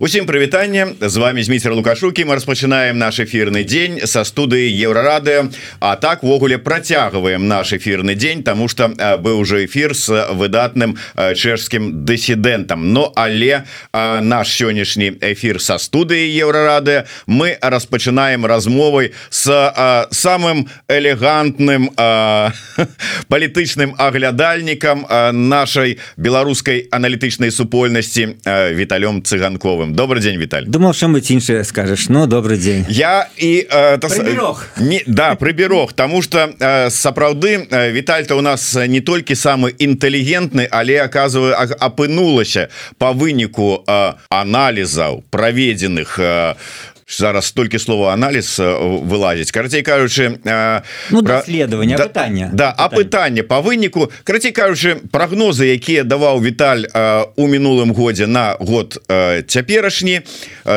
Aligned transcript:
Усім 0.00 0.26
прывітанне 0.26 0.86
з 1.00 1.16
вами 1.16 1.42
змейцер 1.42 1.74
лукашукі 1.74 2.22
мы 2.22 2.38
распачынаем 2.38 3.02
наш 3.02 3.18
эфирны 3.18 3.64
дзень 3.66 3.98
са 4.06 4.22
студыі 4.22 4.70
еўрарады 4.70 5.50
А 5.80 5.96
так 5.96 6.22
ввогуле 6.22 6.58
працягваем 6.58 7.48
наш 7.48 7.72
эфирны 7.72 8.14
дзень 8.14 8.44
тому 8.44 8.68
что 8.68 8.94
быў 9.18 9.42
уже 9.42 9.64
эфир 9.66 9.96
с 9.98 10.06
выдатным 10.30 10.94
чэшскім 11.16 12.04
дысідэнтам. 12.04 12.92
Но 12.92 13.12
але 13.16 13.64
наш 13.92 14.54
сённяшні 14.54 15.18
эфир 15.18 15.58
са 15.58 15.82
студыі 15.82 16.30
еўрарады 16.30 17.02
мы 17.26 17.58
распачынаем 17.60 18.46
размовай 18.46 19.10
с 19.30 19.50
самым 20.12 20.68
элегантным 20.86 21.90
палітычным 23.28 23.98
аглядальнікам 23.98 25.06
нашай 25.34 25.98
беларускай 26.16 26.86
аналітычнай 26.92 27.50
супольнасці 27.50 28.38
віталём 28.46 29.26
цыганковым 29.26 29.87
Ивановым 29.88 29.94
добрый 29.94 30.22
день 30.22 30.36
Виталь. 30.36 30.64
Думал 30.66 30.92
что 30.92 31.08
быть 31.08 31.30
іншее 31.30 31.64
скажешь 31.64 32.08
но 32.08 32.20
ну, 32.20 32.26
добрый 32.26 32.58
день. 32.58 32.84
Я 32.88 33.28
и 33.36 33.66
э, 33.70 33.98
та, 33.98 34.08
не 34.78 35.02
да 35.06 35.34
прыберог 35.34 35.92
тому 35.92 36.22
что 36.22 36.50
э, 36.58 36.90
сапраўды 36.90 37.66
э, 37.70 37.92
Віталь-то 37.92 38.36
у 38.36 38.40
нас 38.40 38.74
не 38.74 39.00
толькі 39.00 39.34
самый 39.34 39.74
інтэлігентны 39.78 40.68
але 40.70 41.02
оказываю 41.02 41.54
апынулася 41.80 42.68
по 42.98 43.12
выніку 43.12 43.84
э, 43.86 44.14
аналізаў 44.30 45.24
праведзеных 45.30 46.18
э, 46.18 46.54
зараз 47.08 47.52
толькі 47.52 47.78
слова 47.78 48.12
анализ 48.12 48.58
вылазіць. 48.58 49.50
Карацей 49.50 49.82
кажучы 49.82 50.38
ну, 51.10 51.22
про... 51.22 51.42
следование 51.42 51.96
да, 51.96 52.04
пытання 52.04 52.50
да 52.52 52.74
а 52.76 52.88
пытанне. 52.88 53.42
по 53.42 53.60
выніку. 53.60 54.12
Карацей 54.24 54.52
кажучы 54.52 54.96
прогнозы 55.10 55.64
якія 55.64 56.04
даваў 56.04 56.40
Віталь 56.40 56.84
у 57.36 57.46
мінулым 57.46 57.92
годзе 57.94 58.26
на 58.26 58.56
год 58.60 59.02
цяперашні 59.46 60.20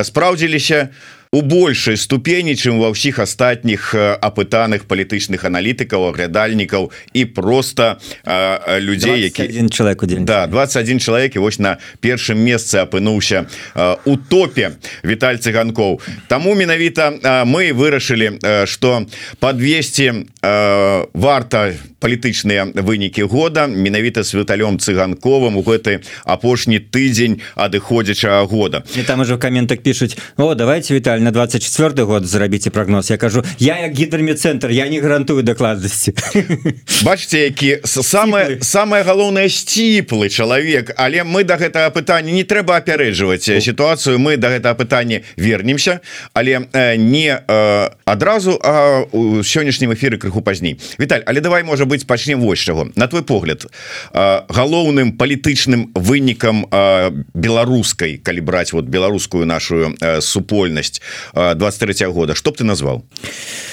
спраўдзіліся. 0.04 0.90
у 0.90 1.21
у 1.34 1.42
большай 1.42 1.96
ступені 1.96 2.60
чым 2.60 2.84
ва 2.84 2.92
ўсіх 2.92 3.24
астатніх 3.24 3.96
апытаных 3.96 4.84
палітычных 4.84 5.48
аналітыкаў 5.48 6.12
аглядальнікаў 6.12 6.92
і 6.92 7.22
просто 7.32 8.04
э, 8.28 8.80
людзей 8.84 9.32
які 9.32 9.44
один 9.44 9.70
человек 9.70 10.04
у 10.04 10.06
день 10.12 10.26
да 10.26 10.48
21 10.48 11.00
чалавек 11.00 11.36
і 11.36 11.40
вось 11.40 11.60
на 11.60 11.80
першым 12.04 12.36
месцы 12.36 12.84
апынуўся 12.84 13.48
э, 13.48 13.96
у 14.04 14.18
топе 14.18 14.76
Віталь 15.08 15.40
цыганкоў. 15.40 16.04
Таму 16.28 16.52
менавіта 16.52 17.16
э, 17.16 17.46
мы 17.48 17.72
вырашылі 17.72 18.36
э, 18.44 18.66
что 18.68 19.08
подвесці 19.40 20.28
э, 20.44 21.06
варта 21.14 21.72
палітычныя 22.02 22.76
вынікі 22.76 23.24
года 23.24 23.68
менавіта 23.68 24.28
с 24.28 24.36
віталём 24.36 24.84
цыганковым 24.84 25.56
у 25.56 25.64
гэты 25.64 26.04
апошні 26.26 26.84
тыдзень 26.84 27.40
адыходзячага 27.56 28.44
года. 28.52 28.84
І 29.00 29.04
там 29.04 29.22
уже 29.22 29.36
в 29.36 29.40
каментах 29.40 29.80
пишуць 29.80 30.18
О 30.36 30.56
давайте 30.56 30.94
Віталь 30.94 31.21
на 31.22 31.32
24 31.32 32.04
год 32.04 32.26
зрабіце 32.26 32.70
прогноз. 32.70 33.10
Я 33.10 33.18
кажу 33.18 33.44
я 33.60 33.80
як 33.80 33.94
гідрамецэнтр 33.94 34.72
я 34.72 34.90
не 34.90 35.00
гарантую 35.00 35.44
дакладнасці 35.44 36.14
бачце 37.06 37.40
які 37.40 37.80
самое 37.86 38.58
самое 38.62 39.04
галоўнае 39.04 39.50
сціплы 39.50 40.30
чалавек 40.30 40.94
але 40.98 41.24
мы 41.24 41.44
до 41.44 41.52
да 41.52 41.58
гэтага 41.58 41.90
пытання 41.90 42.32
не 42.32 42.44
трэба 42.44 42.78
апярэджваць 42.78 43.62
сітуацыю 43.62 44.20
мы 44.20 44.38
до 44.38 44.48
да 44.48 44.58
гэтага 44.58 44.76
пытання 44.76 45.22
вернемся. 45.38 46.00
Але 46.34 46.68
э, 46.74 46.96
не 46.98 47.42
э, 47.48 47.90
адразу 48.06 48.60
а 48.64 49.04
у 49.12 49.44
сённяшнім 49.44 49.94
эфиры 49.94 50.18
крыху 50.18 50.42
пазней. 50.42 50.80
Віталь 51.00 51.22
але 51.26 51.42
давай 51.42 51.64
можа 51.64 51.86
быть 51.86 52.08
пачнем 52.08 52.42
вось 52.42 52.60
чаго. 52.60 52.90
На 52.96 53.08
твой 53.08 53.22
погляд 53.22 53.66
э, 54.14 54.42
галоўным 54.50 55.18
палітычным 55.18 55.92
вынікам 55.96 56.66
э, 56.72 57.12
беларускай 57.34 58.18
калі 58.18 58.42
браць 58.42 58.74
вот 58.74 58.86
беларускую 58.86 59.46
нашу 59.46 59.96
э, 60.02 60.22
супольнасць 60.22 61.02
23 61.34 62.08
-го 62.08 62.14
года. 62.14 62.36
Что 62.36 62.52
б 62.52 62.58
ты 62.58 62.64
назвал? 62.64 63.04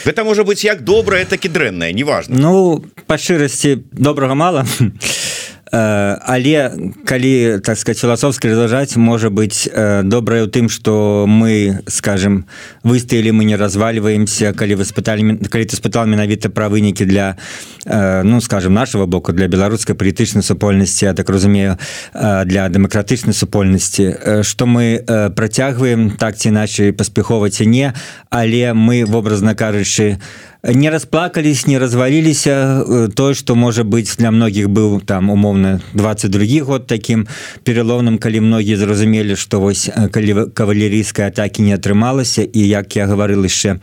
Это 0.05 0.25
можа 0.25 0.43
быть 0.45 0.65
як 0.65 0.85
добрае 0.85 1.25
таки 1.25 1.49
дрэннае 1.49 1.93
неважно. 1.93 2.37
Ну 2.39 2.85
по 3.07 3.19
шчырасці 3.19 3.79
добрага 3.93 4.35
мало 4.35 4.67
Э, 4.81 5.38
але 5.73 6.73
калі 7.05 7.59
так 7.65 7.79
сказать 7.79 8.01
філасофскі 8.01 8.49
разважаць 8.49 8.97
можа 8.97 9.31
быть 9.31 9.69
э, 9.69 10.03
добрае 10.03 10.45
ў 10.45 10.49
тым 10.49 10.69
что 10.69 11.27
мы 11.29 11.85
скажем 11.89 12.47
выстаілі 12.85 13.33
мы 13.33 13.45
не 13.45 13.57
разваливаемся 13.57 14.53
калі 14.53 14.81
вы 14.81 14.85
спыталі 14.85 15.37
калі 15.49 15.65
ты 15.65 15.77
спытал 15.77 16.07
менавіта 16.07 16.49
пра 16.49 16.69
вынікі 16.69 17.05
для 17.05 17.37
э, 17.85 18.23
ну 18.23 18.41
скажем 18.41 18.75
нашего 18.75 19.07
боку 19.07 19.33
для 19.33 19.49
беларускай 19.49 19.97
палітычнай 19.97 20.43
супольнасці 20.43 21.05
я 21.05 21.15
так 21.15 21.29
разумею 21.29 21.77
для 22.13 22.69
дэмакратычнай 22.69 23.35
супольнасці. 23.35 24.43
Что 24.43 24.67
мы 24.67 25.05
працягваем 25.37 26.11
так 26.11 26.37
ці 26.37 26.49
иначе 26.49 26.93
паспяхова 26.93 27.51
ці 27.51 27.67
не 27.67 27.93
але 28.31 28.73
мы 28.75 29.05
вобразна 29.05 29.55
кажучы 29.55 30.17
у 30.17 30.49
не 30.63 30.91
расплакались 30.91 31.67
не 31.67 31.79
разваліліся 31.79 32.85
э, 32.89 33.09
то 33.15 33.35
что 33.35 33.55
может 33.55 33.87
быть 33.87 34.15
для 34.19 34.31
многих 34.31 34.69
был 34.69 35.01
там 35.01 35.31
умоўно 35.31 35.81
22 35.95 36.65
год 36.65 36.87
таким 36.87 37.29
переломным 37.65 38.19
калі 38.19 38.41
многие 38.41 38.77
зразумелі 38.77 39.37
что 39.37 39.61
вось 39.61 39.89
э, 39.89 40.09
калі 40.09 40.51
кавалерійская 40.55 41.29
атаки 41.29 41.63
не 41.63 41.75
атрымалася 41.75 42.43
і 42.43 42.69
як 42.69 42.97
я 42.97 43.07
говорил 43.07 43.45
яшчэ 43.45 43.79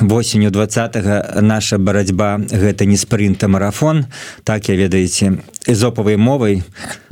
восенню 0.00 0.50
20 0.50 1.42
наша 1.42 1.78
барацьба 1.78 2.38
гэта 2.38 2.86
не 2.86 2.96
спринта 2.96 3.48
марафон. 3.48 4.06
Так 4.44 4.68
я 4.68 4.76
ведаеце 4.76 5.38
эзопавай 5.66 6.16
мовай 6.16 6.62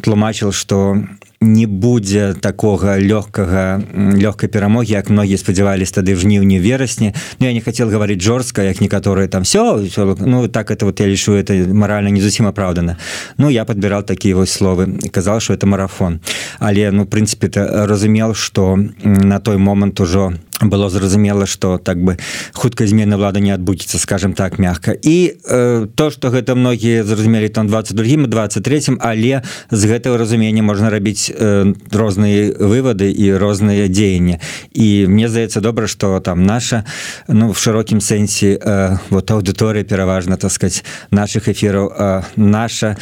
тлумачил 0.01 0.53
что 0.53 0.97
не 1.45 1.67
будзе 1.67 2.35
такога 2.35 2.99
лёгкага 2.99 3.85
лёгкай 3.95 4.49
перамогі 4.49 4.93
як 4.93 5.11
многія 5.11 5.39
спадзявались 5.39 5.93
тады 5.93 6.15
в 6.15 6.21
жніўні 6.21 6.61
верасні. 6.61 7.15
Но 7.41 7.47
я 7.47 7.53
не 7.53 7.61
хотел 7.61 7.91
говорить 7.91 8.23
жорстка 8.23 8.63
як 8.63 8.81
некаторые 8.81 9.29
там 9.29 9.43
все 9.43 9.85
ну 10.21 10.49
так 10.49 10.71
это 10.71 10.85
вот 10.85 11.01
я 11.01 11.07
лішу 11.07 11.33
это 11.33 11.75
морально 11.75 12.11
не 12.11 12.21
зусім 12.21 12.47
апраўдана 12.47 12.97
Ну 13.39 13.51
я 13.51 13.65
подбирал 13.65 14.03
такие 14.03 14.35
вось 14.35 14.51
словы 14.51 15.11
казал 15.11 15.41
что 15.41 15.55
это 15.55 15.67
марафон. 15.67 16.21
Але 16.59 16.91
ну 16.91 17.07
прынципе 17.07 17.47
это 17.47 17.87
разумел 17.87 18.35
что 18.35 18.79
на 19.05 19.39
той 19.39 19.57
момант 19.57 20.01
ужо 20.01 20.33
было 20.71 20.91
зразумела 20.91 21.47
что 21.47 21.79
так 21.79 22.03
бы 22.03 22.19
хуткай 22.53 22.87
змены 22.87 23.17
влада 23.17 23.41
не 23.41 23.51
адбудзецца 23.51 23.99
скажем 23.99 24.33
так 24.33 24.59
мягко 24.59 24.93
і 24.93 25.35
э, 25.49 25.87
то 25.95 26.11
что 26.11 26.29
гэта 26.29 26.55
многія 26.55 27.05
зразумелі 27.05 27.49
там 27.49 27.69
22 27.69 28.27
23 28.27 28.81
але 29.01 29.43
з 29.71 29.85
гэтага 29.85 30.19
разумення 30.19 30.63
можна 30.63 30.91
рабіць 30.91 31.31
э, 31.31 31.75
розныя 31.93 32.53
выводы 32.59 33.11
і 33.11 33.37
розныя 33.37 33.89
дзеянні. 33.89 34.39
І 34.73 35.07
мне 35.09 35.29
здаецца 35.29 35.61
добра 35.61 35.87
что 35.87 36.21
там 36.21 36.43
наша 36.43 36.85
ну 37.29 37.51
в 37.51 37.59
шырокім 37.59 38.01
сэнсе 38.01 38.59
э, 38.59 38.99
вот 39.11 39.31
аўдыторыя 39.31 39.85
пераважна 39.85 40.39
сказать 40.49 40.85
наших 41.11 41.49
эфираў 41.49 41.93
э, 41.93 42.23
наша 42.37 42.97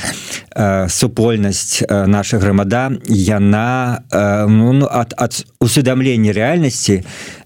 э, 0.55 0.89
супольнасць 0.89 1.83
э, 1.83 2.07
наша 2.07 2.39
грамада 2.39 2.93
яна 3.07 4.03
э, 4.11 4.47
ну, 4.47 4.89
ад, 4.91 5.15
ад 5.17 5.45
усведамлення 5.61 6.33
рэальнасці 6.33 7.03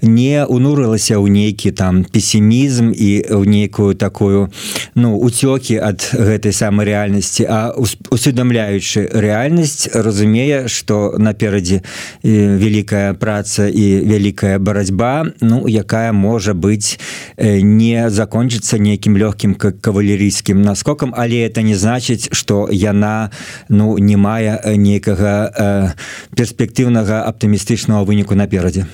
не 0.06 0.46
унурылася 0.46 1.18
ў 1.18 1.28
нейкі 1.28 1.70
там 1.74 2.04
песімізм 2.06 2.94
і 2.94 3.10
ў 3.26 3.42
нейкую 3.44 3.94
такую 3.94 4.48
ну 4.94 5.18
уцёкі 5.18 5.76
ад 5.82 6.00
гэтай 6.14 6.54
самай 6.54 6.86
рэальнасці 6.86 7.44
а 7.50 7.74
усведамляючы 7.76 9.10
рэальнасць 9.12 9.90
разумее 9.92 10.68
что 10.68 11.14
наперадзе 11.18 11.82
вялікая 12.22 13.14
праца 13.14 13.68
і 13.68 14.06
вялікая 14.06 14.58
барацьба 14.58 15.26
ну 15.40 15.66
якая 15.68 16.12
можа 16.12 16.54
быть 16.54 16.98
не 17.38 18.10
закончыцца 18.10 18.78
нейкім 18.78 19.18
лёгкім 19.18 19.54
как 19.54 19.80
кавалерійскім 19.80 20.62
наскокам 20.62 21.12
але 21.16 21.44
это 21.46 21.62
не 21.62 21.74
значыць 21.74 22.30
что 22.32 22.68
яна 22.70 23.30
ну 23.68 23.98
не 23.98 24.16
мае 24.16 24.60
нейкага 24.76 25.94
перспектыўнага 26.36 27.26
аптымістычнага 27.26 28.04
выніку 28.06 28.34
наперадзе. 28.34 28.86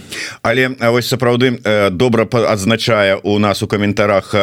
Але 0.43 0.71
вось 0.93 1.09
сапраўды 1.09 1.59
добра 1.91 2.27
адзначае 2.29 3.19
у 3.23 3.39
нас 3.39 3.63
у 3.63 3.67
каментарах 3.67 4.35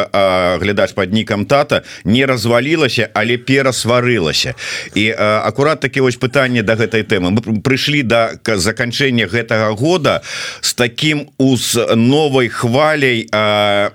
глядач 0.60 0.92
под 0.92 1.12
нікам 1.12 1.46
тата 1.46 1.82
не 2.04 2.26
развалілася 2.26 3.08
але 3.14 3.38
перасварылася. 3.38 4.54
І 4.94 5.10
акурат 5.16 5.80
такі 5.80 6.00
вось 6.00 6.16
пытанне 6.16 6.62
до 6.62 6.74
да 6.74 6.84
гэтай 6.84 7.02
тэмы. 7.02 7.30
Мы 7.30 7.62
прыйшлі 7.62 8.02
до 8.02 8.38
да 8.44 8.56
заканчэння 8.58 9.26
гэтага 9.26 9.74
года 9.74 10.22
с 10.60 10.74
таким 10.74 11.30
уз 11.38 11.78
новой 11.94 12.48
хваляй 12.48 13.26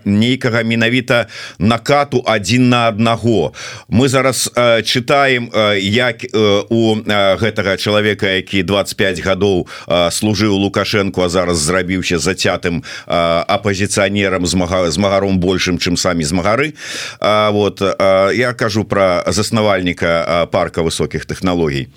нейкага 0.06 0.64
менавіта 0.64 1.28
накату 1.60 2.24
один 2.26 2.70
на 2.70 2.88
аднаго. 2.88 3.54
Мы 3.90 4.08
зараз 4.08 4.52
читаем 4.84 5.52
як 5.80 6.26
у 6.70 6.96
гэтага 7.06 7.78
чалавека 7.78 8.28
які 8.28 8.64
25 8.64 9.20
гадоў 9.20 9.68
служыў 10.12 10.56
лукашенко 10.56 11.24
а 11.26 11.30
зараз 11.30 11.58
зрабіўся 11.58 12.20
за 12.20 12.36
зацятым 12.46 12.84
апозіцыянерам 13.08 14.46
змага 14.46 14.92
змагаром 14.92 15.40
большим 15.40 15.78
чым 15.78 15.98
самі 15.98 16.24
змагары 16.24 16.74
вот 17.20 17.82
я 17.82 18.54
кажу 18.54 18.86
про 18.86 19.24
заснавальніка 19.28 20.48
парка 20.52 20.82
высокіх 20.82 21.26
технологій 21.26 21.88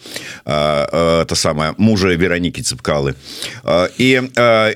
то 0.45 1.35
самое 1.35 1.73
мужа 1.77 2.17
веронікі 2.17 2.63
цыпкалы. 2.63 3.15
І 3.99 4.21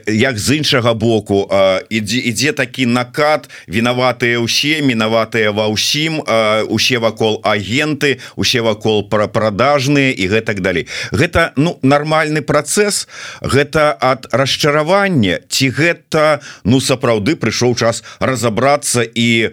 як 0.07 0.39
з 0.39 0.57
іншага 0.57 0.95
боку 0.95 1.49
ідзе 1.91 2.19
ідзе 2.19 2.53
такі 2.53 2.87
накат 2.87 3.49
вінаватыя 3.69 4.41
ўсе 4.41 4.83
мінаватыя 4.83 5.53
ва 5.53 5.73
ўсім 5.73 6.21
усе 6.69 6.99
вакол 6.99 7.41
агенты 7.45 8.21
усе 8.37 8.61
вакол 8.61 9.09
пра 9.09 9.27
продажныя 9.27 10.13
і 10.13 10.29
гэтак 10.29 10.61
далей. 10.61 10.87
Гэта 11.13 11.53
ну 11.57 11.79
нармальны 11.83 12.43
працэс 12.43 13.09
гэта 13.41 13.97
ад 14.01 14.29
расчаравання 14.33 15.41
ці 15.49 15.62
гэта 15.71 16.41
ну 16.65 16.81
сапраўды 16.81 17.37
прыйшоў 17.37 17.77
час 17.77 18.03
разобрацца 18.19 19.05
і 19.05 19.53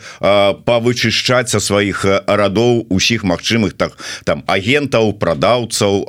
павычышчаць 0.66 1.50
са 1.54 1.60
сваіх 1.60 2.06
радоў 2.26 2.86
усіх 2.90 3.24
магчымых 3.24 3.74
так 3.74 3.98
там 4.26 4.44
агентаў 4.48 5.14
прадаўцаў 5.14 6.06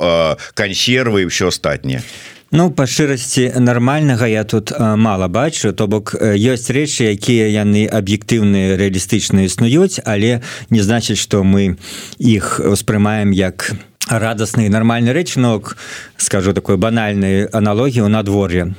кансервы 0.55 1.23
і 1.23 1.31
все 1.33 1.49
астатніе 1.49 2.03
Ну 2.51 2.65
па 2.75 2.83
шчырасці 2.83 3.63
нармальнага 3.63 4.27
я 4.27 4.43
тут 4.43 4.73
мала 4.81 5.29
бачу 5.29 5.71
то 5.73 5.87
бок 5.87 6.17
ёсць 6.19 6.67
рэчы 6.75 7.07
якія 7.15 7.47
яны 7.47 7.87
аб'ектыўныя 7.87 8.75
рэалістычна 8.75 9.47
існуюць 9.47 10.03
але 10.03 10.43
не 10.67 10.83
значыць 10.83 11.23
што 11.23 11.47
мы 11.47 11.79
іх 12.19 12.59
успрымаем 12.59 13.31
як 13.31 13.71
радасны 14.09 14.69
нармальны 14.69 15.13
рэчнок 15.13 15.77
скажу 16.17 16.53
такой 16.53 16.77
банальнай 16.77 17.47
аналогію 17.53 18.09
надвор'я 18.09 18.75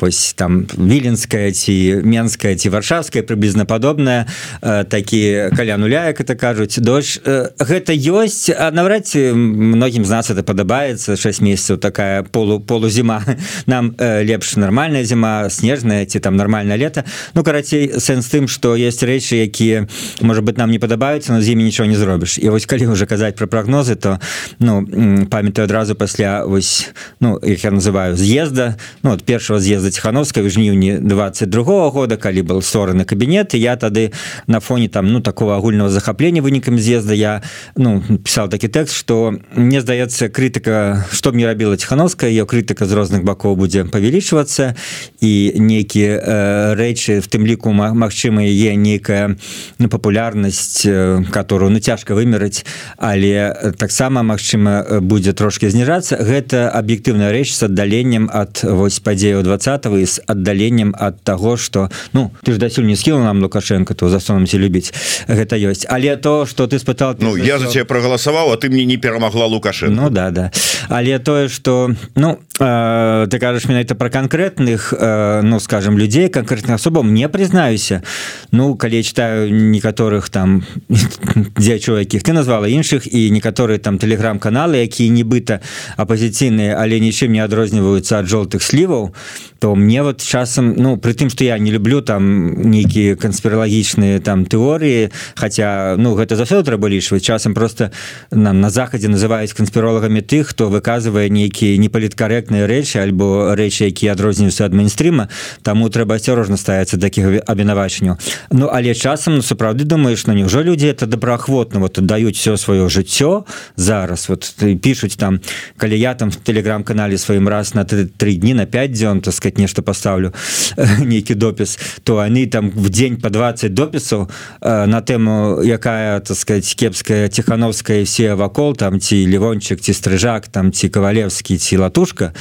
вось 0.00 0.32
там 0.32 0.66
віленская 0.76 1.50
ці 1.52 2.02
менская 2.04 2.54
ці 2.54 2.68
варшавская 2.70 3.22
прыблізна 3.22 3.64
падобная 3.64 4.26
э, 4.62 4.84
такі 4.84 5.50
каля 5.56 5.76
нуля 5.76 6.06
як 6.06 6.20
это 6.20 6.36
кажуць 6.36 6.78
дождь 6.78 7.20
э, 7.24 7.50
гэта 7.58 7.92
ёсць 7.92 8.50
а 8.50 8.70
наўрад 8.70 9.06
ці 9.06 9.32
многім 9.34 10.04
з 10.04 10.10
нас 10.10 10.30
это 10.30 10.42
падабаецца 10.42 11.16
6 11.16 11.40
месяцаў 11.40 11.78
такая 11.78 12.22
полу 12.22 12.60
полузіма 12.60 13.24
нам 13.66 13.94
э, 13.98 14.22
лепш 14.24 14.56
нармальная 14.56 15.04
зіма 15.04 15.50
снежная 15.50 16.06
ці 16.06 16.20
там 16.20 16.36
нармальна 16.36 16.76
лета 16.76 17.04
ну 17.34 17.42
карацей 17.42 17.98
сэнс 17.98 18.28
тым 18.28 18.46
што 18.48 18.76
есть 18.76 19.02
рэчы 19.02 19.42
якія 19.42 19.88
может 20.20 20.44
быть 20.44 20.58
нам 20.58 20.70
не 20.70 20.78
падабаюцца 20.78 21.32
но 21.32 21.42
з 21.42 21.48
імі 21.50 21.64
нічого 21.64 21.88
не 21.88 21.96
зробіш 21.96 22.38
і 22.38 22.48
вось 22.50 22.66
калі 22.66 22.86
уже 22.86 23.06
казаць 23.06 23.34
про 23.34 23.46
прогнозы 23.46 23.96
то 23.96 24.20
ну 24.58 24.86
памятаю 25.30 25.64
адразу 25.64 25.94
пасля 25.94 26.44
вось 26.46 26.90
ну 27.20 27.36
их 27.36 27.64
я 27.64 27.70
называю 27.70 28.16
з'езда 28.16 28.76
ну 29.02 29.12
от 29.12 29.24
першого 29.24 29.60
з'езда 29.60 29.90
ціхановскай 29.90 30.42
в 30.42 30.50
жніўні 30.50 30.98
22 31.00 31.62
-го 31.62 31.90
года 31.90 32.16
калі 32.16 32.42
был 32.42 32.58
стороны 32.58 33.04
кабінет 33.04 33.54
я 33.54 33.76
тады 33.76 34.12
на 34.46 34.60
фоне 34.60 34.88
там 34.88 35.12
ну 35.12 35.20
такого 35.20 35.52
агульного 35.52 35.90
захаплення 35.90 36.42
вынікам 36.42 36.78
з'езда 36.78 37.14
я 37.14 37.42
ну 37.76 38.02
писал 38.24 38.48
такі 38.48 38.68
тэкст 38.68 38.94
что 38.94 39.34
мне 39.54 39.80
здаецца 39.80 40.28
крытыка 40.28 41.04
что 41.12 41.32
мне 41.32 41.46
рабіла 41.46 41.76
ціхановская 41.76 42.30
ее 42.30 42.46
крытыка 42.46 42.86
з 42.86 42.92
розных 42.92 43.24
бакоў 43.24 43.56
будзе 43.56 43.84
павялічвацца. 43.84 44.74
І 45.20 45.58
нейкіе 45.58 46.10
э, 46.18 46.74
рэчы 46.78 47.20
в 47.20 47.28
тым 47.28 47.46
ліку 47.46 47.72
Мачыма 47.72 48.42
е 48.42 48.76
нейкая 48.76 49.36
ну, 49.78 49.88
папулярнасць 49.88 50.86
э, 50.86 51.24
которую 51.30 51.70
ну 51.70 51.80
цяжка 51.80 52.14
вымераць 52.14 52.64
але 52.96 53.74
таксама 53.78 54.22
Мачыма 54.48 55.00
будзе 55.04 55.34
трошки 55.36 55.68
зніжацца. 55.68 56.16
Гэта 56.16 56.72
аб'ектыўная 56.72 57.28
рэч 57.36 57.52
с 57.52 57.68
аддаленнем 57.68 58.30
ад 58.32 58.64
вось 58.64 58.96
падзею 58.96 59.42
20 59.44 59.92
вы 59.92 60.06
з 60.08 60.24
аддаленнем 60.24 60.96
ад 60.96 61.20
таго 61.20 61.58
что 61.60 61.90
ну 62.14 62.32
ты 62.44 62.54
ж 62.54 62.56
дасюль 62.56 62.88
не 62.88 62.96
скіла 62.96 63.20
нам 63.20 63.42
лукашенко 63.44 63.92
то 63.92 64.08
застанемся 64.08 64.56
любіць. 64.56 64.94
Гэта 65.28 65.60
ёсць. 65.60 65.84
Але 65.84 66.16
то 66.16 66.46
что 66.46 66.66
ты 66.66 66.78
спытал 66.78 67.14
Ну 67.20 67.36
я 67.36 67.58
за 67.58 67.66
тебя 67.66 67.84
прогаласаваў 67.84 68.52
а 68.52 68.56
ты 68.56 68.70
мне 68.70 68.86
не 68.86 68.96
перамагла 68.96 69.44
лукашен 69.44 69.92
Ну 69.92 70.08
да 70.08 70.30
да. 70.30 70.50
Але 70.88 71.18
тое 71.18 71.48
что 71.48 71.90
ну 72.14 72.38
э, 72.58 73.26
ты 73.28 73.38
кажаш 73.38 73.68
менавіта 73.68 73.94
про 73.94 74.08
конкретных 74.08 74.94
э, 74.96 75.42
ну 75.42 75.60
скажем 75.60 75.98
людзей 75.98 76.30
конкретных 76.30 76.76
асобам 76.76 77.12
не 77.12 77.28
признаюся 77.28 78.02
ну 78.50 78.76
калі 78.76 78.96
я 78.96 79.02
читаю 79.02 79.52
некаторых 79.52 80.30
там 80.30 80.64
дзячу 81.58 81.98
якіх 81.98 82.22
ты 82.22 82.32
назвала 82.32 82.66
іншых 82.66 83.04
і 83.04 83.30
некаторыя 83.30 83.78
там 83.78 83.98
телеграм-каналы 84.38 84.82
якія 84.82 85.10
нібыта 85.10 85.60
апозіцыйныя 85.96 86.78
але 86.78 87.00
нічым 87.00 87.32
не 87.32 87.42
адрозніваюцца 87.42 88.22
ад 88.22 88.26
жоўтых 88.26 88.62
сліваў 88.62 89.12
то 89.58 89.74
мне 89.74 90.02
вот 90.02 90.22
часам 90.22 90.74
ну 90.76 90.96
при 90.96 91.12
тым 91.12 91.30
что 91.30 91.44
я 91.44 91.58
не 91.58 91.70
люблю 91.70 92.00
там 92.00 92.70
нейкіе 92.70 93.16
канспіралагічныя 93.16 94.20
там 94.20 94.46
тэорыі 94.46 95.10
хотя 95.34 95.96
ну 95.98 96.14
гэта 96.14 96.36
заўсёды 96.36 96.62
трэба 96.64 96.88
лічваць 96.88 97.22
часам 97.22 97.54
просто 97.54 97.90
нам 98.30 98.60
на 98.60 98.70
захадзе 98.70 99.08
называюць 99.08 99.52
канспіролагамі 99.52 100.20
тых 100.22 100.54
хто 100.54 100.70
выказвае 100.70 101.28
нейкія 101.28 101.78
непаліткарэктныя 101.78 102.66
рэчы 102.66 103.02
альбо 103.02 103.54
рэчы 103.58 103.90
якія 103.90 104.12
адрозніваюцца 104.14 104.64
ад 104.64 104.74
мейнстрыма 104.74 105.28
таму 105.62 105.90
трэба 105.90 106.14
асцярожна 106.14 106.56
ставіцца 106.56 106.98
такіх 106.98 107.42
абвінавачанняў. 107.46 108.18
Ну 108.50 108.70
але 108.72 108.94
часам 108.94 109.36
ну 109.36 109.42
сапраўды 109.42 109.84
думаешь 109.84 110.26
ну 110.26 110.34
няўжо 110.34 110.62
людзі 110.62 110.86
это 110.86 111.06
добраахвотна 111.06 111.80
вот 111.80 111.98
даюць 111.98 112.38
все 112.38 112.56
сваё 112.56 112.86
жыццё 112.88 113.44
зараз 113.76 114.27
вот 114.28 114.54
пишутць 114.82 115.16
там 115.16 115.40
калі 115.76 115.98
я 115.98 116.14
там 116.14 116.30
в 116.30 116.36
телеграм-канале 116.36 117.18
сваім 117.18 117.48
раз 117.48 117.74
на 117.74 117.84
три 117.84 118.34
дні 118.34 118.54
на 118.54 118.66
5 118.66 118.90
дзён 118.90 119.20
то 119.20 119.32
сказать 119.32 119.58
нешта 119.58 119.82
поставлю 119.82 120.32
нейкі 120.98 121.34
допіс 121.34 121.78
то 122.04 122.16
они 122.16 122.46
там 122.46 122.70
в 122.70 122.88
день 122.90 123.16
по 123.16 123.30
20 123.30 123.74
допісаў 123.74 124.28
на 124.62 125.00
тэму 125.00 125.62
якая 125.64 126.20
так 126.20 126.36
сказать 126.36 126.74
кепская 126.74 127.28
тихохановская 127.28 128.04
все 128.04 128.34
вакол 128.34 128.76
там 128.76 129.00
ці 129.00 129.26
левончик 129.26 129.80
ці 129.80 129.92
стрыжак 129.92 130.48
там 130.48 130.72
ці 130.72 130.88
кавалевскі 130.88 131.58
ці 131.58 131.76
латушка 131.76 132.32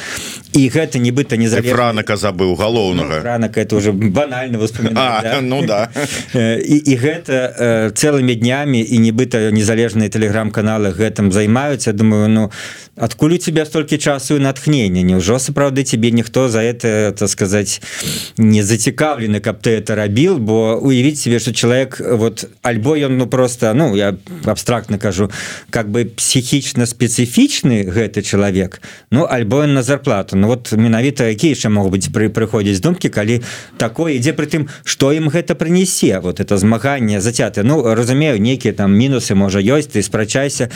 і 0.53 0.69
гэта 0.69 0.99
нібыта 0.99 1.37
не 1.37 1.49
за 1.49 1.61
ранака 1.61 2.17
забыў 2.17 2.55
галоўнага 2.55 3.21
ранак 3.23 3.57
это 3.57 3.75
уже 3.75 3.91
банальна 3.91 4.57
да? 4.91 5.39
ну 5.41 5.65
да. 5.65 5.89
І, 6.33 6.75
і 6.75 6.95
гэта 6.97 7.91
цэлымі 7.95 8.35
днямі 8.35 8.81
і 8.81 8.99
нібыта 8.99 9.51
незалежныя 9.51 10.09
телеграм-каналы 10.09 10.91
гэтым 10.91 11.31
займаюцца 11.77 11.93
думаю 11.93 12.29
ну 12.29 12.51
адкуль 12.95 13.33
у 13.33 13.37
тебя 13.37 13.65
столькі 13.65 13.97
часу 13.97 14.35
і 14.35 14.39
натхнення 14.39 15.03
Няўжо 15.03 15.37
сапраўды 15.39 15.83
тебе 15.83 16.11
ніхто 16.11 16.49
за 16.49 16.61
это 16.61 17.13
так 17.13 17.29
сказать 17.29 17.81
не 18.37 18.63
зацікаўлены 18.63 19.39
каб 19.39 19.61
ты 19.61 19.77
это 19.77 19.95
рабіл 19.95 20.37
бо 20.37 20.79
уявіць 20.81 21.21
себе 21.21 21.39
что 21.39 21.53
человек 21.53 22.01
вот 22.01 22.49
альбо 22.61 22.97
ён 22.97 23.17
ну 23.17 23.27
просто 23.27 23.73
ну 23.73 23.95
я 23.95 24.15
абстрактно 24.45 24.97
кажу 24.97 25.29
как 25.69 25.89
бы 25.89 26.05
психічна 26.05 26.85
спецыфічны 26.85 27.85
гэты 27.85 28.21
чалавек 28.21 28.81
ну 29.11 29.27
альбо 29.29 29.65
на 29.67 29.83
зарплату. 29.83 30.35
Ну 30.35 30.47
вот 30.47 30.71
менавіта 30.71 31.29
якія 31.29 31.53
яшчэ 31.53 31.69
могуць 31.69 32.09
быть 32.09 32.13
пры 32.13 32.29
прыходзіць 32.29 32.81
думкі 32.81 33.09
калі 33.09 33.41
такое 33.77 34.17
ідзе 34.17 34.33
при 34.33 34.45
тым 34.45 34.67
что 34.83 35.13
ім 35.13 35.29
гэта 35.29 35.55
прынесе 35.55 36.19
вот 36.19 36.39
это 36.39 36.57
змаганне 36.57 37.21
зацяты 37.21 37.63
Ну 37.63 37.83
разумею 37.83 38.41
нейкія 38.41 38.73
там 38.73 38.97
мінусы 38.97 39.35
можа 39.35 39.59
ёсць 39.59 39.93
ты 39.93 40.01
спрачайся 40.01 40.69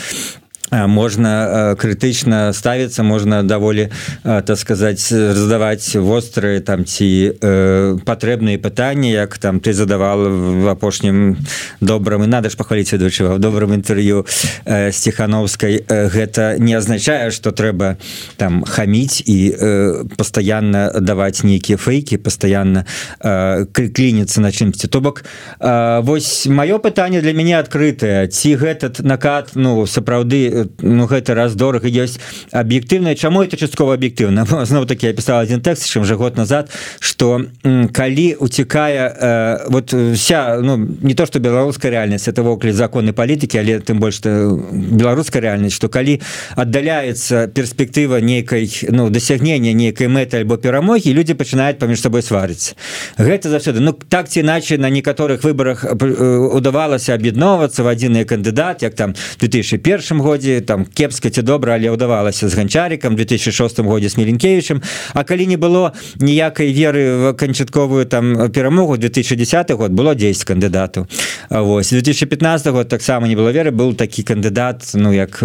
можна 0.71 1.75
крытычна 1.77 2.53
ставіцца 2.53 3.03
можна 3.03 3.43
даволі 3.43 3.89
так 4.23 4.57
сказать 4.57 5.01
задаваць 5.01 5.95
вострые 5.95 6.59
там 6.59 6.85
ці 6.85 7.35
э, 7.41 7.97
патрэбныя 8.05 8.57
пытанні 8.57 9.11
як 9.11 9.37
там 9.37 9.59
ты 9.59 9.73
задавал 9.73 10.29
в 10.29 10.67
апошнім 10.67 11.37
добрым 11.81 12.23
і 12.23 12.27
надо 12.27 12.49
ж 12.49 12.57
пахваліць 12.57 12.93
ведучыва 12.93 13.35
в 13.35 13.39
добрым 13.39 13.73
інтэрв'ю 13.73 14.25
э, 14.65 14.91
стехановскай 14.91 15.83
э, 15.87 16.07
гэта 16.07 16.57
не 16.59 16.73
азначае 16.73 17.31
что 17.31 17.51
трэба 17.51 17.97
там 18.37 18.63
хаміць 18.63 19.23
і 19.25 19.39
э, 19.51 20.03
пастаянна 20.17 20.99
даваць 20.99 21.43
нейкія 21.43 21.77
фейки 21.77 22.17
пастаянна 22.17 22.85
э, 23.19 23.65
клініцца 23.71 24.41
на 24.41 24.51
чымсьці 24.51 24.87
то 24.87 25.01
бок 25.01 25.23
э, 25.59 26.01
вось 26.01 26.47
маё 26.47 26.79
пытанне 26.79 27.21
для 27.21 27.33
мяне 27.33 27.59
адкрытае 27.59 28.27
ці 28.27 28.55
гэтат 28.55 29.03
накат 29.03 29.51
ну 29.55 29.85
сапраўды 29.85 30.60
ну 30.81 31.05
гэта 31.05 31.35
раз 31.35 31.55
дорага 31.55 31.87
ёсць 31.87 32.19
аб'ектыўна 32.51 33.15
чаму 33.15 33.43
это 33.43 33.57
часткова 33.57 33.95
аб'ектыўна? 33.95 34.45
Зноў 34.45 34.85
таки 34.85 35.07
я 35.07 35.13
пісаў 35.13 35.41
один 35.41 35.61
тэкст 35.61 35.87
чым 35.87 36.03
жа 36.05 36.15
год 36.15 36.37
назад 36.37 36.69
что 36.99 37.45
калі 37.93 38.27
уцікае 38.39 39.67
вот 39.69 39.93
вся 39.93 40.59
ну 40.61 40.77
не 40.77 41.13
то 41.13 41.25
что 41.25 41.39
беларуская 41.39 41.91
реальнасць 41.91 42.27
это 42.27 42.43
вокалі 42.43 42.73
законы 42.73 43.13
палітыкі 43.13 43.59
але 43.59 43.79
тым 43.79 43.99
больш 43.99 44.21
беларуская 44.21 45.41
реальнасць 45.41 45.75
что 45.75 45.89
калі 45.89 46.19
аддаляецца 46.55 47.47
перспектыва 47.47 48.21
нейкай 48.21 48.69
ну 48.89 49.09
дасягнення 49.09 49.73
нейкай 49.73 50.07
мэты 50.07 50.41
альбо 50.41 50.57
перамогі 50.57 51.13
люди 51.13 51.33
пачынаюць 51.33 51.79
паміж 51.79 52.01
сабой 52.01 52.21
сварыць 52.21 52.75
гэта 53.17 53.49
заўсёды 53.49 53.79
ну 53.79 53.93
так 53.93 54.29
ці 54.29 54.41
иначе 54.41 54.77
на 54.77 54.89
некаторых 54.89 55.43
выборах 55.43 55.85
удавалася 55.85 57.13
аб'ядноўвацца 57.13 57.83
в 57.83 57.87
адзіны 57.87 58.25
кандыдат 58.25 58.81
як 58.81 58.95
там 58.95 59.15
2001 59.39 60.19
годзе 60.19 60.50
годзе 60.51 60.61
там 60.61 60.85
кепска 60.85 61.29
ці 61.29 61.41
добра 61.41 61.75
але 61.75 61.91
ўдавалася 61.91 62.49
з 62.49 62.53
ганчарикам 62.55 63.15
2006 63.15 63.79
годзе 63.79 64.09
с 64.09 64.17
меленкевичем 64.17 64.81
А 65.13 65.23
калі 65.23 65.47
не 65.47 65.57
было 65.57 65.93
ніякай 66.19 66.73
веры 66.73 67.15
в 67.17 67.33
канчатковую 67.33 68.05
там 68.05 68.51
перамогу 68.51 68.97
2010 68.97 69.71
год 69.71 69.91
было 69.91 70.15
10 70.15 70.43
кандыдатаў. 70.43 71.07
Вось 71.49 71.89
2015 71.89 72.67
год 72.67 72.89
таксама 72.89 73.27
не 73.27 73.35
было 73.35 73.51
веры 73.51 73.71
был 73.71 73.95
такі 73.95 74.23
кандыдат 74.23 74.91
Ну 74.93 75.13
як 75.13 75.43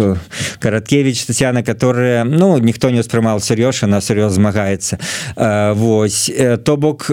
караткевич 0.59 1.25
Татьяна 1.25 1.63
которая 1.63 2.23
ну 2.23 2.57
ніхто 2.57 2.89
не 2.89 2.99
успрымал 2.99 3.39
сур'ёж 3.39 3.87
на 3.87 4.01
сур'ёз 4.01 4.33
змагаецца. 4.33 4.97
Вось 5.75 6.31
то 6.63 6.77
бок 6.77 7.07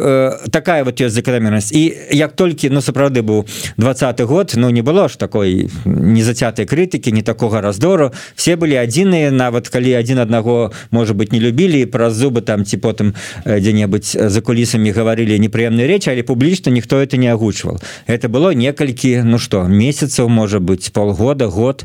такая 0.50 0.84
вот 0.84 1.00
ёсць 1.00 1.14
закономернасць 1.14 1.72
і 1.72 1.94
як 2.10 2.32
толькі 2.32 2.70
ну 2.70 2.80
сапраўды 2.80 3.22
быў 3.22 3.46
двадцатый 3.76 4.26
год 4.26 4.52
ну 4.56 4.70
не 4.70 4.82
было 4.82 5.08
ж 5.08 5.16
такой 5.16 5.70
незацятай 5.84 6.66
крытыкі 6.66 7.12
не 7.12 7.22
такога 7.22 7.60
раздору 7.84 8.12
все 8.34 8.56
былі 8.56 8.80
адзіныя 8.80 9.30
нават 9.30 9.68
калі 9.68 9.92
адзін 10.00 10.24
аднаго 10.24 10.72
может 10.90 11.16
быть 11.16 11.32
не 11.32 11.40
любілі 11.40 11.84
праз 11.86 12.16
зубы 12.16 12.40
там 12.40 12.64
ці 12.64 12.80
потым 12.80 13.12
дзе-небудзь 13.44 14.16
за 14.16 14.40
кулісамі 14.40 14.88
гаварылі 14.88 15.36
непрыемныя 15.36 15.84
речы 15.84 16.08
але 16.10 16.24
публічна 16.24 16.72
ніхто 16.72 16.96
это 16.96 17.16
не 17.20 17.28
агучвал 17.28 17.80
это 18.06 18.28
было 18.28 18.56
некалькі 18.56 19.20
ну 19.24 19.38
что 19.38 19.68
месяцаў 19.68 20.28
можа 20.28 20.60
быть 20.60 20.92
полгода 20.92 21.46
год. 21.46 21.84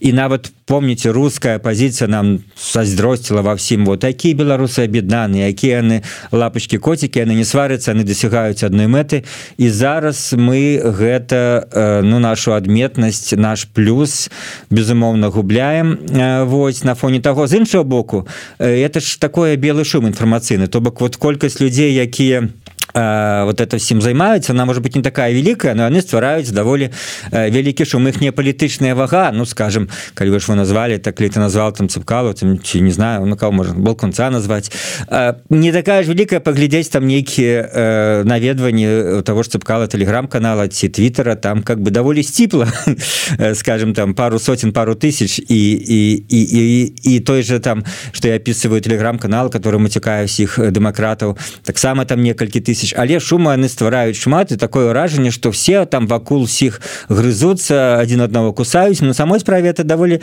І 0.00 0.12
нават 0.12 0.52
помните 0.66 1.10
русская 1.10 1.58
позиция 1.58 2.08
нам 2.08 2.40
создросціла 2.56 3.42
во 3.42 3.54
всім 3.54 3.84
вот 3.84 4.00
такие 4.00 4.34
беларусы 4.34 4.84
аб'яднаны 4.84 5.44
якія 5.44 5.82
яны 5.82 6.02
лапочки 6.32 6.78
котики 6.78 7.18
яны 7.18 7.34
не 7.34 7.44
сварятся 7.44 7.92
они 7.92 8.04
досягаюць 8.04 8.64
одной 8.64 8.86
мэты 8.86 9.24
і 9.56 9.68
зараз 9.68 10.32
мы 10.32 10.80
гэта 10.80 12.00
ну 12.02 12.18
нашу 12.18 12.52
адметнасць 12.52 13.32
наш 13.32 13.64
плюс 13.64 14.30
безумоўно 14.70 15.30
губляем 15.30 15.98
Вось 16.44 16.84
на 16.84 16.94
фоне 16.94 17.20
того. 17.20 17.46
З 17.46 17.54
іншого 17.54 17.84
боку 17.84 18.28
это 18.58 19.00
ж 19.00 19.18
такое 19.20 19.56
белый 19.56 19.84
шум 19.84 20.06
інфармацыйны 20.06 20.66
то 20.68 20.80
бок 20.80 21.00
вот 21.00 21.16
колькасць 21.16 21.60
людзей 21.60 21.94
якія 21.94 22.48
вот 22.94 23.60
это 23.60 23.76
всім 23.76 24.00
займаюцца 24.00 24.52
она 24.52 24.66
может 24.66 24.82
быть 24.82 24.94
не 24.94 25.02
такая 25.02 25.32
великкая 25.32 25.74
но 25.74 25.82
яны 25.82 26.00
ствараюць 26.00 26.50
даволі 26.50 26.90
вялікі 27.32 27.84
шум 27.84 28.06
не 28.20 28.30
палітычная 28.32 28.94
вага. 28.94 29.32
Ну 29.34 29.46
скажем 29.46 29.88
калі 30.14 30.30
вы 30.30 30.40
ж 30.40 30.48
вы 30.48 30.54
назвали 30.54 30.98
так 30.98 31.20
ли 31.20 31.28
ты 31.28 31.40
назвал 31.40 31.72
там 31.72 31.88
цыпкалу 31.88 32.34
там 32.34 32.58
ці 32.62 32.80
не 32.80 32.92
знаю 32.92 33.26
ну 33.26 33.36
кого 33.36 33.52
можно 33.52 33.74
был 33.74 33.96
конца 33.96 34.30
назвать 34.30 34.70
не 35.50 35.72
такая 35.72 36.02
ж 36.02 36.08
великкая 36.08 36.40
паглядзець 36.40 36.88
там 36.88 37.06
нейкіе 37.06 38.22
наведванні 38.24 39.22
того 39.22 39.42
ж 39.42 39.50
цыпкала 39.50 39.88
телеграм-канала 39.88 40.68
ці 40.68 40.88
твиттера 40.88 41.34
там 41.34 41.62
как 41.62 41.80
бы 41.80 41.90
даволі 41.90 42.22
сціпла 42.22 42.68
скажем 43.54 43.94
там 43.94 44.14
пару 44.14 44.38
сотен 44.38 44.72
пару 44.72 44.94
тысяч. 44.94 45.40
І 45.48 45.72
і 45.72 46.24
і 46.28 46.40
і, 46.52 46.94
і 47.02 47.20
той 47.20 47.42
же 47.42 47.58
там 47.58 47.84
что 48.12 48.28
я 48.28 48.36
описываю 48.36 48.80
телеграм-канал 48.80 49.50
который 49.50 49.78
мацікаю 49.78 50.26
всіх 50.26 50.58
дэмакратаў 50.58 51.36
таксама 51.64 52.04
там 52.04 52.22
некалькі 52.22 52.60
тысяч 52.60 52.83
тысяч. 52.84 52.94
Але 52.96 53.20
шума 53.20 53.56
яны 53.56 53.68
ствараюць 53.68 54.16
шмат 54.16 54.52
і 54.52 54.56
такое 54.56 54.92
ўражанне 54.92 55.30
что 55.30 55.50
все 55.50 55.84
там 55.86 56.06
вакул 56.06 56.42
усіх 56.42 56.80
грызуцца 57.08 57.98
один 57.98 58.20
аднаго 58.20 58.52
кусаюць. 58.52 59.00
На 59.00 59.14
самой 59.14 59.40
справе 59.40 59.70
это 59.70 59.84
даволі 59.84 60.20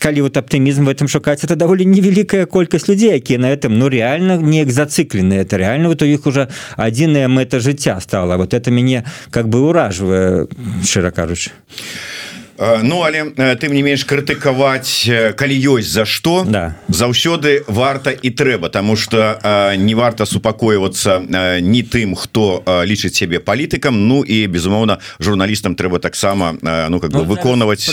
калі 0.00 0.22
вот 0.22 0.36
аптымізм 0.36 0.84
в 0.84 0.88
этом 0.88 1.08
шукаць 1.08 1.44
это 1.44 1.56
даволі 1.56 1.86
невялікая 1.86 2.46
колькасць 2.46 2.88
людзей 2.88 3.14
якія 3.14 3.38
на 3.38 3.50
этом 3.52 3.78
ну 3.78 3.88
реально 3.88 4.36
неяк 4.36 4.70
зацыклены 4.70 5.34
это 5.34 5.56
реально 5.56 5.88
вот 5.88 6.02
у 6.02 6.06
іх 6.06 6.26
уже 6.26 6.48
адзіная 6.76 7.28
мэта 7.28 7.60
жыцця 7.60 8.00
стала. 8.00 8.36
Вот 8.36 8.54
это 8.54 8.70
мяне 8.70 9.04
как 9.30 9.48
бы 9.48 9.60
ўражвае 9.60 10.48
шчыра 10.82 11.10
кажучы. 11.10 11.50
а 11.50 12.31
Ну 12.58 13.02
але 13.02 13.32
тым 13.56 13.72
не 13.72 13.82
менш 13.82 14.04
крытыкаваць 14.04 15.08
калі 15.36 15.56
ёсць 15.72 15.88
за 15.88 16.04
што 16.04 16.44
да. 16.44 16.76
заўсёды 16.88 17.64
варта 17.66 18.10
і 18.10 18.30
трэба 18.30 18.68
тому 18.68 18.96
что 18.96 19.40
не 19.76 19.94
варта 19.94 20.26
супакойвацца 20.26 21.20
не 21.60 21.82
тым 21.82 22.14
хто 22.14 22.62
лічыць 22.84 23.16
сябе 23.16 23.40
палітыкам 23.40 23.96
Ну 24.08 24.22
і 24.22 24.46
безумоўна 24.46 24.98
журналістам 25.18 25.74
трэба 25.74 25.98
таксама 25.98 26.56
ну 26.62 27.00
как 27.00 27.12
бы 27.12 27.24
ну, 27.24 27.24
выконваць 27.24 27.88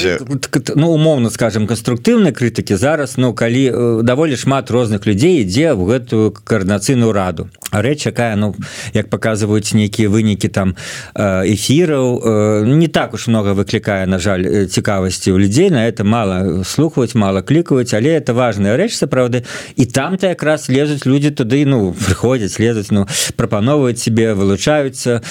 ну 0.76 0.92
умоўно 0.92 1.30
скажем 1.30 1.68
канструктыўнай 1.68 2.32
крытыкі 2.32 2.76
зараз 2.76 3.18
Ну 3.18 3.34
калі 3.34 4.04
даволі 4.04 4.36
шмат 4.36 4.72
розных 4.72 5.08
людзей 5.08 5.42
ідзе 5.44 5.74
в 5.74 5.88
гэтую 5.88 6.32
каардынацыйную 6.32 7.12
раду 7.12 7.50
рэч 7.72 8.08
якая 8.12 8.36
ну 8.36 8.56
як 8.94 9.10
показваюць 9.10 9.74
нейкія 9.74 10.10
вынікі 10.10 10.50
там 10.50 10.76
эфіраў 11.16 12.66
не 12.66 12.88
так 12.88 13.14
уж 13.14 13.28
много 13.28 13.54
выклікае 13.54 14.06
на 14.06 14.20
жаль 14.20 14.49
цікавасці 14.70 15.32
у 15.32 15.40
людзей 15.40 15.70
на 15.70 15.88
это 15.88 16.04
мало 16.04 16.64
слухаць 16.64 17.16
мало 17.16 17.42
клікаюць 17.42 17.94
але 17.94 18.18
это 18.18 18.34
важная 18.34 18.78
рэч 18.78 18.96
сапраўды. 18.96 19.44
І 19.76 19.86
там-то 19.86 20.28
якраз 20.28 20.70
лезуць 20.70 21.06
люди 21.06 21.32
туды 21.32 21.66
ну 21.66 21.94
прыходзяць 21.94 22.60
лезуць 22.60 22.92
ну 22.92 23.08
прапановваюць 23.36 24.00
себе 24.00 24.34
вылучаюцца. 24.34 25.22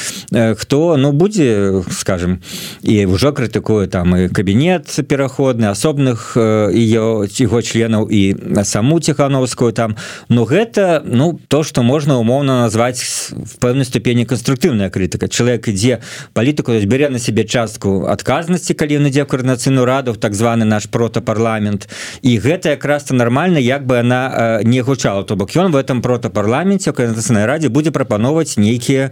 Хто 0.57 0.97
ну 0.97 1.13
будзе 1.13 1.83
скажем 1.91 2.41
і 2.83 3.07
ўжо 3.07 3.33
крытыкую 3.33 3.89
там 3.89 4.17
і 4.17 4.29
кабінет 4.29 4.87
пераходны 5.09 5.67
асобных 5.71 6.37
ее 6.37 7.27
його 7.29 7.63
членаў 7.63 8.09
і 8.11 8.37
саму 8.65 9.01
ціхановскую 9.01 9.73
там. 9.73 9.97
Ну 10.29 10.45
гэта 10.45 11.03
ну 11.05 11.39
то 11.49 11.65
что 11.65 11.83
можна 11.83 12.19
умоўна 12.19 12.63
назваць 12.63 13.33
в 13.33 13.59
пэўнай 13.59 13.85
ступені 13.85 14.25
канструктыўная 14.25 14.91
крытыка. 14.91 15.29
Чалавек 15.29 15.69
ідзе 15.69 16.01
палітыку 16.33 16.73
бярэ 16.73 17.11
на 17.11 17.19
себе 17.19 17.45
частку 17.45 18.07
адказнасці 18.07 18.75
калі 18.75 19.01
ён 19.03 19.08
ідзе 19.09 19.25
коорднацыйную 19.25 19.85
раду 19.85 20.15
так 20.15 20.35
званы 20.35 20.65
наш 20.65 20.87
протапарламент. 20.87 21.89
І 22.23 22.39
гэта 22.39 22.77
якраз-то 22.77 23.15
нормально 23.15 23.59
як 23.59 23.87
бы 23.87 23.99
она 23.99 24.61
не 24.65 24.83
гучала 24.83 25.25
то 25.25 25.37
бок. 25.37 25.57
Ён 25.57 25.73
в 25.73 25.77
этом 25.77 26.03
протапарламенце 26.03 26.93
коорднацыйнай 26.93 27.47
радзе 27.47 27.69
будзе 27.69 27.91
прапановваць 27.91 28.57
нейкія 28.57 29.11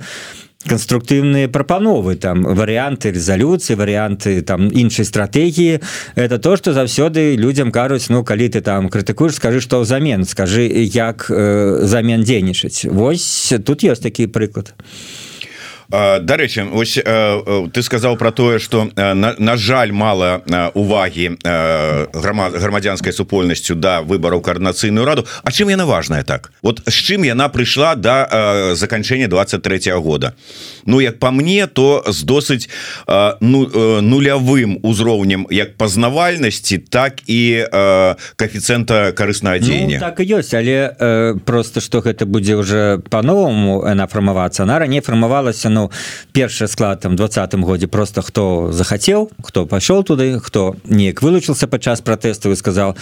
конструктыўныя 0.66 1.48
прапановы 1.48 2.16
там 2.16 2.42
варианты 2.42 3.12
резолюцыі 3.12 3.76
варианты 3.76 4.42
там 4.42 4.68
іншай 4.72 5.04
стратегії 5.04 5.80
это 6.16 6.38
то 6.38 6.56
что 6.56 6.72
заўсёды 6.72 7.36
людям 7.36 7.70
кажуць 7.70 8.10
ну 8.10 8.24
калі 8.24 8.48
ты 8.48 8.60
там 8.60 8.88
крытыкуешь 8.88 9.36
скажи 9.36 9.60
что 9.60 9.80
ўзамен 9.80 10.24
скажи 10.24 10.66
як 10.66 11.30
э, 11.30 11.86
замен 11.86 12.24
дзейнічаць 12.24 12.86
Вось 12.90 13.54
тут 13.64 13.84
ёсць 13.84 14.02
такі 14.02 14.26
прыклад 14.26 14.74
а 14.74 15.25
дарэчы 15.90 16.66
ось 16.72 16.98
ты 16.98 17.82
сказаў 17.82 18.16
про 18.16 18.32
тое 18.32 18.58
что 18.58 18.90
на, 18.96 19.34
на 19.38 19.56
жаль 19.56 19.92
мало 19.92 20.42
увагі 20.74 21.38
грамадзянскай 21.42 23.12
супольнасцю 23.12 23.74
да 23.74 24.02
выбораў 24.02 24.40
коорднацыйную 24.40 25.06
раду. 25.06 25.26
А 25.42 25.52
чым 25.52 25.68
яна 25.68 25.86
важная 25.86 26.22
так? 26.22 26.52
Вот 26.62 26.82
з 26.86 26.94
чым 26.94 27.24
яна 27.24 27.48
прыйшла 27.48 27.94
до 27.94 28.02
да, 28.02 28.74
заканчэння 28.74 29.28
23 29.28 29.78
-го 29.92 30.00
года? 30.00 30.32
Ну 30.86 31.00
як 31.00 31.18
по 31.18 31.30
мне 31.30 31.66
то 31.66 32.04
з 32.06 32.24
досыць 32.24 32.68
ну 33.40 33.66
нулявым 34.00 34.78
узроўнем 34.82 35.46
як 35.50 35.76
пазнавальнасці 35.76 36.78
так 36.78 37.20
і 37.26 37.66
коэфіцыента 38.36 39.12
карыснага 39.12 39.58
дзеяння 39.58 39.98
ну, 39.98 40.00
так 40.00 40.20
ёсць 40.20 40.54
але 40.54 40.94
просто 41.44 41.80
что 41.80 42.00
гэта 42.00 42.26
будзе 42.26 42.56
уже 42.56 42.98
по-новому 43.10 43.82
она 43.82 44.06
фармавацца 44.06 44.62
она 44.62 44.78
раней 44.78 45.00
фармавалася 45.00 45.68
на 45.68 45.75
ну 45.76 45.90
першы 46.32 46.68
склад 46.68 47.00
там 47.00 47.16
двадцатым 47.16 47.62
годзе 47.62 47.86
просто 47.86 48.22
хто 48.22 48.72
захацеў 48.72 49.28
хто 49.44 49.66
пайшоў 49.68 50.04
туды 50.08 50.40
хто 50.40 50.74
неяк 50.88 51.20
вылучыўся 51.20 51.68
падчас 51.68 52.00
пратэсту 52.00 52.52
і 52.52 52.56
сказал 52.56 52.96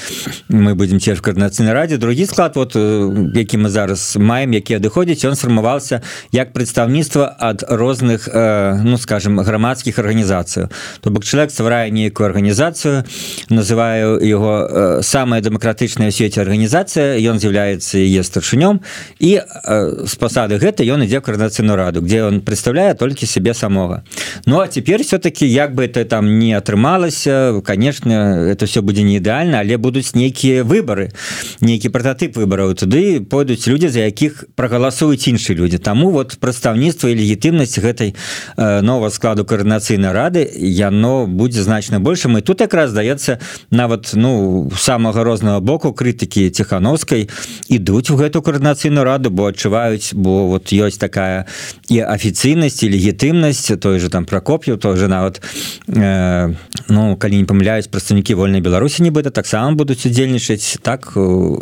мы 0.49 0.75
будем 0.75 0.99
цеж 0.99 1.23
коорднацыйнай 1.23 1.73
радзе 1.73 1.97
другі 2.03 2.27
склад 2.27 2.57
вот 2.57 2.75
які 2.75 3.63
мы 3.63 3.69
зараз 3.69 4.17
маем 4.19 4.53
які 4.53 4.83
адыходзіць 4.83 5.25
он 5.25 5.39
сфармаваўся 5.39 6.03
як 6.33 6.53
прадстаўніцтва 6.53 7.31
ад 7.39 7.63
розных 7.69 8.29
э, 8.29 8.83
ну 8.83 8.99
скажем 8.99 9.39
грамадскіх 9.39 9.99
арганізацыяў 9.99 10.69
то 11.01 11.11
бок 11.11 11.25
чалавек 11.25 11.55
стварае 11.55 11.91
нейкую 11.95 12.27
арганізацыю 12.27 13.05
называю 13.51 14.19
его 14.19 14.67
э, 14.67 15.03
самая 15.03 15.41
дэмакратычная 15.41 16.11
свеце 16.11 16.43
арганізацыя 16.43 17.23
ён 17.23 17.39
з'яўляецца 17.39 18.03
яе 18.03 18.27
старшынём 18.27 18.83
і 19.23 19.33
э, 19.39 20.07
з 20.11 20.15
пасады 20.19 20.59
гэта 20.59 20.83
ён 20.83 21.07
ідзе 21.07 21.21
коорднацыйную 21.21 21.77
раду 21.77 22.03
где 22.03 22.25
он 22.25 22.41
представляет 22.41 22.64
представляе 22.65 22.95
толькі 22.95 23.27
себе 23.27 23.55
самого. 23.55 24.03
Ну 24.47 24.61
а 24.61 24.69
теперь 24.69 25.03
все-таки 25.03 25.47
як 25.47 25.75
бы 25.75 25.85
это 25.85 26.05
там 26.05 26.39
не 26.39 26.55
атрымалася 26.55 27.61
конечно 27.65 28.11
это 28.49 28.65
все 28.65 28.81
будзе 28.81 29.03
не 29.03 29.21
ідэальна 29.21 29.61
але 29.61 29.77
будуць 29.77 30.15
нейкія 30.15 30.65
выборы 30.65 31.13
нейкі 31.61 31.89
прототып 31.89 32.37
выбораў 32.37 32.75
туды 32.75 33.21
пойдуць 33.21 33.69
люди 33.69 33.89
за 33.89 34.01
якіх 34.01 34.45
прогаласуюць 34.57 35.29
іншыя 35.29 35.59
люди. 35.59 35.79
Тому 35.79 36.11
вот 36.11 36.39
прадстаўніцтва 36.41 37.11
і 37.11 37.15
легітымнасць 37.21 37.79
гэтай 37.79 38.15
э, 38.57 38.81
нового 38.81 39.11
складу 39.11 39.45
коорднацыйнай 39.45 40.13
рады 40.13 40.49
яно 40.57 41.27
будзе 41.27 41.63
значна 41.63 42.01
большим. 42.01 42.39
І 42.39 42.41
тут 42.41 42.61
якраз 42.61 42.91
здаецца 42.91 43.39
нават 43.71 44.13
ну 44.15 44.73
самого 44.77 45.25
рознага 45.25 45.61
боку 45.61 45.93
крытыкі 45.93 46.49
тихохановской 46.49 47.29
ідуць 47.69 48.11
у 48.11 48.17
гэту 48.17 48.41
коорднацыйную 48.41 49.05
раду 49.05 49.31
бо 49.31 49.53
адчуваюць 49.53 50.15
бо 50.15 50.49
вот 50.49 50.73
ёсць 50.73 50.97
такая 50.97 51.45
і 51.89 52.01
афіцыйна 52.01 52.54
легітымнасць 52.55 52.83
і 52.83 52.91
легітымнасць 52.91 53.79
той 53.81 53.99
же 53.99 54.09
там 54.09 54.25
прокоп'ю 54.25 54.77
тоже 54.77 55.09
нават 55.09 55.41
э, 55.89 56.55
ну 56.89 57.17
калі 57.17 57.37
не 57.37 57.45
памыляюць 57.45 57.89
прадстаўнікі 57.91 58.35
вольнай 58.35 58.61
беларусі 58.61 59.03
нібыта 59.03 59.31
таксама 59.31 59.75
будуць 59.75 60.07
удзельнічаць 60.07 60.79
так 60.83 61.13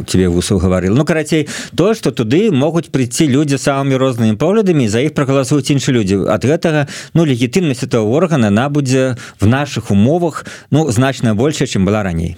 тебе 0.06 0.28
вусу 0.28 0.58
гаварыл 0.58 0.94
ну 0.94 1.04
карацей 1.04 1.48
то 1.76 1.94
что 1.94 2.10
туды 2.10 2.50
могуць 2.50 2.90
прийти 2.90 3.28
людзі 3.28 3.58
самымі 3.58 3.96
рознымі 3.96 4.36
поглядамі 4.36 4.88
за 4.88 5.00
іх 5.00 5.14
прагаласуюць 5.14 5.70
іншы 5.70 5.92
людзі 5.92 6.28
ад 6.28 6.44
гэтага 6.44 6.88
ну 7.14 7.24
легітымнасць 7.24 7.84
этого 7.84 8.12
органа 8.12 8.50
на 8.50 8.68
будзе 8.68 9.16
в 9.40 9.46
наших 9.46 9.90
умовах 9.90 10.44
ну 10.70 10.90
значна 10.90 11.34
большая 11.34 11.68
чым 11.68 11.84
была 11.84 12.02
раней 12.02 12.36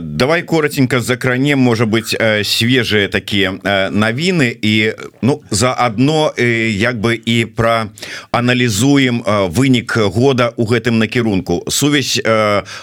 давай 0.00 0.42
коротенько 0.42 1.00
закранем 1.00 1.58
можа 1.58 1.86
быть 1.86 2.16
свежие 2.44 3.08
такія 3.08 3.54
навіны 3.90 4.50
і 4.62 4.92
ну 5.22 5.42
заодно 5.50 6.32
як 6.38 7.00
бы 7.00 7.14
і 7.14 7.44
про 7.60 7.92
аналізуем 8.30 9.20
вынік 9.52 9.92
года 10.08 10.48
у 10.56 10.64
гэтым 10.64 10.96
накірунку. 10.96 11.60
Сувязь 11.68 12.16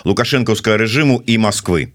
лукашэнкаўскага 0.05 0.77
режиму 0.77 1.17
і 1.25 1.37
Москвы 1.41 1.89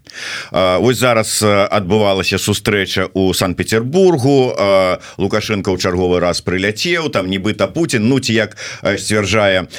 Вось 0.51 0.99
зараз 0.99 1.39
адбывалася 1.47 2.35
сустрэча 2.35 3.07
у 3.13 3.33
санкт-петербургу. 3.33 4.99
Лукашенко 5.15 5.71
ў 5.71 5.77
чарговы 5.79 6.19
раз 6.19 6.43
прыляцеў 6.43 7.07
там 7.07 7.31
нібыта 7.31 7.71
Путін 7.71 8.11
ну 8.11 8.19
ці 8.19 8.35
як 8.35 8.59
сцвярджае 8.83 9.71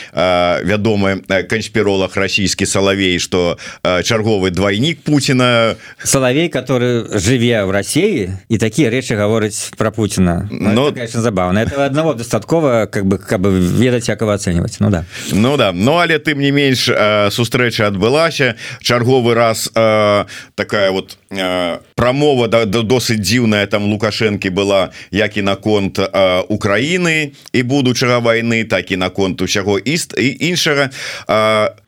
вядомы 0.65 1.21
канспіролог 1.29 2.17
расійскі 2.17 2.65
салавей 2.65 3.21
что 3.21 3.61
чарговы 3.85 4.49
двойнік 4.49 5.05
Путина 5.05 5.77
салавей 6.01 6.49
который 6.49 7.05
жыве 7.21 7.69
в 7.69 7.71
России 7.71 8.33
і 8.49 8.57
такія 8.57 8.89
рэчы 8.89 9.13
гаворыць 9.13 9.77
про 9.77 9.93
Путина 9.93 10.49
но 10.49 10.89
ну, 10.89 10.93
конечно 10.95 11.21
забавно. 11.21 11.59
Этого 11.59 11.85
одного 11.85 12.15
дастаткова 12.15 12.87
как 12.95 13.07
бы 13.07 13.19
как 13.19 13.41
бы 13.43 13.51
ведаць 13.59 14.09
як 14.09 14.23
ацэньваць 14.23 14.79
Ну 14.79 14.91
да. 14.91 15.05
Ну 15.33 15.57
да. 15.57 15.73
Ну 15.73 15.99
але 15.99 16.19
тым 16.19 16.39
не 16.39 16.51
менш 16.51 16.87
сустрэча 17.35 17.91
адбылася. 17.91 18.55
Чарговы 18.81 19.35
раз 19.35 19.69
такая 20.55 20.91
вот 20.91 21.19
прамова 21.95 22.49
да, 22.49 22.65
да 22.65 22.83
досыць 22.83 23.19
дзіўная 23.19 23.67
там 23.67 23.91
лукашэнкі 23.91 24.51
была 24.51 24.95
як 25.11 25.37
і 25.37 25.43
наконт 25.43 25.99
Украіны 26.49 27.35
і 27.53 27.63
будучага 27.63 28.19
войны 28.23 28.65
так 28.65 28.93
і 28.93 28.97
наконт 28.97 29.43
усяго 29.43 29.79
іст 29.79 30.15
і 30.15 30.37
іншага. 30.41 30.91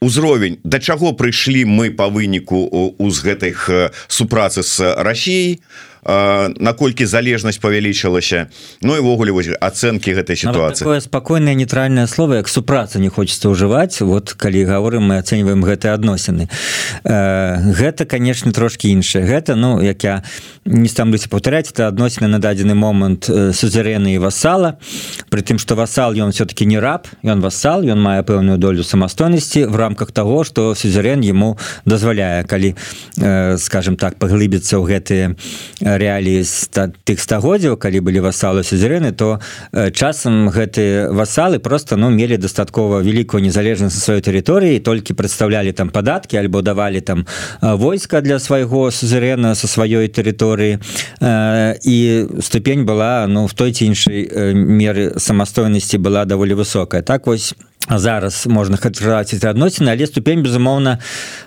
Узровень. 0.00 0.58
Да 0.64 0.78
чаго 0.78 1.12
прыйшлі 1.12 1.64
мы 1.64 1.90
по 1.90 2.10
выніку 2.10 2.96
з 2.98 3.18
гэтых 3.22 3.70
супрацы 4.08 4.62
з 4.62 4.94
Росіяй 4.98 5.60
наколькі 6.06 7.06
залежнасць 7.06 7.58
павялічылася. 7.58 8.46
Ну 8.82 8.96
івогуле 8.96 9.32
вось 9.34 9.50
ацэнкі 9.58 10.14
гэтай 10.14 10.36
сітуацыі. 10.38 10.86
спакойнае 11.00 11.54
нейтральное 11.54 12.06
слово 12.06 12.38
як 12.38 12.48
супраца 12.48 12.98
не 12.98 13.08
хочется 13.08 13.50
ўжываць. 13.50 14.00
Вот 14.00 14.32
калі 14.32 14.64
гаворым 14.64 15.10
мы 15.10 15.18
ацэньваем 15.18 15.66
гэтыя 15.66 15.98
адносіны. 15.98 16.48
Гэта 17.02 18.06
конечно 18.06 18.52
трошки 18.52 18.88
іншае. 18.88 19.26
Гэта 19.26 19.56
ну 19.56 19.82
як 19.82 20.04
я 20.04 20.22
не 20.64 20.88
стамлюся 20.88 21.28
паўтаряць 21.28 21.70
это 21.74 21.88
адносіны 21.88 22.28
на 22.28 22.38
дадзены 22.38 22.74
момант 22.74 23.26
сузерены 23.26 24.14
і 24.14 24.18
васала 24.18 24.78
при 25.30 25.42
тым 25.42 25.58
что 25.58 25.74
васал 25.74 26.14
ён 26.14 26.30
все-таки 26.30 26.66
не 26.66 26.78
раб 26.78 27.06
ён 27.22 27.40
васал 27.40 27.82
ён 27.82 27.98
мае 27.98 28.22
пэўную 28.22 28.58
долю 28.58 28.82
самастойнасці 28.82 29.66
в 29.66 29.76
рамках 29.76 30.12
того 30.12 30.44
что 30.44 30.74
сюзерен 30.74 31.20
ему 31.20 31.58
дазваляе. 31.84 32.44
Калі 32.44 32.76
скажем 33.58 33.96
так 33.96 34.18
паглыбіцца 34.22 34.78
ў 34.78 34.84
гэтые 34.86 35.24
рэаліі 35.98 36.44
тых 37.04 37.18
стагоддзяў 37.20 37.76
калі 37.76 38.00
былі 38.00 38.20
васалы 38.20 38.62
сюзерены 38.62 39.12
то 39.12 39.40
э, 39.72 39.90
часам 39.90 40.48
гэтыя 40.48 41.10
васалы 41.10 41.58
просто 41.58 41.96
ну 41.96 42.10
мелі 42.10 42.36
дастаткова 42.36 43.00
вялікую 43.00 43.42
незалежнасць 43.42 43.98
сваёй 43.98 44.22
тэрыторыі 44.22 44.80
толькі 44.80 45.16
прадстаўлялі 45.16 45.72
там 45.72 45.90
падаткі 45.90 46.36
альбо 46.36 46.62
давалі 46.62 47.00
там 47.00 47.26
э, 47.62 47.74
войска 47.74 48.20
для 48.20 48.38
свайго 48.38 48.90
сузерена 48.90 49.54
со 49.54 49.66
сваёй 49.66 50.08
тэрыторыі. 50.08 50.78
І 51.82 51.98
э, 52.06 52.42
ступень 52.42 52.84
была 52.84 53.26
ну 53.26 53.46
в 53.46 53.54
той 53.54 53.72
ці 53.72 53.86
іншай 53.86 54.54
меры 54.54 55.18
самастойнасці 55.18 55.98
была 55.98 56.24
даволі 56.24 56.54
высокая. 56.54 57.02
Так 57.02 57.26
вось 57.26 57.54
зараз 57.90 58.46
можна 58.46 58.76
хацяць 58.76 59.44
адносіны 59.44 59.92
але 59.94 60.06
ступень 60.06 60.42
безумоўна 60.42 60.98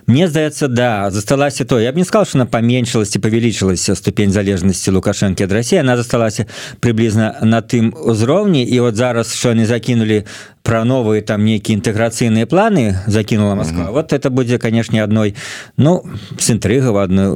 мне 0.07 0.27
здаецца 0.27 0.67
да. 0.67 1.11
Засталася 1.11 1.65
то. 1.65 1.79
Я 1.79 1.91
б 1.91 1.97
не 1.97 2.05
сказал 2.05 2.25
что 2.25 2.37
на 2.37 2.45
паменшыласці 2.45 3.19
павялічылася 3.19 3.95
ступень 3.95 4.31
залежнасці 4.31 4.91
лукашэнкі 4.91 5.43
ад 5.43 5.51
Росіі 5.51 5.83
она 5.83 5.97
засталася 5.97 6.45
прыблізна 6.79 7.39
на 7.43 7.61
тым 7.61 7.91
узроўні 7.91 8.63
і 8.63 8.79
вот 8.79 8.95
зараз 8.95 9.35
що 9.35 9.49
они 9.49 9.65
закінули 9.65 10.23
про 10.63 10.83
новые 10.83 11.21
там 11.21 11.45
нейкія 11.45 11.77
інтэграцыйныя 11.79 12.45
планы 12.45 12.95
закинула 13.07 13.55
Москва. 13.55 13.83
Mm 13.83 13.87
-hmm. 13.87 13.93
вот 13.93 14.13
это 14.13 14.29
будзе 14.29 14.57
канешне 14.57 15.03
адной 15.03 15.35
ну 15.77 16.03
с 16.37 16.49
інтрыгаў 16.49 16.97
адну 16.97 17.35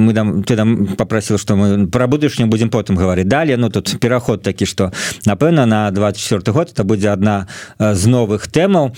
мы 0.00 0.14
там 0.14 0.42
ты 0.42 0.56
там 0.56 0.86
попросил 0.96 1.38
что 1.38 1.54
мы 1.56 1.86
про 1.86 2.06
будучню 2.06 2.46
будем 2.46 2.70
потым 2.70 2.96
гаварыць 2.96 3.24
далее 3.24 3.56
ну 3.56 3.70
тут 3.70 3.96
пераход 4.00 4.42
такі 4.42 4.66
что 4.66 4.92
напэўна 5.26 5.66
на 5.66 5.90
24 5.90 6.52
год 6.52 6.72
это 6.72 6.84
будзе 6.84 7.10
одна 7.10 7.46
з 7.78 8.06
новых 8.06 8.48
тэмаў 8.48 8.92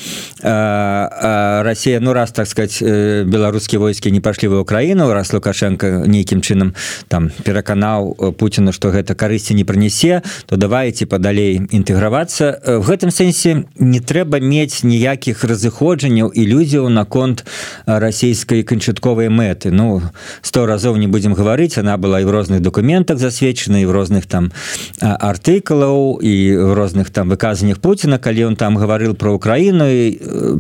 Россия 1.63 2.01
ну 2.01 2.13
раз 2.13 2.33
так 2.33 2.47
сказать 2.47 2.83
беларускія 3.27 3.81
войскі 3.81 4.11
не 4.13 4.21
пашлі 4.21 4.49
в 4.49 4.61
Украіну 4.61 5.13
раз 5.15 5.33
лукашенко 5.33 5.87
нейкім 6.07 6.41
чынам 6.41 6.75
там 7.09 7.31
пераканаў 7.45 8.33
Путіна 8.39 8.73
что 8.73 8.89
гэта 8.89 9.15
карысці 9.15 9.55
не 9.55 9.65
прынясе 9.65 10.23
то 10.47 10.57
давайте 10.57 11.07
падалей 11.07 11.63
інтэгравацца 11.71 12.61
в 12.67 12.91
гэтым 12.91 13.11
сэнсе 13.11 13.62
не 13.79 14.01
трэба 14.01 14.40
мець 14.40 14.83
ніякіх 14.83 15.44
разыходжанняў 15.44 16.33
ілюзіяў 16.33 16.88
наконт 16.88 17.44
расійскай 17.87 18.62
канчатковай 18.62 19.29
мэты. 19.29 19.70
Ну 19.70 20.03
сто 20.42 20.66
разоў 20.66 20.96
не 20.96 21.07
будемм 21.07 21.35
гаварыць 21.35 21.79
она 21.79 21.96
была 21.96 22.20
і 22.20 22.25
в 22.25 22.31
розных 22.31 22.61
документах 22.61 23.18
засведчана 23.18 23.81
і 23.81 23.87
в 23.87 23.90
розных 23.90 24.27
там 24.27 24.53
артыкулаў 25.01 26.20
і 26.22 26.57
в 26.57 26.72
розных 26.75 27.11
там 27.11 27.29
выказаннях 27.29 27.79
Пуціна 27.79 28.18
калі 28.18 28.44
он 28.44 28.57
там 28.57 28.79
гаварыў 28.79 29.14
про 29.14 29.35
Украіну 29.35 29.87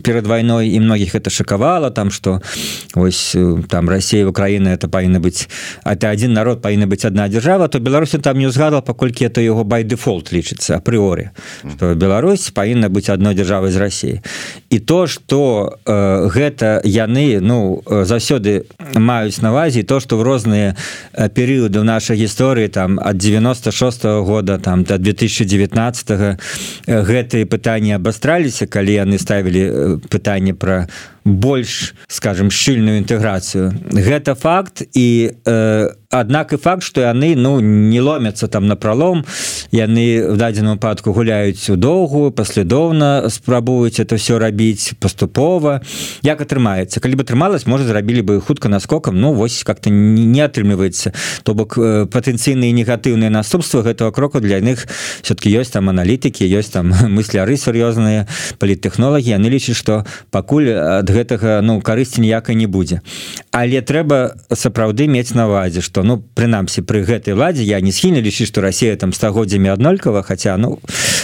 перад 0.02 0.26
вайной 0.26 0.68
і 0.68 0.80
многіх 0.80 1.14
это 1.14 1.30
шакавала 1.30 1.90
там 1.90 2.10
что 2.10 2.40
ось 2.94 3.36
там 3.68 3.88
Россия 3.88 4.26
Украіна 4.26 4.74
это 4.74 4.88
павінна 4.88 5.20
быць 5.20 5.48
это 5.84 6.10
один 6.10 6.32
народ 6.32 6.62
павінна 6.62 6.86
быць 6.86 7.06
одна 7.06 7.28
держава 7.28 7.68
то 7.68 7.78
Беларусі 7.78 8.18
там 8.18 8.38
не 8.38 8.46
узгадал 8.46 8.82
паколькі 8.82 9.24
это 9.24 9.40
его 9.40 9.64
бай 9.64 9.84
дефолт 9.84 10.32
лічыцца 10.32 10.76
апрыоры 10.76 11.30
что 11.76 11.94
Беларусь 11.94 12.50
павінна 12.50 12.88
быць 12.92 13.08
адной 13.08 13.34
державы 13.34 13.70
з 13.70 13.76
Росси 13.76 14.20
і 14.70 14.78
то 14.78 15.06
что 15.06 15.78
э, 15.86 16.28
гэта 16.28 16.80
яны 16.84 17.40
ну 17.40 17.82
заўсёды 17.86 18.64
маюць 18.94 19.40
навазе 19.40 19.82
то 19.82 20.00
что 20.00 20.18
в 20.18 20.22
розныя 20.22 20.76
перыяды 21.34 21.80
в 21.80 21.84
нашай 21.84 22.16
гісторыі 22.16 22.68
там 22.68 23.00
от 23.02 23.16
96 23.16 24.04
-го 24.04 24.22
года 24.24 24.58
там 24.58 24.84
до 24.84 24.98
2019 24.98 26.38
гэтые 26.86 27.44
пытанні 27.44 27.96
абастраліся 27.96 28.66
калі 28.66 28.92
яны 28.92 29.18
ставілі 29.18 29.98
пытанне 30.08 30.52
про 30.52 30.86
больш 31.24 31.94
скажем 32.08 32.50
шчыльную 32.50 32.98
інтэграцыю. 32.98 33.72
Гэта 33.92 34.34
факт 34.34 34.82
і 34.94 35.32
э, 35.44 35.88
аднак 36.10 36.52
і 36.52 36.56
факт 36.56 36.82
что 36.82 37.00
яны 37.00 37.34
ну 37.36 37.60
не 37.60 38.00
ломятся 38.00 38.48
там 38.48 38.66
на 38.66 38.76
пролом 38.76 39.24
яны 39.70 40.28
в 40.28 40.36
дадзеным 40.36 40.76
выпадку 40.76 41.12
гуляюць 41.12 41.70
у 41.70 41.76
доўгую 41.76 42.32
паслядоўна 42.32 43.30
спрабуюць 43.30 44.00
это 44.00 44.16
все 44.16 44.38
рабіць 44.38 44.94
паступова. 45.00 45.80
Як 46.22 46.40
атрымаецца? 46.40 47.00
Калі 47.00 47.16
бы 47.16 47.22
атрымалась 47.22 47.66
можа 47.66 47.84
зрабілі 47.84 48.22
бы 48.22 48.40
хутка 48.40 48.68
наскокам. 48.68 49.20
Ну 49.20 49.32
вось 49.32 49.62
как-то 49.64 49.90
не 49.90 50.40
атрымліваецца. 50.40 51.12
То 51.42 51.54
бок 51.54 51.78
э, 51.78 52.06
патэнцыйныя 52.06 52.72
негатыўныя 52.72 53.30
наступствы 53.30 53.82
гэтага 53.82 54.10
кроку 54.10 54.40
для 54.40 54.58
іных 54.58 54.86
все-таки 55.22 55.50
ёсць 55.54 55.70
там 55.70 55.88
аналітыкі 55.88 56.44
ёсць 56.44 56.74
там 56.74 56.92
мысляры 57.16 57.56
сур'ёзныя 57.56 58.26
паліттэхнолагі. 58.58 59.38
Яны 59.38 59.48
лічаць 59.48 59.76
что 59.76 60.04
пакуль 60.30 60.68
ад 60.74 61.11
гэтага 61.12 61.60
ну 61.60 61.80
карысці 61.80 62.20
ніякай 62.20 62.56
не 62.56 62.66
будзе. 62.66 63.00
Але 63.52 63.84
трэба 63.84 64.34
сапраўды 64.48 65.06
мець 65.06 65.34
навазе 65.36 65.80
что 65.84 66.02
ну 66.02 66.18
прынамсі 66.18 66.82
пры 66.82 67.04
гэтай 67.04 67.36
ладзе 67.36 67.62
я 67.62 67.80
не 67.80 67.92
схільна 67.92 68.24
лічыць 68.24 68.48
что 68.48 68.60
Россия 68.60 68.96
там 68.96 69.12
стагоддзямі 69.12 69.68
аднолькава 69.68 70.22
хотя 70.22 70.56
ну 70.56 70.80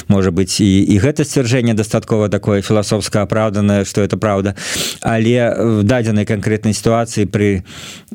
может 0.09 0.35
быть 0.35 0.61
і 0.61 0.83
і 0.83 0.99
гэта 0.99 1.25
сцвярджэнне 1.25 1.75
дастаткова 1.75 2.29
такое 2.29 2.63
філасофска 2.63 3.23
апраўданае 3.23 3.85
что 3.85 4.01
это 4.01 4.17
правда 4.17 4.55
але 5.01 5.55
в 5.57 5.83
дадзенай 5.83 6.25
канкрэтнай 6.25 6.75
сітуацыі 6.75 7.27
при 7.27 7.63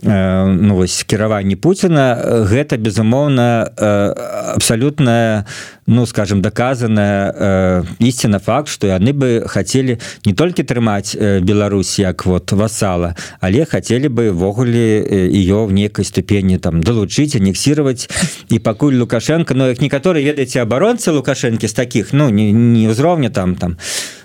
э, 0.02 0.46
ну 0.46 0.76
вось 0.76 1.04
кіраванні 1.04 1.56
Пуціна 1.56 2.46
гэта 2.50 2.78
безумоўна 2.78 3.72
э, 3.78 4.14
абсалютная 4.56 5.46
ну 5.86 6.06
скажем 6.06 6.42
доказаная 6.42 7.34
э, 7.36 7.84
истина 8.00 8.40
факт 8.40 8.70
что 8.70 8.88
яны 8.88 9.14
бы 9.14 9.44
хотели 9.48 10.00
не 10.26 10.34
толькі 10.34 10.64
трымаць 10.64 11.16
э, 11.16 11.40
Беларусь 11.64 12.00
як 12.00 12.26
вот 12.26 12.52
вассала. 12.52 13.16
Але 13.40 13.66
хотели 13.66 14.08
бы 14.08 14.32
ввогуле 14.32 15.00
ее 15.32 15.66
в 15.66 15.72
некой 15.72 16.06
ступені 16.06 16.58
там 16.58 16.84
долучить 16.84 17.36
аннексировать 17.36 18.10
и 18.52 18.60
пакуль 18.60 18.96
лукашенко 18.96 19.54
но 19.54 19.70
их 19.70 19.82
некаторые 19.82 20.26
ведаете 20.26 20.62
оборонцы 20.62 21.12
лукашенко 21.12 21.68
с 21.68 21.74
таких 21.74 22.12
ну 22.12 22.30
не, 22.30 22.52
не 22.52 22.90
ўзроўня 22.90 23.30
там 23.30 23.56
там 23.56 23.78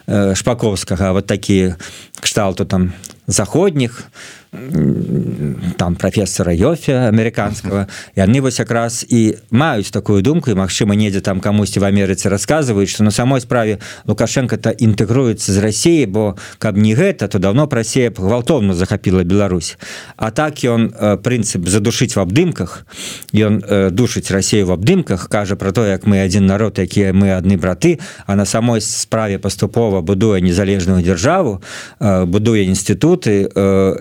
э, 0.08 0.34
шпаковскага 0.34 1.12
вот 1.12 1.26
такие 1.26 1.76
кшталту 2.20 2.64
там 2.64 2.92
заходніх 3.26 4.10
там 5.76 5.96
профессора 5.96 6.52
Йофе 6.52 7.08
американского. 7.08 7.86
Яны 8.16 8.40
вось 8.40 8.58
якраз 8.58 9.04
і 9.08 9.36
маюць 9.50 9.90
такую 9.90 10.22
думку 10.22 10.50
і 10.50 10.54
Мачыма 10.54 10.96
недзе 10.96 11.20
там 11.20 11.40
камусьці 11.40 11.80
в 11.80 11.84
Амерыцы 11.84 12.28
рассказываюць 12.28 12.88
что 12.88 13.04
на 13.04 13.10
самой 13.10 13.40
справе 13.40 13.78
лукашенко-то 14.06 14.70
інтэгруецца 14.70 15.52
з 15.52 15.58
Росіі 15.58 16.06
бо 16.06 16.36
каб 16.58 16.76
не 16.76 16.94
гэта 16.96 17.28
то 17.28 17.38
давно 17.38 17.68
прасея 17.68 18.10
гвалтовно 18.10 18.74
захапіла 18.74 19.22
Беларусь. 19.22 19.76
А 20.16 20.30
так 20.30 20.64
ён 20.64 20.96
прынцып 21.20 21.68
задушыць 21.68 22.16
в 22.16 22.20
абдымках 22.20 22.86
ён 23.34 23.60
душыць 23.92 24.30
Росею 24.30 24.66
в 24.66 24.72
абдымках 24.72 25.28
кажа 25.28 25.56
про 25.56 25.72
то 25.72 25.84
як 25.84 26.06
мы 26.06 26.24
один 26.24 26.46
народ 26.46 26.78
якія 26.78 27.12
мы 27.12 27.36
адны 27.36 27.58
браты 27.58 28.00
а 28.26 28.34
на 28.34 28.46
самой 28.46 28.80
справе 28.80 29.38
паступова 29.38 30.00
будуе 30.00 30.40
незалежную 30.40 31.02
дзяржаву 31.02 31.60
будуе 32.26 32.64
інстытуты 32.64 33.48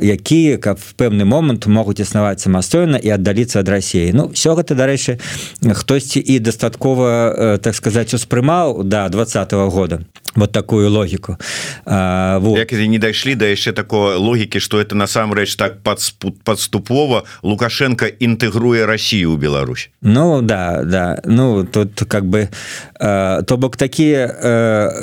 які 0.01 0.27
такія 0.27 0.57
каб 0.57 0.77
пэўны 0.99 1.23
момант 1.23 1.65
могуць 1.71 2.03
існаваць 2.03 2.43
самастойна 2.43 2.99
і 2.99 3.15
аддаліцца 3.15 3.63
ад 3.63 3.69
рассіі 3.69 4.11
Ну 4.11 4.27
все 4.35 4.53
гэта 4.59 4.75
дарэчы 4.75 5.17
хтосьці 5.63 6.19
і 6.19 6.39
дастаткова 6.39 7.57
так 7.63 7.75
сказаць 7.75 8.13
успрымаў 8.13 8.83
до 8.83 8.89
да, 8.89 9.09
двадцатого 9.09 9.69
года 9.71 10.03
вот 10.37 10.51
такую 10.51 10.89
логіку 10.89 11.37
вот. 11.85 12.71
не 12.71 12.99
дайшлі 12.99 13.35
да 13.35 13.45
яшчэ 13.45 13.73
такой 13.73 14.15
логікі 14.15 14.59
что 14.59 14.79
это 14.79 14.95
насамрэч 14.95 15.55
так 15.55 15.81
подспут 15.83 16.43
подступова 16.43 17.23
лукашенко 17.43 18.05
інтэгруе 18.05 18.85
Россию 18.85 19.33
у 19.33 19.37
Беларусь 19.37 19.89
Ну 20.01 20.41
да 20.41 20.83
да. 20.83 21.21
Ну 21.25 21.65
тут 21.65 21.99
как 22.07 22.25
бы 22.25 22.49
то 22.99 23.57
бок 23.57 23.75
такія 23.77 24.27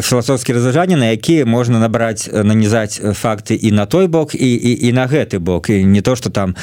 філасофскія 0.03 0.57
разважанні 0.57 0.97
на 0.97 1.07
якія 1.07 1.47
можна 1.47 1.79
набраць 1.79 2.31
нанізаць 2.33 3.01
факты 3.01 3.55
і 3.55 3.73
на 3.73 3.87
той 3.87 4.07
бок 4.07 4.35
і, 4.35 4.55
і, 4.55 4.87
і 4.87 4.93
на 4.93 5.07
гэты 5.07 5.39
бок. 5.39 5.71
І 5.71 5.85
не 5.85 6.01
то 6.01 6.17
что 6.17 6.31
там 6.31 6.55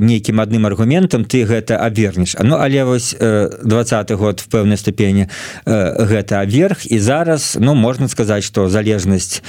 нейкім 0.00 0.40
адным 0.40 0.66
аргументам 0.66 1.24
ты 1.24 1.44
гэта 1.44 1.76
абвернеш 1.76 2.36
Ну 2.40 2.56
але 2.56 2.84
вось 2.84 3.16
двадцатый 3.64 4.16
год 4.16 4.40
в 4.40 4.48
пэўнай 4.48 4.76
ступені 4.76 5.28
гэта 5.66 6.44
аверх 6.44 6.90
і 6.92 6.98
зараз 6.98 7.56
ну 7.60 7.74
можна 7.86 8.10
сказаць 8.10 8.42
что 8.42 8.66
залежнасць 8.66 9.42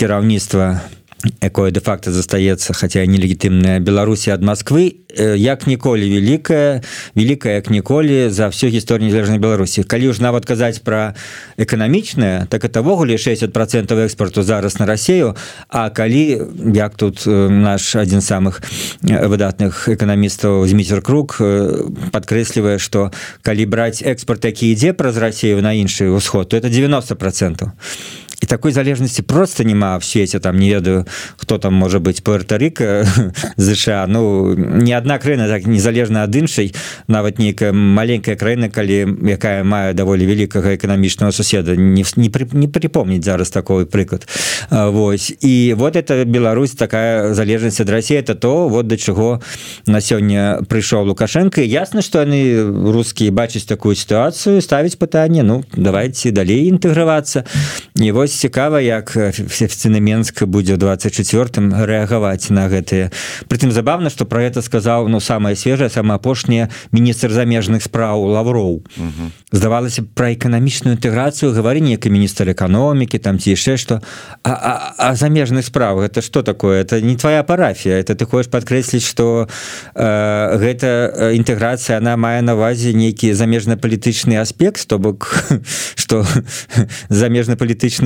кіраўніцтва 0.00 0.80
якое 1.40 1.70
де-факто 1.70 2.12
застаецца 2.12 2.74
хотя 2.74 3.04
нелегітымная 3.06 3.80
Беларусі 3.80 4.30
ад 4.30 4.42
Москвы 4.42 5.04
як 5.16 5.66
ніколі 5.66 6.10
великкая 6.10 6.82
великкая 7.14 7.54
як 7.54 7.70
ніколі 7.70 8.28
за 8.30 8.46
всю 8.48 8.72
гісторію 8.72 9.06
незалежнай 9.06 9.38
Беларусі. 9.38 9.82
Калі 9.82 10.12
ж 10.12 10.22
нават 10.22 10.44
казаць 10.44 10.78
про 10.78 11.14
эканамічная 11.56 12.46
так 12.46 12.64
этавогуле 12.64 13.18
60 13.18 13.52
процентов 13.52 13.98
экспорту 13.98 14.42
зараз 14.42 14.80
на 14.80 14.86
Россию 14.86 15.36
А 15.68 15.90
калі 15.90 16.42
як 16.74 16.94
тут 16.94 17.26
наш 17.26 17.96
один 17.96 18.20
з 18.20 18.26
самых 18.26 18.62
выдатных 19.02 19.88
эканамістаў 19.88 20.66
зміцер 20.66 21.02
круг 21.02 21.40
подкрэслівае 22.12 22.78
что 22.78 23.12
калі 23.42 23.66
браць 23.66 24.02
экспорт 24.02 24.44
які 24.44 24.72
ідзе 24.72 24.92
праз 24.92 25.16
Россию 25.16 25.62
на 25.62 25.72
іншы 25.72 26.10
ўсход 26.10 26.48
то 26.48 26.56
это 26.56 26.68
90 26.68 27.14
процентов 27.16 27.70
і 28.42 28.46
такой 28.46 28.72
залежнасці 28.72 29.22
просто 29.22 29.64
няма 29.64 29.96
в 29.96 30.04
свеце 30.04 30.38
там 30.38 30.58
не 30.58 30.70
ведаю 30.70 31.06
хто 31.36 31.58
там 31.58 31.74
можа 31.74 31.98
быть 31.98 32.22
пуэрторика 32.22 33.06
ЗША 33.56 34.06
ну 34.08 34.54
не 34.54 34.98
одна 34.98 35.18
краіна 35.18 35.48
так 35.48 35.66
незалежна 35.66 36.24
ад 36.24 36.36
іншай. 36.36 36.74
Нават 37.08 37.38
нейкая 37.38 37.72
маленькая 37.72 38.36
краіна 38.36 38.68
калі 38.68 39.06
якая 39.28 39.64
мае 39.64 39.94
даволі 39.94 40.26
вялікага 40.26 40.74
эканамічнага 40.74 41.32
суседа 41.32 41.76
не 41.76 42.04
не, 42.16 42.30
при, 42.30 42.46
не 42.52 42.68
припомніць 42.68 43.24
зараз 43.24 43.50
такой 43.50 43.84
прыклад. 43.84 44.26
Вось. 44.70 45.34
І 45.40 45.74
вот 45.76 45.96
это 45.96 46.24
Беларусь 46.24 46.72
такая 46.72 47.34
залежнасць 47.34 47.80
ад 47.80 47.90
России 47.90 48.16
это 48.16 48.34
то 48.34 48.68
вот 48.68 48.86
до 48.86 48.96
чаго 48.96 49.40
на 49.86 50.00
сёння 50.00 50.60
прыйшоў 50.68 51.04
лукашенко. 51.04 51.60
Ясна 51.60 52.02
что 52.02 52.20
яны 52.20 52.64
русскія 52.92 53.30
бачыць 53.30 53.64
такую 53.64 53.94
сітуацыю 53.94 54.60
ставіць 54.60 54.96
пытанне 54.96 55.42
ну 55.42 55.64
давайте 55.76 56.30
далей 56.30 56.68
інтэгравацца. 56.68 57.44
І 57.96 58.12
вось 58.12 58.23
вось 58.24 58.40
цікава 58.40 58.80
як 58.80 59.12
офіцыйны 59.16 60.00
Менск 60.00 60.48
будзе 60.48 60.80
24 60.80 61.84
рэагаваць 61.84 62.48
на 62.48 62.72
гэтые 62.72 63.12
притым 63.52 63.68
забавна 63.68 64.08
что 64.08 64.24
про 64.24 64.48
это 64.48 64.64
сказаў 64.64 65.12
ну 65.12 65.20
самое 65.20 65.56
свежее 65.56 65.90
самое 65.92 66.16
апошняе 66.16 66.72
міністр 66.88 67.28
замежных 67.28 67.84
спраў 67.84 68.24
лавроў. 68.32 68.80
Здавалася 69.52 70.08
про 70.14 70.32
эканамічную 70.32 70.96
інтэграцыю 70.96 71.52
гавары 71.52 71.84
некі 71.84 72.08
міністр 72.08 72.48
эканомікі 72.56 73.20
там 73.20 73.36
ці 73.36 73.52
яшчэ 73.52 73.76
что 73.76 74.00
а, 74.40 74.56
а, 74.56 74.94
а 74.96 75.14
замежных 75.14 75.68
справ 75.68 76.00
это 76.00 76.22
что 76.22 76.40
такое? 76.40 76.80
Это 76.80 77.04
не 77.04 77.16
твоя 77.16 77.44
парафія 77.44 78.00
это 78.00 78.16
ты 78.16 78.24
хочешь 78.24 78.48
подкрэсліць 78.48 79.04
что 79.04 79.48
э, 79.94 80.56
гэта 80.56 81.28
інтэграцыя 81.36 82.00
она 82.00 82.16
мае 82.16 82.40
навазе 82.40 82.96
нейкі 82.96 83.36
замежна-палітычны 83.36 84.40
аспект 84.40 84.88
то 84.88 84.98
бок 84.98 85.28
что 85.94 86.24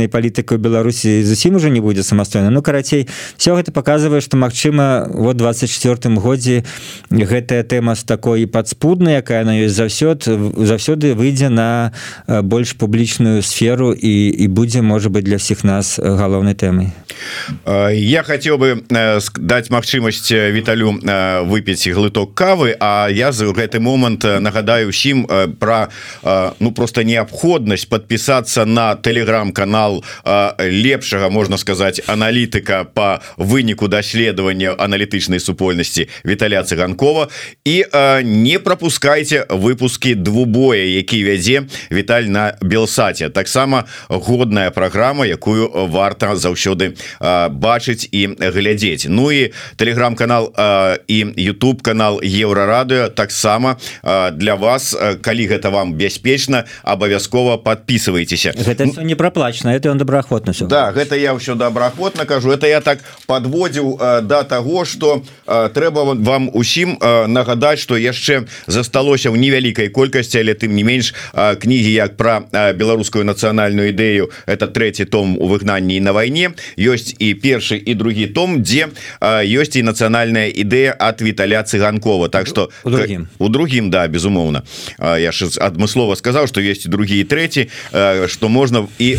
замежна-палітычнай 0.08 0.18
палітыка 0.18 0.56
Беларусі 0.56 1.22
зусім 1.22 1.56
уже 1.56 1.70
не 1.70 1.80
будзе 1.80 2.02
самастойна. 2.02 2.50
Ну 2.50 2.62
карацей 2.62 3.08
все 3.36 3.54
гэта 3.54 3.72
показывае 3.72 4.20
что 4.20 4.36
Мачыма 4.36 5.06
вот 5.12 5.36
24 5.36 6.14
годзе 6.16 6.64
гэтая 7.10 7.62
тэма 7.62 7.94
з 7.94 8.04
такой 8.04 8.46
падспуднай 8.46 9.16
якая 9.16 9.44
на 9.44 9.56
ёсць 9.56 9.76
заўсёд 9.76 10.24
заўсёды 10.24 11.14
выйдзе 11.14 11.48
на 11.48 11.92
больш 12.26 12.72
публічную 12.72 13.42
сферу 13.42 13.92
і, 13.92 14.28
і 14.28 14.48
будзе 14.48 14.82
можа 14.82 15.08
быть 15.08 15.24
для 15.24 15.36
всех 15.36 15.64
нас 15.64 15.98
галоўнай 15.98 16.54
тэмай. 16.54 16.92
Я 17.92 18.22
хотел 18.22 18.58
бы 18.58 18.82
даць 18.88 19.70
магчымасць 19.70 20.30
віталю 20.30 20.98
выпіць 21.44 21.88
глыток 21.88 22.34
кавы 22.34 22.76
А 22.80 23.08
я 23.10 23.32
за 23.32 23.46
гэты 23.46 23.80
момант 23.80 24.24
нагадаю 24.24 24.88
усім 24.88 25.26
про 25.58 25.88
ну 26.60 26.72
просто 26.72 27.02
неабходнасць 27.02 27.84
подпісацца 27.84 28.64
на 28.64 28.94
телеграм-канал 28.94 29.97
лепшага 30.58 31.28
можна 31.28 31.58
сказать 31.58 32.00
аналітыка 32.06 32.84
по 32.84 33.20
выніку 33.37 33.88
даследавання 33.88 34.74
аналітычнай 34.78 35.40
супольнасці 35.40 36.08
Віталя 36.24 36.62
цыганкова. 36.62 37.28
І 37.64 37.84
не 38.24 38.58
пропускайте 38.58 39.46
выпуски 39.50 40.14
двубоя 40.14 40.84
які 40.84 41.24
вядзе 41.24 41.62
Віталь 41.92 42.22
на 42.22 42.56
белсаце 42.62 43.28
таксама 43.28 43.84
годная 44.08 44.70
праграма 44.70 45.26
якую 45.26 45.70
варта 45.88 46.37
заўсёды 46.37 46.96
бачыць 47.50 48.08
і 48.12 48.37
глядзець. 48.38 49.06
Ну 49.08 49.32
і 49.32 49.52
телеграм-канал 49.76 50.52
і 51.08 51.24
YouTube 51.24 51.82
канал 51.82 52.20
еўрарадыо 52.22 53.08
таксама 53.08 53.76
для 54.32 54.54
вас 54.54 54.96
калі 55.22 55.48
гэта 55.48 55.70
вам 55.70 55.94
бяспечна 55.94 56.64
абавязкова 56.82 57.56
подписывайтеся 57.56 58.52
гэта 58.56 58.87
не 59.02 59.14
праплачна 59.14 59.74
это 59.74 59.88
он 59.90 59.98
добраахвотна 59.98 60.53
Да 60.68 60.92
гэта 60.92 61.16
я 61.16 61.35
ўсё 61.35 61.55
добраахвотна 61.55 62.24
кажу. 62.24 62.51
Это 62.51 62.66
я 62.66 62.81
так 62.81 62.98
подводзіў 63.27 64.22
до 64.22 64.42
того 64.44 64.85
что 64.85 65.22
трэба 65.46 66.14
вам 66.14 66.51
усім 66.53 66.98
нагадаць 67.01 67.79
что 67.79 67.96
яшчэ 67.96 68.46
засталося 68.66 69.31
в 69.31 69.37
невялікай 69.37 69.88
колькасці 69.88 70.38
але 70.40 70.55
тым 70.55 70.74
не 70.74 70.85
менш 70.85 71.14
кнігі 71.35 71.92
як 71.92 72.16
про 72.16 72.44
беларускую 72.53 73.24
нацыянальную 73.24 73.90
ідэю. 73.90 74.31
Это 74.46 74.66
третий 74.66 75.05
том 75.05 75.37
у 75.38 75.48
выгнанні 75.48 76.01
на 76.01 76.12
войне 76.12 76.53
ёсць 76.77 77.14
і 77.18 77.35
першы 77.35 77.77
і 77.77 77.94
другі 77.94 78.27
том 78.27 78.62
дзе 78.62 78.88
ёсць 79.20 79.77
і 79.77 79.83
нацыянальная 79.83 80.48
ідэя 80.48 80.96
от 80.98 81.22
Віталя 81.22 81.62
цыганкова. 81.62 82.29
Так 82.29 82.46
что 82.46 82.70
у 82.85 82.90
другим, 82.90 83.29
у 83.38 83.48
другим 83.48 83.90
да 83.90 84.09
безумоўна. 84.09 84.62
Я 84.98 85.33
ж 85.33 85.48
адмыслова 85.59 86.14
сказаў 86.14 86.46
что 86.46 86.61
есть 86.61 86.88
другі 86.88 87.24
третий 87.24 87.70
что 88.27 88.48
можна 88.48 88.87
і 88.98 89.16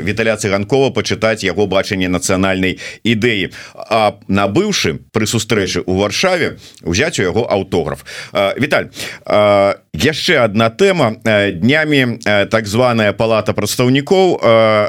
Віталя 0.00 0.36
цыганкова 0.36 0.90
почытаць 0.90 1.44
яго 1.44 1.66
бачанне 1.66 2.08
нацыянальнай 2.08 2.78
ідэі 3.04 3.50
а 3.74 4.18
набыўшы 4.28 4.98
пры 5.12 5.26
сустрэчы 5.26 5.84
у 5.86 5.98
варшаве 6.00 6.58
узяць 6.82 7.18
у 7.20 7.26
яго 7.26 7.46
аўтограф 7.46 8.04
Віталь 8.58 8.90
яшчэ 9.94 10.44
одна 10.44 10.70
тэма. 10.70 11.22
Днямі 11.54 12.18
так 12.50 12.66
званая 12.66 13.12
палата 13.14 13.54
прадстаўнікоў 13.54 14.42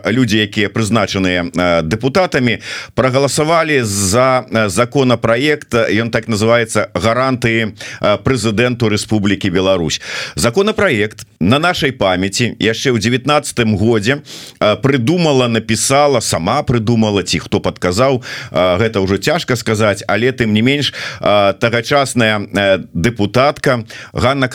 людзі 0.10 0.38
якія 0.42 0.70
прызначаныя 0.74 1.46
депутатамі 1.86 2.60
прогаласавалі 2.98 3.86
за 3.86 4.46
законопроект 4.68 5.74
ён 5.74 6.10
так 6.10 6.28
называется 6.28 6.90
гарантыі 6.98 7.78
прэзідэнту 8.02 8.90
Республікі 8.90 9.50
Беларусь 9.50 10.02
законопроект 10.36 11.28
на 11.40 11.60
нашай 11.60 11.92
памяти 11.92 12.58
яшчэ 12.60 12.92
ў 12.92 13.00
19 13.00 13.78
годзе 13.78 14.26
придумала 14.82 15.48
написала 15.48 16.20
сама 16.20 16.64
придумала 16.64 17.22
ці 17.22 17.40
хто 17.46 17.62
подказаў 17.62 18.24
гэта 18.52 19.00
уже 19.00 19.18
цяжко 19.18 19.56
сказать 19.56 20.04
але 20.08 20.32
тым 20.32 20.54
не 20.54 20.62
менш 20.66 20.94
тагачасная 21.22 22.82
депутатка 22.94 23.86
Ганна 24.14 24.48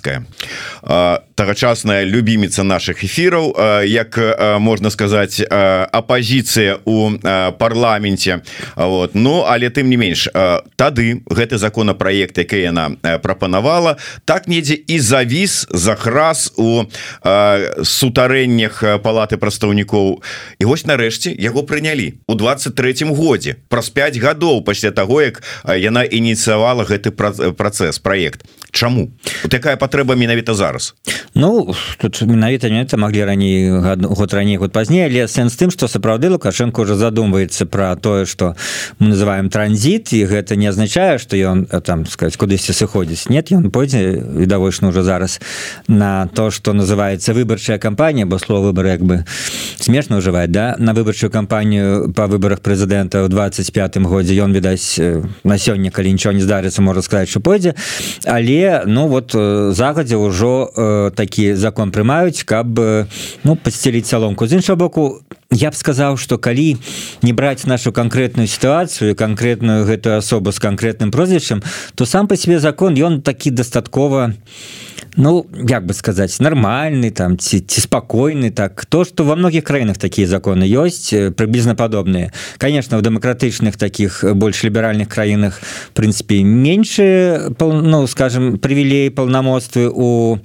канападская 0.00 1.27
тагачасная 1.38 2.02
любіміца 2.02 2.66
наших 2.66 3.04
эфираў 3.06 3.54
як 3.86 4.18
можна 4.58 4.90
сказать 4.90 5.38
апозіцыя 5.46 6.82
у 6.84 7.14
парламенте. 7.58 8.42
Вот. 8.74 9.14
Ну 9.14 9.46
але 9.46 9.70
тым 9.70 9.86
не 9.86 9.96
менш 9.96 10.26
тады 10.74 11.22
гэты 11.30 11.58
законопроект 11.58 12.38
які 12.38 12.58
яна 12.58 12.90
прапанавала 13.22 13.96
так 14.24 14.48
недзе 14.48 14.74
і 14.74 14.98
завіс 14.98 15.66
захраз 15.70 16.52
у 16.58 16.90
сутарэннях 17.22 18.82
палаты 18.98 19.38
прадстаўнікоў. 19.38 20.22
І 20.58 20.64
вось 20.66 20.86
нарэшце 20.90 21.30
яго 21.38 21.62
прынялі 21.62 22.18
у 22.26 22.34
23 22.34 23.14
годзе 23.14 23.56
праз 23.68 23.94
5 23.94 24.18
гадоў 24.18 24.66
пасля 24.66 24.90
того 24.90 25.22
як 25.22 25.42
яна 25.70 26.02
ініцыявала 26.02 26.82
гэты 26.82 27.14
працэс 27.54 28.02
проект 28.02 28.42
Чаму? 28.70 29.08
Такая 29.48 29.76
патрэба 29.76 30.18
менавіта 30.18 30.54
зараз 30.54 30.94
Ну 31.40 31.74
тут 31.98 32.22
менавіта 32.22 32.68
не 32.68 32.82
это 32.82 32.96
могли 32.96 33.24
раней 33.24 33.70
год 33.70 34.34
раней 34.34 34.56
год 34.56 34.72
пазней 34.72 35.06
але 35.06 35.28
сэнс 35.28 35.54
тым 35.54 35.70
что 35.70 35.86
сапраўды 35.86 36.28
лукашенко 36.30 36.80
уже 36.80 36.96
задумваецца 36.96 37.64
про 37.66 37.94
тое 37.94 38.26
что 38.26 38.56
мы 38.98 39.14
называем 39.14 39.48
транзит 39.48 40.12
і 40.12 40.26
гэта 40.26 40.56
не 40.56 40.66
означае 40.66 41.18
что 41.18 41.36
ён 41.36 41.66
там 41.86 42.06
сказать 42.06 42.36
кудысьці 42.36 42.74
сыходзіць 42.74 43.30
нет 43.30 43.52
ён 43.52 43.70
пойдзе 43.70 44.18
відавочна 44.18 44.88
уже 44.88 45.04
зараз 45.04 45.40
на 45.86 46.26
то 46.26 46.50
что 46.50 46.72
называется 46.72 47.32
выбарчая 47.34 47.78
кампанія 47.78 48.26
бо 48.26 48.38
слово 48.40 48.72
выбор 48.72 48.86
як 48.86 49.02
бы 49.02 49.24
смешно 49.78 50.18
ужываць 50.18 50.50
да? 50.50 50.74
На 50.78 50.92
выбарчую 50.92 51.30
кампанію 51.30 52.12
по 52.18 52.26
выборах 52.26 52.58
прэзідэнта 52.66 53.22
ў 53.22 53.28
25 53.28 53.98
годзе 53.98 54.34
ён 54.42 54.50
відаць 54.52 54.98
на 55.44 55.54
сёння 55.54 55.90
калі 55.94 56.18
нічого 56.18 56.34
не 56.34 56.42
здарыцца 56.42 56.82
можа 56.82 57.02
сказать 57.02 57.28
что 57.28 57.38
пойдзе 57.38 57.74
але 58.26 58.82
ну 58.86 59.06
вот 59.06 59.30
загадзя 59.70 60.18
ўжо 60.18 60.66
э, 60.74 61.10
такі 61.14 61.27
закон 61.54 61.90
прымаюць 61.90 62.44
каб 62.44 62.78
ну 63.44 63.56
подсцеліць 63.56 64.06
саломку. 64.06 64.46
З 64.46 64.52
іншого 64.52 64.76
боку 64.76 65.20
я 65.50 65.70
б 65.70 65.74
сказаў 65.74 66.18
что 66.20 66.36
калі 66.36 66.76
не 67.22 67.32
браць 67.32 67.64
нашу 67.64 67.92
конкретную 67.92 68.46
сітуацыю 68.46 69.16
конкретную 69.16 69.86
гэтую 69.86 70.18
асобу 70.18 70.52
с 70.52 70.60
конкретным 70.60 71.10
прозвішчам 71.10 71.62
то 71.94 72.04
сам 72.04 72.28
по 72.28 72.36
себе 72.36 72.60
закон 72.60 72.94
ён 72.94 73.22
такі 73.22 73.50
дастаткова 73.50 74.34
ну 75.16 75.46
як 75.56 75.86
бы 75.86 75.94
сказать 75.94 76.36
нормальный 76.40 77.10
там 77.10 77.38
ці, 77.38 77.60
ці 77.60 77.80
спокойны 77.80 78.50
так. 78.50 78.84
То 78.86 79.04
что 79.04 79.24
во 79.24 79.36
многих 79.36 79.64
краінах 79.64 79.96
такие 79.96 80.28
законы 80.28 80.64
ёсць 80.68 81.32
приблизно 81.34 81.74
подобные 81.74 82.32
конечно 82.58 82.98
в 82.98 83.02
демократычных 83.02 83.78
таких 83.78 84.24
больш 84.34 84.62
ліберальных 84.64 85.08
краінах 85.08 85.62
прынципе 85.94 86.42
меньше 86.44 87.50
ну 87.58 88.06
скажем 88.06 88.58
привілей 88.58 89.10
полномоцтвы 89.10 89.90
у 89.90 90.38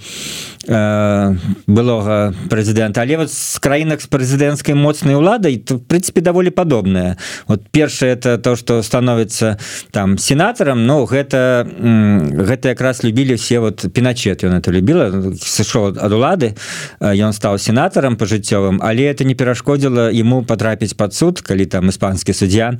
Э, 0.65 1.35
былога 1.67 2.33
прэзідэнта. 2.47 3.01
Але 3.01 3.17
вот 3.17 3.31
з 3.33 3.59
краінах 3.59 3.99
з 3.99 4.07
прэзідэнцкай 4.07 4.71
моцнай 4.93 5.15
уладай 5.15 5.57
в 5.57 5.79
прынципе 5.79 6.21
даволі 6.21 6.49
падобная 6.49 7.17
вот 7.47 7.61
першае 7.71 8.13
это 8.13 8.37
то 8.37 8.55
что 8.55 8.83
становіцца 8.83 9.57
там 9.91 10.17
сенатарам 10.17 10.85
но 10.85 11.05
гэта 11.05 11.65
гэта 11.65 12.69
якраз 12.69 13.03
любілі 13.03 13.33
все 13.35 13.59
вот 13.59 13.85
пеначет 13.93 14.43
ён 14.43 14.61
это 14.61 14.69
любіла 14.69 15.33
сышоў 15.41 15.97
ад 15.97 16.13
улады 16.13 16.53
ён 17.01 17.33
стаў 17.33 17.57
сенатарам 17.57 18.17
пажыццёвым 18.17 18.77
але 18.85 19.09
это 19.09 19.23
не 19.25 19.33
перашкодзіла 19.33 20.13
ему 20.13 20.43
потрапіць 20.45 20.93
под 20.93 21.13
суд 21.13 21.41
калі 21.41 21.65
там 21.65 21.89
іспанскі 21.89 22.33
суддзя 22.33 22.77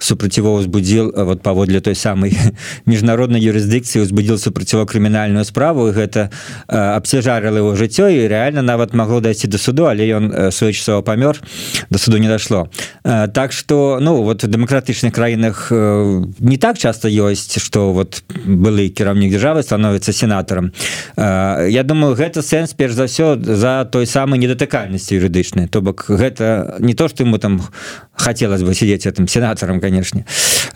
супраціво 0.00 0.58
узбудзіл 0.58 1.14
вот 1.14 1.42
паводле 1.42 1.80
той 1.80 1.94
самой 1.94 2.34
міжнароднай 2.90 3.38
юрысдыкцыі 3.38 4.02
узбудзіл 4.02 4.38
супраціво 4.38 4.82
крымінальную 4.82 5.44
справу 5.44 5.94
гэта 5.94 6.30
абсе 6.66 7.22
жарыла 7.22 7.62
его 7.62 7.78
жыццё 7.78 8.10
і 8.10 8.26
реально 8.26 8.62
нават 8.62 8.94
магло 8.94 9.20
дайсці 9.20 9.46
до 9.46 9.58
суду 9.58 9.86
але 9.86 10.10
ён 10.10 10.50
своечасова 10.50 11.02
памёр 11.02 11.38
до 11.90 11.98
суду 11.98 12.18
не 12.18 12.28
дошло 12.28 12.68
так 13.02 13.52
что 13.52 13.98
ну 14.00 14.22
вот 14.22 14.44
в 14.44 14.46
демократычных 14.46 15.12
краінах 15.12 15.70
не 15.70 16.56
так 16.56 16.78
часто 16.78 17.08
ёсць 17.08 17.58
что 17.58 17.92
вот 17.92 18.22
былы 18.46 18.88
кіраўнік 18.88 19.32
державы 19.32 19.62
становится 19.62 20.12
сенатарам 20.12 20.72
Я 21.16 21.82
думаю 21.84 22.14
гэта 22.14 22.42
сэнс 22.42 22.74
перш 22.74 22.94
за 22.94 23.06
все 23.06 23.36
за 23.36 23.88
той 23.90 24.06
самой 24.06 24.38
недатыкальнасці 24.38 25.14
юрыдычнай. 25.14 25.68
То 25.68 25.80
бок 25.80 26.06
гэта 26.08 26.76
не 26.78 26.94
то 26.94 27.08
что 27.08 27.24
ему 27.24 27.38
там 27.38 27.62
хотелось 28.14 28.62
бы 28.62 28.74
сидеть 28.74 29.06
этим 29.06 29.28
сенатором 29.28 29.80
конечно 29.80 30.24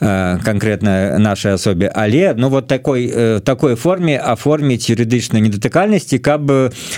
конкретно 0.00 1.18
нашей 1.18 1.54
особе 1.54 1.88
але 1.88 2.34
ну 2.34 2.48
вот 2.48 2.66
такой 2.66 3.40
такой 3.40 3.76
форме 3.76 4.18
оформить 4.18 4.90
юрыдычной 4.90 5.40
недатыкальнасці 5.40 6.18
каб 6.18 6.50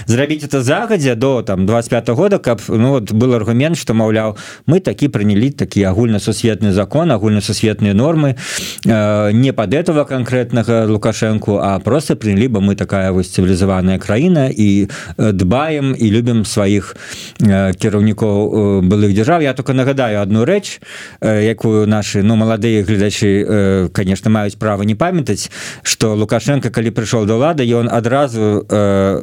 зрабіць 0.06 0.44
это 0.44 0.62
загадзя 0.62 1.14
до 1.14 1.42
там 1.42 1.66
25 1.66 2.08
года 2.08 2.38
каб 2.38 2.60
ну 2.68 2.90
вот 2.90 3.12
был 3.12 3.34
аргумент 3.34 3.76
что 3.76 3.94
маўляў 3.94 4.36
мы 4.66 4.80
такі 4.80 5.08
прынялі 5.18 5.50
такі 5.50 5.82
агульна-сусветны 5.90 6.70
закон 6.70 7.10
агульна-сусветныя 7.10 7.90
нормы 7.90 8.36
э, 8.86 9.32
не 9.32 9.52
под 9.52 9.74
этого 9.74 10.04
конкретнага 10.04 10.86
лукашенко 10.86 11.58
а 11.58 11.78
просто 11.80 12.14
прынялі 12.14 12.46
бы 12.46 12.60
мы 12.60 12.76
такая 12.78 13.10
вось 13.10 13.34
цывілізаваная 13.34 13.98
краіна 13.98 14.46
і 14.46 14.86
дбаем 15.18 15.96
і 15.98 16.06
любім 16.10 16.44
сваіх 16.46 16.94
э, 17.42 17.74
кіраўнікоў 17.74 18.38
э, 18.38 18.86
былых 18.86 19.10
дзяржаў. 19.12 19.42
Я 19.42 19.54
только 19.54 19.74
нагадаю 19.74 20.22
одну 20.22 20.44
рэч 20.44 20.78
э, 21.20 21.42
якую 21.50 21.86
наши 21.90 22.22
ну 22.22 22.36
маладыя 22.36 22.86
гледачы 22.86 23.42
э, 23.42 23.88
конечно 23.92 24.30
маюць 24.30 24.54
права 24.54 24.82
не 24.82 24.94
памятаць 24.94 25.50
что 25.82 26.14
лукашенко 26.14 26.70
калі 26.70 26.94
прыйшоў 26.94 27.26
до 27.26 27.42
лада 27.42 27.66
ён 27.66 27.90
адразу 27.90 28.62
э, 28.70 29.22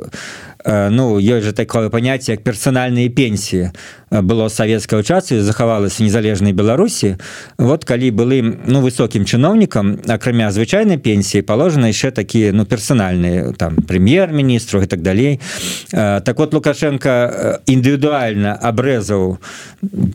Э, 0.66 0.90
ну 0.90 1.20
ёсць 1.20 1.46
же 1.46 1.54
такое 1.54 1.90
понятие 1.90 2.34
як 2.36 2.44
персональные 2.44 3.10
пенсии 3.10 3.72
э, 4.05 4.05
было 4.12 4.48
савецкае 4.50 5.04
часу 5.04 5.42
захавалася 5.42 6.04
незалежнай 6.04 6.54
беларусі 6.54 7.18
вот 7.58 7.86
калі 7.86 8.12
былы 8.12 8.42
ну 8.66 8.82
высокім 8.82 9.26
чыноўнікам 9.26 10.06
акрамя 10.08 10.52
звычайнай 10.52 10.98
пенсіі 10.98 11.42
положено 11.42 11.88
яшчэ 11.88 12.12
такія 12.12 12.54
ну 12.54 12.66
персональные 12.66 13.54
там 13.58 13.76
прэм'ер-міністру 13.76 14.82
и 14.84 14.88
так 14.88 15.02
далей 15.02 15.40
э, 15.92 16.22
так 16.22 16.40
вот 16.40 16.54
лукашенко 16.54 17.62
індывідуальна 17.66 18.54
абрэзаў 18.62 19.38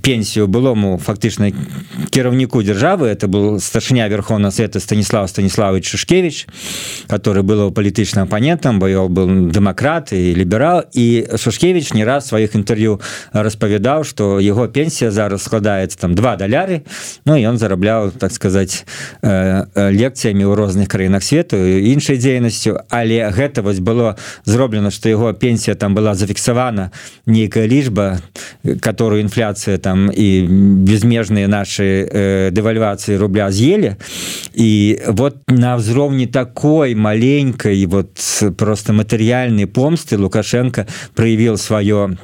пенсію 0.03 0.46
былому 0.46 0.98
фактычна 0.98 1.53
кіраўніку 2.11 2.62
державы. 2.62 3.09
Это 3.09 3.29
был 3.29 3.61
старшыня 3.61 4.09
верховна 4.09 4.50
света 4.50 4.81
станислав 4.81 5.31
станиславович 5.31 5.88
шушкевич 5.88 6.46
который 7.09 7.42
было 7.42 7.70
палітычным 7.70 8.24
апанентам 8.24 8.79
бо 8.79 8.87
был 9.09 9.50
дэмакрат 9.50 10.12
і 10.12 10.35
ліберал 10.37 10.85
і 10.92 11.26
шушкевич 11.37 11.92
не 11.94 12.05
раз 12.05 12.29
сваіх 12.29 12.55
інтэрв'ю 12.55 13.00
распавядаў 13.33 13.89
что 14.05 14.40
его 14.40 14.68
пенсія 14.68 15.11
зараз 15.11 15.42
складаецца 15.42 15.98
там 15.98 16.14
два 16.14 16.37
даляры 16.37 16.83
Ну 17.26 17.35
ён 17.37 17.59
зарабляў 17.59 18.11
так 18.11 18.33
сказать 18.33 18.87
э, 19.22 19.64
лекцыямі 19.76 20.44
ў 20.46 20.55
розных 20.55 20.88
краінах 20.88 21.22
свету 21.22 21.57
іншай 21.59 22.16
дзейнасцю 22.16 22.81
але 22.88 23.31
гэта 23.31 23.62
вось 23.62 23.81
было 23.81 24.16
зроблена 24.44 24.90
что 24.90 25.09
его 25.09 25.33
пенсія 25.33 25.74
там 25.74 25.94
была 25.94 26.14
зафіксавана 26.14 26.90
нейкая 27.26 27.66
лічба 27.66 28.20
которую 28.81 29.22
інфляцыя 29.22 29.79
там 29.79 30.11
і 30.11 30.46
безмежныя 30.87 31.48
наши 31.48 32.07
э, 32.07 32.50
дэвальвацыі 32.50 33.16
рубля 33.16 33.50
з'елі 33.50 33.96
і 34.55 34.70
вот 35.09 35.37
на 35.48 35.76
ўзроўні 35.76 36.26
такой 36.26 36.94
маленькой 36.94 37.87
вот 37.87 38.16
просто 38.57 38.92
матэрыяльнай 38.92 39.66
помсты 39.66 40.18
лукашенко 40.18 40.87
проявил 41.14 41.57
свое 41.57 42.16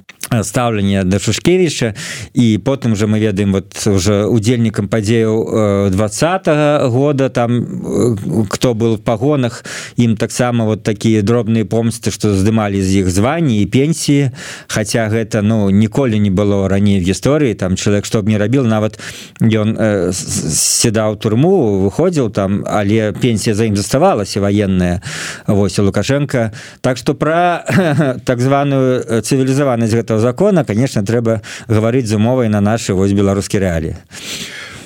стаўленне 0.43 1.05
да 1.05 1.19
шушкевіча 1.19 1.95
і 2.35 2.59
потым 2.65 2.97
же 2.97 3.07
мы 3.07 3.19
ведаем 3.19 3.53
вот 3.53 3.87
уже 3.87 4.25
удзельнікам 4.27 4.89
падзеяў 4.89 5.91
двадца 5.91 6.41
-го 6.45 6.89
года. 6.89 7.29
Там 7.29 8.47
кто 8.51 8.75
был 8.75 8.97
в 8.97 9.01
пагонах 9.01 9.65
ім 9.97 10.17
таксама 10.17 10.65
вот 10.65 10.83
такія 10.83 11.23
дробныя 11.23 11.65
помсты 11.65 12.11
что 12.11 12.35
здымалі 12.35 12.83
з 12.83 12.97
іх 12.97 13.11
звані 13.11 13.63
і 13.63 13.67
пенсіі 13.67 14.31
Хаця 14.69 15.09
гэта 15.09 15.43
ну 15.43 15.71
ніколі 15.71 16.19
не 16.21 16.31
было 16.31 16.69
раней 16.69 17.01
в 17.01 17.03
гісторыі 17.03 17.55
там 17.55 17.77
чалавек 17.77 18.05
што 18.05 18.23
б 18.23 18.29
не 18.29 18.39
рабіл 18.39 18.65
нават 18.65 18.99
ён 19.41 19.77
э, 19.79 20.13
седаў 20.13 21.17
турму 21.17 21.87
выходзіў 21.87 22.31
там 22.31 22.65
але 22.67 23.13
пенсія 23.13 23.55
за 23.55 23.65
ім 23.65 23.77
заставалася 23.77 24.41
военная. 24.41 25.03
Вось 25.47 25.79
лукашенко. 25.79 26.53
Так 26.81 26.97
что 26.97 27.15
про 27.15 27.65
так 28.25 28.41
званую 28.41 29.23
цывілізаванасць 29.23 29.95
гэтага 29.95 30.16
закона 30.19 30.65
конечно 30.65 31.05
трэба 31.05 31.41
гаварыць 31.69 32.07
з 32.07 32.17
умовай 32.17 32.49
на 32.49 32.61
наши 32.61 32.95
вось 32.95 33.13
беларускі 33.13 33.59
рэаліі 33.59 33.97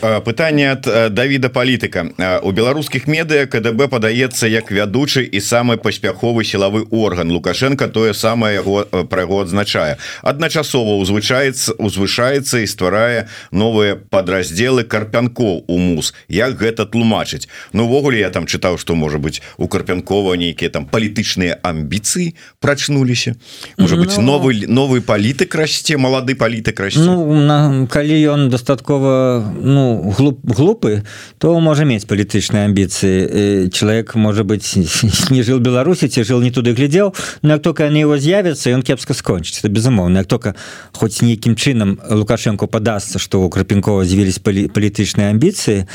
пытанне 0.00 0.72
ад 0.72 1.14
Давіда 1.14 1.48
палітыка 1.52 2.08
у 2.42 2.50
беларускіх 2.52 3.06
медыа 3.06 3.46
КДБ 3.46 3.88
падаецца 3.92 4.48
як 4.48 4.72
вядучы 4.72 5.24
і 5.24 5.40
самы 5.40 5.76
паспяховы 5.76 6.44
сілавы 6.44 6.86
орган. 6.90 7.30
Лукашенко 7.30 7.88
тое 7.88 8.14
самае 8.14 8.54
яго 8.60 8.84
пра 8.84 9.26
яго 9.26 9.42
адзначае. 9.44 9.98
Адначасова 10.22 10.96
узвычаецца 11.02 11.76
узвышаецца 11.78 12.62
і 12.62 12.66
стварае 12.66 13.28
новыя 13.52 13.96
падраздзелы 13.96 14.84
карпянкоў 14.84 15.64
у 15.68 15.76
мус. 15.78 16.14
Як 16.28 16.56
гэта 16.56 16.86
тлумачыць? 16.86 17.48
Ну 17.72 17.84
увогуле 17.84 18.20
я 18.20 18.30
там 18.30 18.46
чытаў 18.46 18.78
што 18.78 18.94
можа 18.94 19.18
быть 19.18 19.42
у 19.58 19.68
карпянкова 19.68 20.34
нейкія 20.34 20.70
там 20.70 20.86
палітычныя 20.86 21.58
амбіцыі 21.62 22.34
прачнуліся. 22.60 23.36
Можа 23.76 23.96
быть. 23.96 24.16
Ну, 24.16 24.22
новый 24.22 24.66
новый 24.66 25.00
палітык 25.00 25.54
расце 25.54 25.96
малады 25.96 26.34
палітык 26.34 26.80
расце. 26.80 27.00
ну, 27.00 27.34
на, 27.34 27.86
калі 27.86 28.16
ён 28.30 28.48
дастаткова 28.48 29.44
ну 29.60 29.89
глуп 30.16 30.40
глупы 30.44 31.02
то 31.38 31.58
можа 31.60 31.84
мець 31.84 32.06
палітычныя 32.06 32.68
амбіцыі 32.70 33.68
чалавек 33.70 34.14
можа 34.14 34.44
быть 34.44 34.66
не 35.34 35.42
жил 35.42 35.58
беларусі 35.58 36.08
ці 36.08 36.24
жил 36.24 36.42
не 36.42 36.50
туды 36.50 36.74
глядзеў 36.74 37.14
но 37.42 37.54
як 37.54 37.62
только 37.62 37.84
они 37.84 38.00
его 38.00 38.18
з'явятся 38.18 38.70
ён 38.70 38.82
кепска 38.82 39.14
скончыць 39.14 39.64
безумоўна 39.64 40.24
як 40.24 40.26
только 40.26 40.54
хоць 40.92 41.22
нейкім 41.22 41.56
чынам 41.56 41.98
лукашенко 42.10 42.66
падасца 42.66 43.18
что 43.18 43.42
у 43.42 43.50
крапенкова 43.50 44.04
з'явились 44.04 44.38
палі 44.38 44.68
палітычныя 44.68 45.30
амбіцыі 45.30 45.86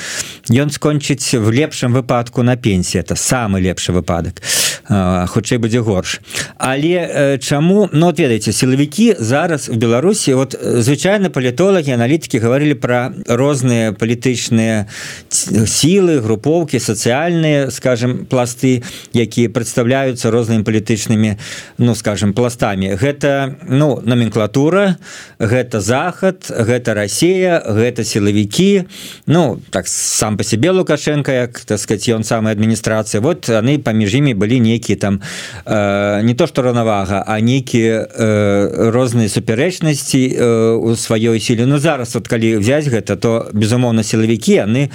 ён 0.51 0.69
скончыць 0.69 1.33
в 1.33 1.51
лепшым 1.51 1.93
выпадку 1.93 2.43
на 2.43 2.55
пенсии. 2.55 2.99
Это 2.99 3.15
самый 3.15 3.61
лепшы 3.61 3.91
выпадак 3.91 4.41
хутчэй 4.87 5.57
будзе 5.57 5.81
горш 5.81 6.19
але 6.57 7.39
чаму? 7.41 7.89
Но 7.91 8.11
ну, 8.11 8.13
ведаеце 8.17 8.53
сілавікі 8.53 9.15
зараз 9.19 9.69
в 9.69 9.75
беларусі 9.75 10.33
вот 10.33 10.55
звычайно 10.61 11.29
палітолагі 11.29 11.91
аналітыкі 11.91 12.39
говорили 12.39 12.75
про 12.75 13.11
розныя 13.27 13.84
палітычныя 13.93 14.87
сілы 15.29 16.19
групоўкі 16.25 16.79
сацыяльныя 16.79 17.69
скажем 17.69 18.25
пласты 18.25 18.81
якія 19.13 19.53
прадстаўляюцца 19.53 20.33
рознымі 20.33 20.65
палітычнымі 20.65 21.37
ну 21.77 21.95
скажем 21.95 22.33
пластамі 22.33 22.97
гэта 22.97 23.55
ну 23.69 24.01
номенклатура 24.01 24.97
гэта 25.39 25.81
захад 25.81 26.49
гэта 26.49 26.93
Росія 26.95 27.61
гэта 27.65 28.03
сілавікі. 28.03 28.83
Ну 29.27 29.59
так 29.69 29.87
сам 29.87 30.37
по 30.37 30.43
себе 30.43 30.71
лукашенко 30.71 31.31
як 31.31 31.59
так 31.59 31.79
сказать 31.79 32.07
ён 32.09 32.23
самая 32.23 32.55
адміністрацыя. 32.55 33.21
Вот 33.21 33.49
яны 33.49 33.77
паміж 33.77 34.15
імі 34.15 34.33
былі 34.33 34.59
нейкія 34.59 34.97
там 34.97 35.21
э, 35.65 36.21
не 36.23 36.33
то 36.33 36.47
что 36.47 36.61
равнавага 36.61 37.23
а 37.27 37.39
нейкія 37.39 38.07
э, 38.07 38.89
розныя 38.91 39.29
супярэчнасці 39.29 40.21
э, 40.35 40.73
у 40.73 40.95
сваёй 40.95 41.39
сіле. 41.39 41.65
Ну 41.65 41.77
зараз 41.77 42.15
вот 42.15 42.27
калі 42.27 42.57
взять 42.57 42.87
гэта 42.87 43.15
то 43.15 43.49
без 43.53 43.71
безумоўна 43.75 44.03
сілавікі 44.03 44.53
яны 44.63 44.89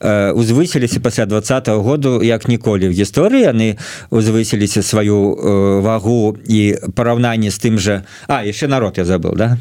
узвысіліся 0.00 1.00
пасля 1.00 1.26
двадцатого 1.26 1.82
году 1.82 2.22
як 2.22 2.48
ніколі 2.48 2.88
в 2.88 2.92
гісторыі 2.92 3.50
яны 3.50 3.76
узвысіліся 4.10 4.82
сваю 4.82 5.34
вагу 5.82 6.38
і 6.46 6.78
параўнанне 6.94 7.50
з 7.50 7.58
тым 7.58 7.78
же 7.78 8.06
а 8.28 8.46
яшчэ 8.46 8.70
народ 8.70 8.98
я 8.98 9.04
забыл 9.04 9.34
да 9.34 9.58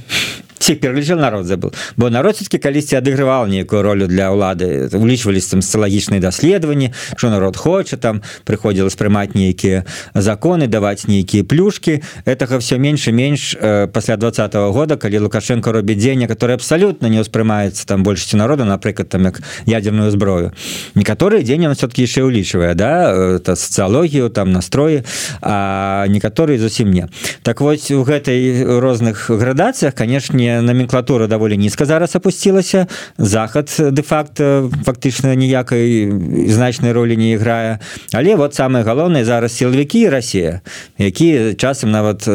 всех 0.60 0.80
пералічил 0.80 1.18
народ 1.18 1.46
забыл 1.46 1.74
бо 1.98 2.10
народ 2.10 2.36
все-таки 2.36 2.58
калісьці 2.58 2.96
адыгрывал 2.96 3.48
нейкую 3.48 3.82
ролю 3.82 4.08
для 4.08 4.32
ўлады. 4.32 4.90
Улічвались 4.94 5.48
там 5.48 5.62
социалагічныя 5.62 6.20
даследаванні 6.20 6.94
что 7.16 7.30
народ 7.30 7.58
хоча 7.58 7.98
там 7.98 8.22
приходилось 8.44 8.96
прымаць 8.96 9.36
нейкія 9.36 9.86
законы 10.14 10.68
даваць 10.68 11.08
нейкія 11.08 11.44
плюшки. 11.44 12.04
Этого 12.26 12.60
все 12.60 12.78
меньше 12.78 13.12
менш 13.12 13.56
э, 13.60 13.88
пасля 13.88 14.18
двадцатого 14.18 14.72
года 14.72 14.98
калі 14.98 15.20
лукашенко 15.20 15.72
робіць 15.72 15.98
дзеяння 15.98 16.28
который 16.28 16.54
абсолютно 16.54 17.08
не 17.08 17.22
ўспрымаецца 17.22 17.86
там 17.88 18.04
большасці 18.04 18.38
народа 18.38 18.66
напрыклад 18.66 19.10
там 19.10 19.24
як 19.24 19.42
ядерную 19.66 20.12
зброю 20.12 20.52
некаторые 20.96 21.44
дзень 21.44 21.68
он 21.68 21.76
все-таки 21.76 22.04
яшчэ 22.04 22.24
улічвае 22.24 22.76
да 22.76 23.12
это 23.40 23.56
социологію 23.56 24.30
там 24.30 24.52
настроі 24.52 25.04
а 25.42 26.06
некаторые 26.08 26.60
зусім 26.60 26.92
не 26.92 27.08
так 27.44 27.62
вось 27.62 27.92
у 27.92 28.04
гэтай 28.04 28.64
розных 28.64 29.30
градацыях 29.30 29.96
канешне 29.96 30.49
номенклатура 30.62 31.28
даволі 31.28 31.58
нізка 31.58 31.86
зараз 31.86 32.16
опусцілася 32.16 32.88
захад 33.18 33.78
де-факто 33.92 34.72
фактычна 34.86 35.36
ніякай 35.36 36.12
значнай 36.48 36.92
ролі 36.92 37.18
не 37.18 37.32
іграе 37.32 37.80
але 38.14 38.36
вот 38.36 38.56
самое 38.56 38.84
галоўнае 38.84 39.26
зараз 39.26 39.56
сілавікі 39.56 40.10
Росія 40.10 40.62
якія 40.98 41.54
часам 41.54 41.92
нават 41.92 42.28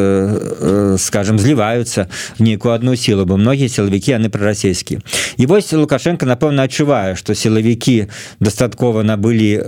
скажем 1.01 1.39
зліваюцца 1.39 2.07
нейкую 2.39 2.73
одну 2.73 2.95
сілу 2.95 3.25
бо 3.25 3.37
многія 3.37 3.69
сілавікі 3.69 4.11
яны 4.11 4.29
прарасійскі 4.29 4.99
і 5.37 5.45
вось 5.45 5.73
лукашенко 5.73 6.25
напэўна 6.25 6.63
адчувае 6.63 7.15
что 7.15 7.35
сілавікі 7.35 8.07
дастаткова 8.39 9.03
набылі 9.03 9.61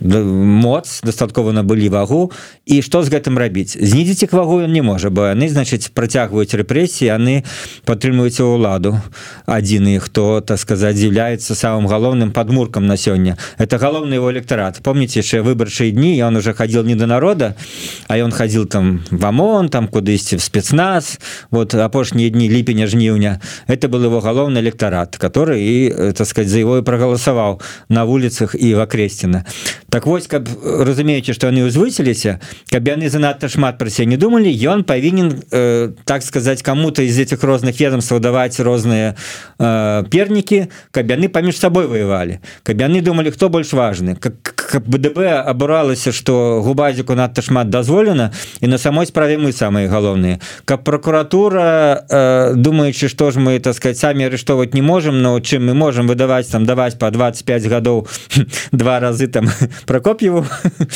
моц 0.00 1.00
дастаткова 1.04 1.52
набылі 1.52 1.88
вагу. 1.88 2.32
І 2.66 2.82
что 2.82 3.02
з 3.02 3.12
гэтым 3.12 3.38
рабіць 3.38 3.76
знізіць 3.76 4.24
іх 4.24 4.32
вагу 4.32 4.60
ён 4.64 4.72
не 4.72 4.82
можа 4.82 5.10
бо 5.10 5.28
яны 5.30 5.48
значыць 5.48 5.90
працягваюць 5.92 6.54
рэпрэсіі 6.54 7.12
яны 7.12 7.44
по 7.84 7.93
падтрымліваеце 7.94 8.42
ўладу. 8.42 8.98
Адзіны 9.46 10.02
хто 10.02 10.42
так 10.42 10.58
сказаць 10.58 10.98
з'яўляецца 10.98 11.54
самым 11.54 11.86
галоўным 11.86 12.34
падмуркам 12.34 12.86
на 12.90 12.98
сёння. 12.98 13.38
Это 13.58 13.78
галоўны 13.78 14.18
его 14.18 14.34
электорат. 14.34 14.82
Помните 14.82 15.22
яшчэ 15.22 15.46
выбарчыя 15.46 15.94
дні 15.94 16.18
он 16.26 16.36
уже 16.36 16.52
хадзіл 16.52 16.82
не 16.82 16.98
да 16.98 17.06
народа 17.06 17.54
а 18.08 18.18
ён 18.18 18.34
хадзіл 18.34 18.66
там 18.66 19.04
в 19.10 19.24
ОМОН 19.24 19.68
там 19.70 19.86
кудысьці 19.86 20.36
в 20.36 20.42
спецназ. 20.42 21.20
Вот 21.50 21.74
апошнія 21.74 22.30
дні 22.30 22.50
ліпеня 22.50 22.86
жніўня. 22.86 23.40
Это 23.68 23.88
был 23.88 24.02
его 24.02 24.18
галоўны 24.18 24.58
электорат 24.58 25.16
который 25.16 25.62
і 25.62 26.12
так 26.12 26.26
сказать 26.26 26.50
за 26.50 26.58
его 26.58 26.82
прогаласаваў 26.82 27.60
на 27.88 28.04
вуліцах 28.04 28.56
і 28.58 28.74
в 28.74 28.80
акресціна 28.80 29.44
так 29.94 30.06
вось 30.06 30.26
каб 30.26 30.48
разумееце 30.64 31.32
что 31.34 31.46
яны 31.46 31.62
узвысіліся 31.62 32.40
каб 32.70 32.88
яны 32.88 33.08
занадта 33.08 33.48
шмат 33.48 33.78
пра 33.78 33.90
се 33.90 34.06
не 34.06 34.16
думалі 34.16 34.50
ён 34.50 34.82
павінен 34.82 35.42
э, 35.50 35.92
так 36.04 36.22
сказать 36.22 36.62
кому-то 36.62 37.02
из 37.02 37.18
этих 37.18 37.42
розных 37.42 37.80
ведомства 37.84 38.18
даваць 38.20 38.56
розныя 38.60 39.14
э, 39.58 40.04
пернікі 40.08 40.72
каб 40.90 41.12
яны 41.12 41.28
паміж 41.28 41.60
сабой 41.60 41.86
воевалі 41.86 42.40
каб 42.64 42.80
яны 42.80 43.04
думалі 43.04 43.30
хто 43.30 43.48
больш 43.52 43.72
важны 43.76 44.16
как 44.16 44.88
БДБ 44.88 45.44
абуралася 45.44 46.12
что 46.12 46.62
губазіку 46.64 47.14
надта 47.14 47.42
шмат 47.42 47.68
дазволена 47.68 48.32
і 48.60 48.66
на 48.66 48.78
самой 48.78 49.06
справе 49.06 49.38
мы 49.38 49.52
самыя 49.52 49.88
галоўныя 49.88 50.40
каб 50.64 50.84
прокуратура 50.84 52.04
э, 52.08 52.52
думаючы 52.56 53.08
что 53.08 53.30
ж 53.30 53.36
мы 53.36 53.58
так 53.60 53.74
сказать 53.74 53.98
самі 53.98 54.26
арыштоваць 54.26 54.74
не 54.74 54.82
можем 54.82 55.22
но 55.22 55.40
чым 55.40 55.66
мы 55.66 55.74
можем 55.74 56.06
выдаваць 56.06 56.48
там 56.48 56.64
даваць 56.64 56.98
по 56.98 57.10
25 57.10 57.68
гадоў 57.68 58.08
два 58.72 59.00
разы 59.00 59.26
там 59.28 59.48
прокоп'еву 59.86 60.46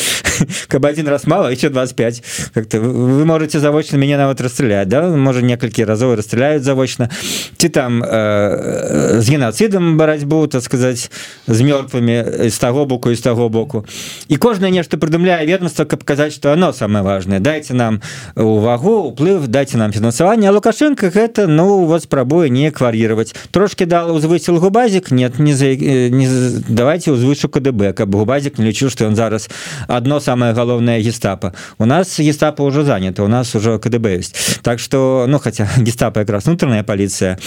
каб 0.68 0.86
один 0.86 1.08
раз 1.08 1.26
мало 1.26 1.48
еще 1.48 1.68
25 1.68 2.22
как-то 2.54 2.80
вы 2.80 3.24
можете 3.24 3.60
завочна 3.60 3.96
мяне 3.96 4.16
нават 4.16 4.40
расстралять 4.40 4.88
да? 4.88 5.08
Можа 5.08 5.42
некалькі 5.42 5.84
разоў 5.84 6.16
расстраляюць 6.16 6.62
завочна 6.78 7.08
ці 7.56 7.68
там 7.68 8.04
э, 8.04 9.20
з 9.20 9.30
геноцидам 9.30 9.96
барацьбу 9.96 10.46
так 10.46 10.62
сказать 10.62 11.10
з 11.48 11.60
мёртвымі 11.60 12.48
з 12.50 12.58
таго 12.58 12.86
боку 12.86 13.10
і 13.10 13.16
з 13.16 13.20
таго 13.20 13.48
боку. 13.48 13.84
І 14.28 14.36
кожнае 14.36 14.70
нешта 14.70 14.96
прыдумляе 14.96 15.46
ведомства 15.46 15.84
каб 15.84 16.04
казаць 16.04 16.34
что 16.34 16.52
оно 16.52 16.72
самое 16.72 17.02
важное. 17.04 17.40
Дайте 17.40 17.74
нам 17.74 18.00
увагу 18.36 19.10
уплыв 19.10 19.48
дайте 19.48 19.76
нам 19.76 19.92
фінансаванне 19.92 20.50
лукашенко 20.50 21.10
гэта 21.10 21.46
ну 21.46 21.84
вот 21.84 22.02
спрабуе 22.02 22.50
не 22.50 22.70
кварировать. 22.70 23.34
Трошки 23.50 23.84
дал 23.84 24.14
узвысил 24.14 24.60
губазик? 24.60 25.10
Нет 25.10 25.38
не 25.38 25.54
за 25.54 25.74
не 25.74 26.28
давайте 26.68 27.10
узвышу 27.10 27.48
КДБ 27.48 27.92
каб 27.92 28.10
губазик 28.10 28.58
не 28.58 28.66
лічу 28.66 28.90
что 28.90 29.06
он 29.06 29.16
зараз 29.16 29.50
одно 29.88 30.20
самое 30.20 30.52
галоўное 30.52 31.00
гестапа 31.00 31.54
у 31.78 31.86
нас 31.86 32.20
гестапа 32.20 32.62
уже 32.62 32.84
занято 32.84 33.24
у 33.24 33.28
нас 33.28 33.54
уже 33.54 33.78
КДБ 33.78 34.16
есть. 34.16 34.60
Так 34.62 34.78
что 34.78 35.26
ну 35.28 35.38
хотя 35.38 35.68
гестапа 35.78 36.20
якраз 36.20 36.46
внутренняя 36.68 36.82
полиция. 36.82 37.38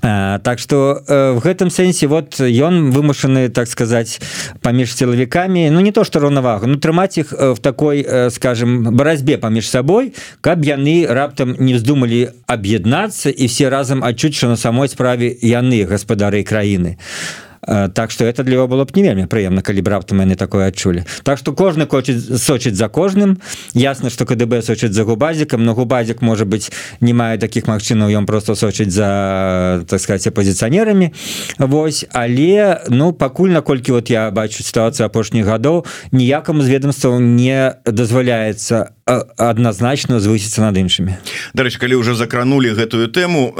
Так 0.00 0.60
что 0.60 1.02
в 1.08 1.40
гэтым 1.42 1.70
сэнсе 1.70 2.06
вот 2.06 2.38
ён 2.38 2.92
вымушаны 2.92 3.48
так 3.48 3.66
сказать 3.66 4.20
паміж 4.62 4.94
сілавікамі 4.94 5.70
Ну 5.70 5.80
не 5.80 5.90
то 5.90 6.04
что 6.04 6.20
раўнавага 6.20 6.68
ну 6.68 6.78
трымаць 6.78 7.18
іх 7.18 7.32
в 7.32 7.58
такой 7.58 8.06
скажем 8.30 8.94
барацьбе 8.94 9.38
паміж 9.38 9.68
сабой 9.68 10.14
каб 10.40 10.62
яны 10.62 11.02
раптам 11.10 11.56
не 11.58 11.74
вздумалі 11.74 12.30
аб'яднацца 12.46 13.30
і 13.30 13.50
все 13.50 13.68
разам 13.70 14.04
адчуць 14.04 14.38
что 14.38 14.46
на 14.46 14.56
самой 14.56 14.88
справе 14.88 15.34
яны 15.42 15.82
гаспадары 15.82 16.44
краіны 16.44 16.94
а 16.94 17.38
Э, 17.38 17.47
так 17.94 18.10
что 18.10 18.24
это 18.24 18.42
для 18.44 18.54
его 18.56 18.68
было 18.68 18.84
б 18.84 18.90
не 18.94 19.02
вельмі 19.02 19.26
прыемна 19.26 19.62
калі 19.62 19.82
б 19.82 19.90
раптам 19.90 20.20
яны 20.20 20.36
такое 20.36 20.68
адчулі 20.68 21.04
Так 21.22 21.38
что 21.38 21.52
кожны 21.52 21.86
хочет 21.86 22.16
сочыць 22.40 22.74
за 22.74 22.88
кожным. 22.88 23.38
Ясно 23.74 24.10
что 24.10 24.24
КДБ 24.24 24.62
сочыць 24.62 24.92
за 24.92 25.04
губазікам 25.04 25.64
но 25.64 25.74
губазік 25.74 26.22
может 26.22 26.48
быть 26.48 26.72
не 27.00 27.12
мае 27.12 27.38
таких 27.38 27.66
магчынаў 27.66 28.08
ён 28.08 28.26
просто 28.26 28.54
сочыць 28.54 28.90
за 28.90 29.84
так 29.88 30.00
сказать 30.00 30.26
апозіцыянерамі 30.26 31.12
Вось 31.58 32.06
але 32.12 32.80
ну 32.88 33.12
пакуль 33.12 33.50
наколькі 33.50 33.92
вот 33.92 34.10
я 34.10 34.30
бачу 34.30 34.62
ситуацию 34.62 35.06
апошніх 35.06 35.46
гадоў 35.46 35.84
ніякаму 36.12 36.62
з 36.62 36.68
ведомстваў 36.68 37.20
не 37.20 37.74
дазваляецца 37.84 38.97
адназначна 39.36 40.20
звысіцца 40.20 40.60
над 40.68 40.76
іншымі 40.76 41.16
Дарэч 41.56 41.80
калі 41.80 41.96
уже 41.96 42.14
закранули 42.14 42.76
гэтую 42.76 43.08
тэму 43.08 43.56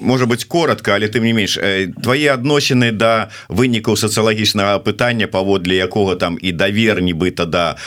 можа 0.00 0.26
быть 0.26 0.44
коротко 0.44 0.94
але 0.94 1.06
тым 1.06 1.24
не 1.24 1.32
менш 1.32 1.58
твои 2.02 2.26
адносіны 2.26 2.90
да 2.92 3.30
вынікаў 3.48 3.96
сацыялагічнага 3.96 4.82
пытання 4.82 5.30
паводле 5.30 5.78
якога 5.78 6.16
там 6.16 6.38
і 6.40 6.52
давер 6.52 7.00
нібыта 7.00 7.46
да 7.46 7.78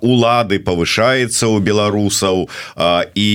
улады 0.00 0.58
повышаецца 0.58 1.52
у 1.52 1.60
беларусаў 1.60 2.48
і 3.14 3.30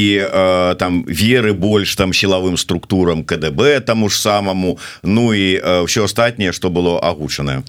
там 0.77 1.05
веры 1.07 1.53
больш 1.53 1.95
там 1.95 2.13
сілавым 2.13 2.57
структурам 2.57 3.23
КДБ 3.23 3.79
таму 3.85 4.09
ж 4.09 4.17
самому 4.19 4.77
Ну 5.03 5.33
і 5.33 5.61
все 5.85 6.03
астатняе 6.05 6.51
что 6.51 6.69
было 6.69 6.99
агучанае. 6.99 7.63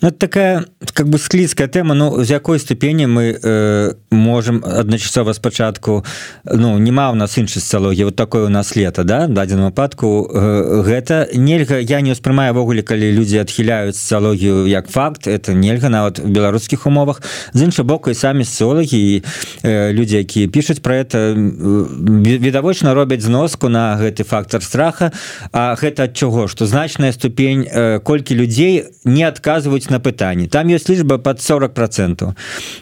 Ну, 0.00 0.10
такая 0.10 0.64
как 0.94 1.08
бы 1.08 1.18
склізкая 1.18 1.68
тэма 1.68 1.94
Ну 1.94 2.24
з 2.24 2.30
якой 2.30 2.58
ступені 2.58 3.06
мы 3.06 3.38
э, 3.42 3.94
можем 4.10 4.64
адначасова 4.78 5.34
спачатку 5.34 6.04
ну 6.44 6.78
нема 6.78 7.10
у 7.10 7.14
нас 7.14 7.38
іншай 7.38 7.62
сцялогіі 7.62 8.04
вот 8.04 8.16
такое 8.16 8.46
у 8.46 8.48
нас 8.48 8.76
лета 8.76 9.04
да 9.04 9.26
дадзеным 9.26 9.70
выпадку 9.70 10.30
э, 10.32 10.82
гэта 10.86 11.28
нельга 11.34 11.78
я 11.78 12.00
не 12.00 12.12
ўспрымаю-вогуле 12.12 12.82
калі 12.82 13.12
людзі 13.12 13.42
адхіляюць 13.42 13.96
сцялогію 13.96 14.66
як 14.66 14.88
факт 14.88 15.26
это 15.26 15.54
нельга 15.54 15.88
нават 15.88 16.18
в 16.18 16.28
беларускіх 16.28 16.86
умовах. 16.86 17.22
З 17.52 17.62
інша 17.62 17.82
боку 17.82 18.10
і 18.10 18.14
самі 18.14 18.44
соцыолагі 18.44 19.22
э, 19.62 19.92
людзі 19.92 20.16
якія 20.18 20.48
пішуць 20.48 20.78
про 20.78 20.94
это 20.94 21.34
відавочна 21.34 22.94
робяць 22.94 23.22
зноску 23.22 23.68
на 23.68 23.96
гэты 23.96 24.24
фактор 24.24 24.62
страха. 24.62 25.12
А 25.52 25.74
гэта 25.74 26.04
ад 26.04 26.16
чаго? 26.16 26.48
Что 26.48 26.66
значная 26.66 27.12
ступень 27.12 27.66
э, 27.66 28.00
колькі 28.00 28.34
людзей 28.34 28.84
не 29.04 29.24
адказваюць 29.24 29.90
на 29.90 30.00
пытанні. 30.00 30.48
Там 30.48 30.68
ёсць 30.68 30.88
лічба 30.88 31.18
под 31.18 31.40
40 31.40 31.74
процентов 31.74 32.34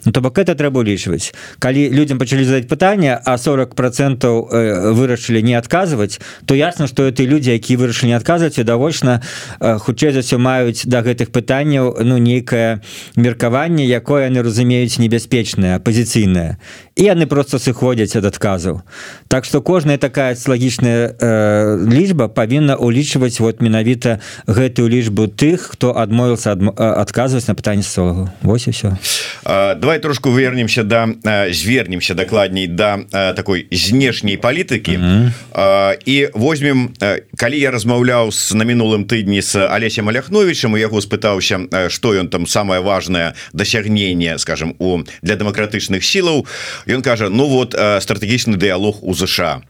ну, 0.04 0.12
то 0.12 0.20
бок 0.20 0.38
это 0.38 0.54
трэба 0.54 0.80
улічваць 0.80 1.34
калі 1.58 1.85
людям 1.90 2.18
пачалі 2.18 2.44
задать 2.44 2.68
пытання 2.68 3.20
а 3.24 3.38
40 3.38 3.74
процентов 3.74 4.48
э, 4.52 4.92
вырашылі 4.92 5.42
не 5.42 5.54
адказваць 5.54 6.20
то 6.44 6.54
ясно 6.54 6.86
что 6.86 7.02
это 7.02 7.26
люди 7.26 7.50
які 7.50 7.76
вырашылі 7.76 8.08
не 8.08 8.16
адказваць 8.16 8.58
відавочна 8.58 9.22
хутчэй 9.60 10.12
за 10.12 10.20
все 10.20 10.38
маюць 10.38 10.86
да 10.86 11.02
гэтых 11.02 11.30
пытанняў 11.30 11.96
ну 12.02 12.18
нейкае 12.18 12.80
меркаванне 13.16 13.86
якое 13.86 14.28
яны 14.28 14.42
разумеюць 14.42 14.98
небяспечнае 14.98 15.76
апозіцыйнае 15.76 16.58
і 16.96 17.04
яны 17.04 17.26
просто 17.28 17.60
сыходзяць 17.60 18.16
ад 18.16 18.24
адказаў 18.24 18.80
Так 19.28 19.44
что 19.44 19.60
кожная 19.60 19.98
такая 19.98 20.36
лагічная 20.46 21.12
э, 21.12 21.76
лічба 21.84 22.28
павінна 22.28 22.76
улічваць 22.76 23.38
вот 23.40 23.60
менавіта 23.60 24.20
гэтую 24.48 24.88
лічбу 24.88 25.28
тых 25.28 25.76
хто 25.76 25.92
адмовіўся 25.92 26.56
ад, 26.56 26.64
адказваць 26.80 27.48
на 27.48 27.54
пытанне 27.54 27.82
солагу 27.82 28.30
Вось 28.42 28.66
і 28.66 28.70
все 28.70 28.96
давай 29.44 29.98
трошку 29.98 30.32
вернемся 30.32 30.82
да 30.82 31.08
звер 31.52 31.84
вернемся 31.84 32.14
дакладней 32.14 32.66
да 32.66 33.04
э, 33.12 33.34
такой 33.34 33.68
знешняй 33.70 34.36
палітыкі 34.36 34.96
mm 34.96 35.32
-hmm. 35.52 35.96
і 36.06 36.28
возьмем 36.34 36.90
калі 37.36 37.60
я 37.60 37.70
размаўляў 37.70 38.32
с 38.32 38.54
на 38.54 38.64
мінулым 38.64 39.04
тыдні 39.04 39.42
с 39.42 39.68
Алесем 39.68 40.08
аляхновичем 40.08 40.72
у 40.72 40.76
яго 40.76 41.00
спытаўся 41.00 41.88
что 41.88 42.14
ён 42.14 42.28
там 42.28 42.46
самое 42.46 42.80
важное 42.80 43.34
дасягнение 43.52 44.38
скажем 44.38 44.74
у 44.78 44.98
для 45.22 45.36
дэмакратычных 45.36 46.00
сілаў 46.00 46.46
ён 46.86 47.02
кажа 47.02 47.28
ну 47.28 47.46
вот 47.50 47.74
стратэгічны 47.74 48.56
дыялог 48.56 49.02
у 49.02 49.14
ЗША 49.14 49.62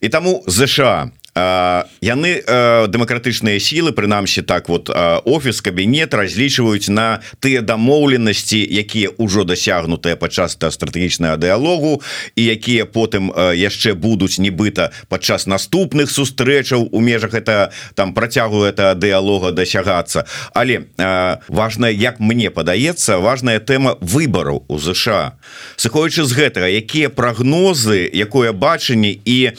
і 0.00 0.08
таму 0.08 0.42
ЗША 0.46 1.10
яны 2.00 2.30
дэмакратычныя 2.90 3.60
сілы 3.60 3.92
прынамсі 3.92 4.42
так 4.42 4.68
вот 4.68 4.90
офіс 4.90 5.60
кабінет 5.60 6.14
разлічваюць 6.14 6.88
на 6.88 7.20
тыя 7.40 7.60
дамоўленасці 7.62 8.58
якія 8.60 9.14
ўжо 9.18 9.44
дасягнутыя 9.44 10.16
падчас 10.16 10.56
стратэгічнага 10.56 11.36
дыалогу 11.36 12.00
і 12.36 12.42
якія 12.44 12.86
потым 12.86 13.32
яшчэ 13.54 13.94
будуць 13.94 14.38
нібыта 14.38 14.90
падчас 15.08 15.46
наступных 15.46 16.10
сустрэчаў 16.10 16.88
у 16.92 17.00
межах 17.00 17.34
это 17.34 17.72
там 17.94 18.14
працягу 18.14 18.64
это 18.64 18.94
дыалога 18.94 19.52
дасягацца. 19.52 20.24
Але 20.54 20.86
важная 21.48 21.90
як 21.90 22.20
мне 22.20 22.50
падаецца 22.50 23.18
важная 23.18 23.60
тэма 23.60 23.96
выбараў 24.00 24.64
у 24.68 24.78
ЗША 24.78 25.36
сыходзячы 25.76 26.24
з 26.24 26.32
гэтага 26.32 26.68
якія 26.68 27.08
прагнозы 27.10 28.08
якое 28.12 28.52
бачанне 28.52 29.16
і 29.24 29.52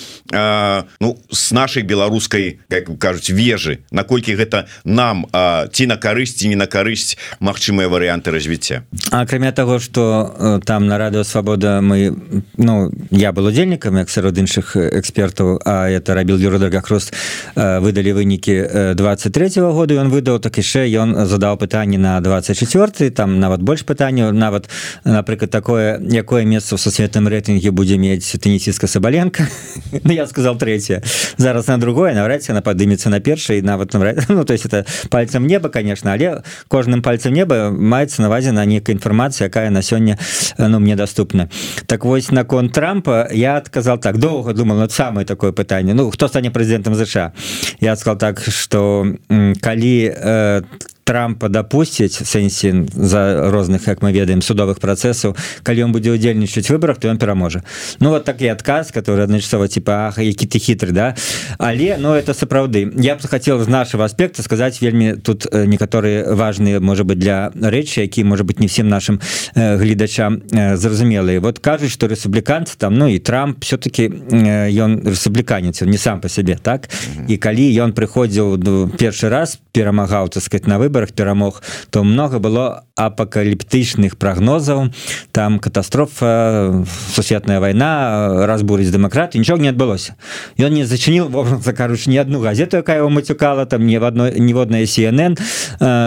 ну 1.00 1.18
с 1.32 1.52
нашай 1.72 1.84
беларускай 1.84 2.60
как 2.68 2.92
кажуць 3.00 3.32
вежы 3.32 3.80
наколькі 3.92 4.36
гэта 4.36 4.68
нам 4.84 5.26
а, 5.32 5.68
ці 5.72 5.88
на 5.88 5.96
карысці 5.96 6.52
не 6.52 6.56
на 6.60 6.68
карысць 6.68 7.16
магчымыя 7.40 7.88
варыянты 7.88 8.32
развіцця. 8.32 8.84
Акрамя 9.12 9.52
того 9.52 9.80
что 9.80 10.36
э, 10.38 10.60
там 10.66 10.88
на 10.88 10.98
радыо 10.98 11.24
свабода 11.24 11.80
мы 11.80 12.12
ну 12.58 12.92
я 13.12 13.32
был 13.32 13.46
удзельнікам 13.46 13.98
як 13.98 14.10
сярод 14.10 14.38
іншых 14.38 14.76
экспертаў 14.76 15.62
А 15.64 15.88
это 15.88 16.14
рабіл 16.14 16.38
юродагахрост 16.38 17.14
э, 17.56 17.80
выдалі 17.80 18.14
вынікі 18.14 18.96
23 18.96 19.48
-го 19.48 19.72
года 19.72 19.94
ён 19.96 20.12
выдаў 20.12 20.40
так 20.40 20.58
яшчэ 20.58 20.92
ён 20.92 21.26
задаў 21.26 21.56
пытанне 21.56 21.98
на 21.98 22.20
24 22.20 23.12
там 23.12 23.40
нават 23.40 23.62
больш 23.62 23.86
пытанняў 23.88 24.32
нават 24.34 24.68
напрыклад 25.06 25.52
такое 25.52 26.02
якое 26.04 26.44
месца 26.44 26.76
ў 26.76 26.80
сусветным 26.80 27.32
рэйтынге 27.32 27.72
будзе 27.72 27.98
мець 27.98 28.36
тенісістка 28.36 28.88
сабаленко 28.88 29.48
Ну 30.04 30.12
я 30.12 30.28
сказал 30.28 30.58
третье 30.58 31.02
за 31.38 31.51
зараз 31.52 31.68
на 31.68 31.78
другое 31.78 32.14
навряд 32.14 32.50
она 32.50 32.62
падымецца 32.62 33.10
на 33.10 33.20
першай 33.20 33.62
нават 33.62 33.94
навряд 33.94 34.26
ну 34.30 34.44
то 34.44 34.54
есть 34.54 34.66
это 34.66 34.86
пальцем 35.10 35.48
неба 35.48 35.70
конечно 35.70 36.14
але 36.14 36.44
кожным 36.68 37.02
пальцем 37.02 37.34
неба 37.34 37.70
маецца 37.72 38.22
навазе 38.22 38.52
на 38.52 38.66
некая 38.66 38.94
інфармацыя 38.94 39.48
якая 39.48 39.70
на 39.70 39.82
сёння 39.82 40.18
ну 40.58 40.80
мне 40.80 40.96
доступна. 40.96 41.50
Так 41.88 42.06
вось 42.06 42.32
након 42.32 42.70
трампа 42.70 43.28
я 43.32 43.58
адказал 43.58 43.98
так 44.00 44.18
доўга 44.18 44.54
думал 44.54 44.78
над 44.78 44.92
самое 44.92 45.26
такое 45.26 45.52
пытанне 45.52 45.94
ну 45.94 46.10
хто 46.10 46.28
стане 46.28 46.52
прэзідэнтам 46.52 46.96
ЗША 46.96 47.34
я 47.80 47.96
сказал 47.96 48.18
так 48.18 48.42
что 48.42 49.06
калі 49.62 50.10
там 50.10 50.24
э, 50.24 50.62
трампа 51.12 51.50
допусціць 51.50 52.24
сэнсе 52.24 52.88
за 52.96 53.52
розных 53.52 53.88
як 53.88 54.02
мы 54.02 54.14
ведаем 54.16 54.42
судовых 54.42 54.80
працэсаў 54.80 55.36
калі 55.64 55.84
он 55.84 55.92
будзе 55.92 56.16
удзельнічаць 56.16 56.72
выборах 56.72 57.04
то 57.04 57.12
ён 57.12 57.20
пераможа 57.20 57.64
Ну 58.00 58.16
вот 58.16 58.24
такі 58.24 58.48
адказ 58.48 58.92
который 58.96 59.24
адначасова 59.24 59.68
типа 59.68 60.08
Ах, 60.08 60.20
які 60.24 60.48
ты 60.48 60.58
хітры 60.58 60.92
да? 60.92 61.16
Але 61.58 61.98
но 62.00 62.12
ну, 62.12 62.16
это 62.16 62.34
сапраўды 62.34 62.88
я 62.96 63.16
б 63.16 63.28
хотел 63.28 63.60
з 63.60 63.68
нашего 63.68 64.06
аспекта 64.06 64.42
сказаць 64.42 64.82
вельмі 64.82 65.20
тут 65.20 65.48
э, 65.52 65.66
некаторыя 65.66 66.34
важные 66.34 66.80
может 66.80 67.06
быть 67.06 67.20
для 67.20 67.52
рэчы 67.60 68.08
які 68.08 68.24
может 68.24 68.46
быть 68.46 68.62
не 68.62 68.68
всем 68.68 68.88
нашим 68.88 69.20
э, 69.56 69.78
гледачам 69.78 70.44
э, 70.52 70.78
зразумелыя 70.78 71.42
вот 71.42 71.60
кажуць 71.60 71.92
что 71.92 72.08
рэспубліканцы 72.08 72.78
там 72.78 72.96
ну 72.96 73.08
і 73.08 73.20
трамп 73.20 73.66
все-таки 73.66 74.08
ён 74.08 75.04
рэспубліканец 75.04 75.82
не 75.82 75.98
сам 75.98 76.22
по 76.22 76.30
себе 76.30 76.56
так? 76.56 76.88
І 77.28 77.36
калі 77.36 77.68
ён 77.84 77.92
прыходзіў 77.92 78.58
ну, 78.64 78.88
першы 78.88 79.28
раз 79.28 79.60
перамагаў 79.74 80.30
так 80.30 80.44
сказать 80.44 80.68
на 80.68 80.80
выбор 80.80 81.01
выборах 81.02 81.14
перамог 81.14 81.62
то 81.90 82.04
много 82.04 82.40
было 82.40 82.86
апокаліптычных 83.08 84.18
прогнозаў 84.18 84.90
там 85.32 85.60
катастрофа 85.60 86.86
сусветная 87.14 87.60
война 87.60 88.46
разбурыць 88.46 88.92
дэмакрат 88.92 89.36
нічого 89.36 89.62
не 89.62 89.70
адбылося. 89.70 90.16
Ён 90.58 90.74
не 90.74 90.86
зачыніл 90.86 91.30
закаруч 91.64 92.08
ні 92.08 92.20
одну 92.22 92.40
газету 92.40 92.78
якая 92.78 93.00
его 93.00 93.10
мацюкала 93.10 93.66
там 93.66 93.86
не 93.86 94.00
в 94.00 94.04
одной 94.04 94.40
ніводная 94.40 94.86
CNN. 94.86 95.40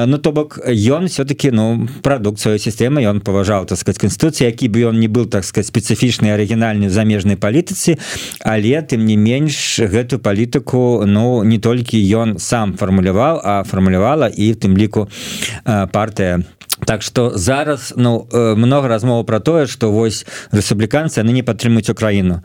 Ну 0.06 0.18
то 0.18 0.32
бок 0.32 0.58
ён 0.66 1.08
все-таки 1.08 1.50
ну 1.50 1.88
продукт 2.02 2.40
сваёй 2.40 2.58
сістэмы 2.58 3.02
ён 3.02 3.20
паважаў 3.20 3.66
так 3.66 3.78
сказать 3.78 3.98
конституцыі 3.98 4.46
які 4.46 4.68
бы 4.68 4.80
ён 4.90 5.00
не 5.00 5.08
был 5.08 5.26
так 5.26 5.44
сказать 5.44 5.70
спецыфічны 5.70 6.30
арыгінальны 6.34 6.90
замежнай 6.90 7.36
палітыцы 7.36 7.98
але 8.40 8.82
тым 8.82 9.04
не 9.04 9.16
менш 9.16 9.80
гэтую 9.80 10.20
палітыку 10.20 11.04
ну 11.06 11.42
не 11.44 11.58
толькі 11.58 11.98
ён 12.14 12.38
сам 12.38 12.74
фармуляваў 12.74 13.40
а 13.44 13.62
фармулявала 13.64 14.28
і 14.28 14.54
тым 14.54 14.76
ліку 14.76 15.08
партыя 15.64 16.44
Так 16.86 17.02
что 17.02 17.32
зараз 17.34 17.94
ну 17.96 18.28
много 18.32 18.88
размова 18.88 19.24
про 19.24 19.40
тое 19.40 19.66
что 19.66 19.90
вось 19.92 20.26
рэспубліканцы 20.52 21.20
яны 21.20 21.32
не 21.32 21.42
падтрымуюць 21.42 21.90
украіну. 21.90 22.42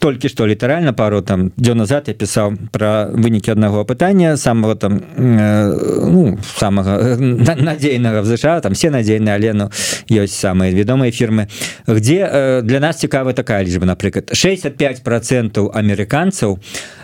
Толькі 0.00 0.28
што 0.28 0.46
літаральна 0.46 0.92
пару 0.92 1.22
там 1.22 1.52
дзён 1.56 1.78
назад 1.78 2.08
я 2.08 2.14
пісаў 2.14 2.56
пра 2.72 3.08
вынікі 3.12 3.52
аднаго 3.52 3.84
пытання 3.84 4.36
самого 4.36 4.74
там 4.74 4.98
э, 4.98 6.04
ну, 6.04 6.38
самага 6.56 7.16
надзейнага 7.16 8.20
в 8.20 8.26
ЗША 8.26 8.60
там 8.60 8.74
все 8.74 8.90
надзейныя 8.90 9.36
але 9.36 9.52
ну 9.52 9.70
ёсць 10.10 10.36
самыя 10.36 10.74
вядомыя 10.74 11.10
фірмы 11.10 11.48
где 11.86 12.28
э, 12.28 12.62
для 12.62 12.80
нас 12.80 12.96
цікава 12.96 13.32
такая 13.32 13.64
лічба 13.64 13.86
напрыклад. 13.86 14.30
65 14.32 15.02
процентаў 15.02 15.72
амерыканцаў 15.72 16.58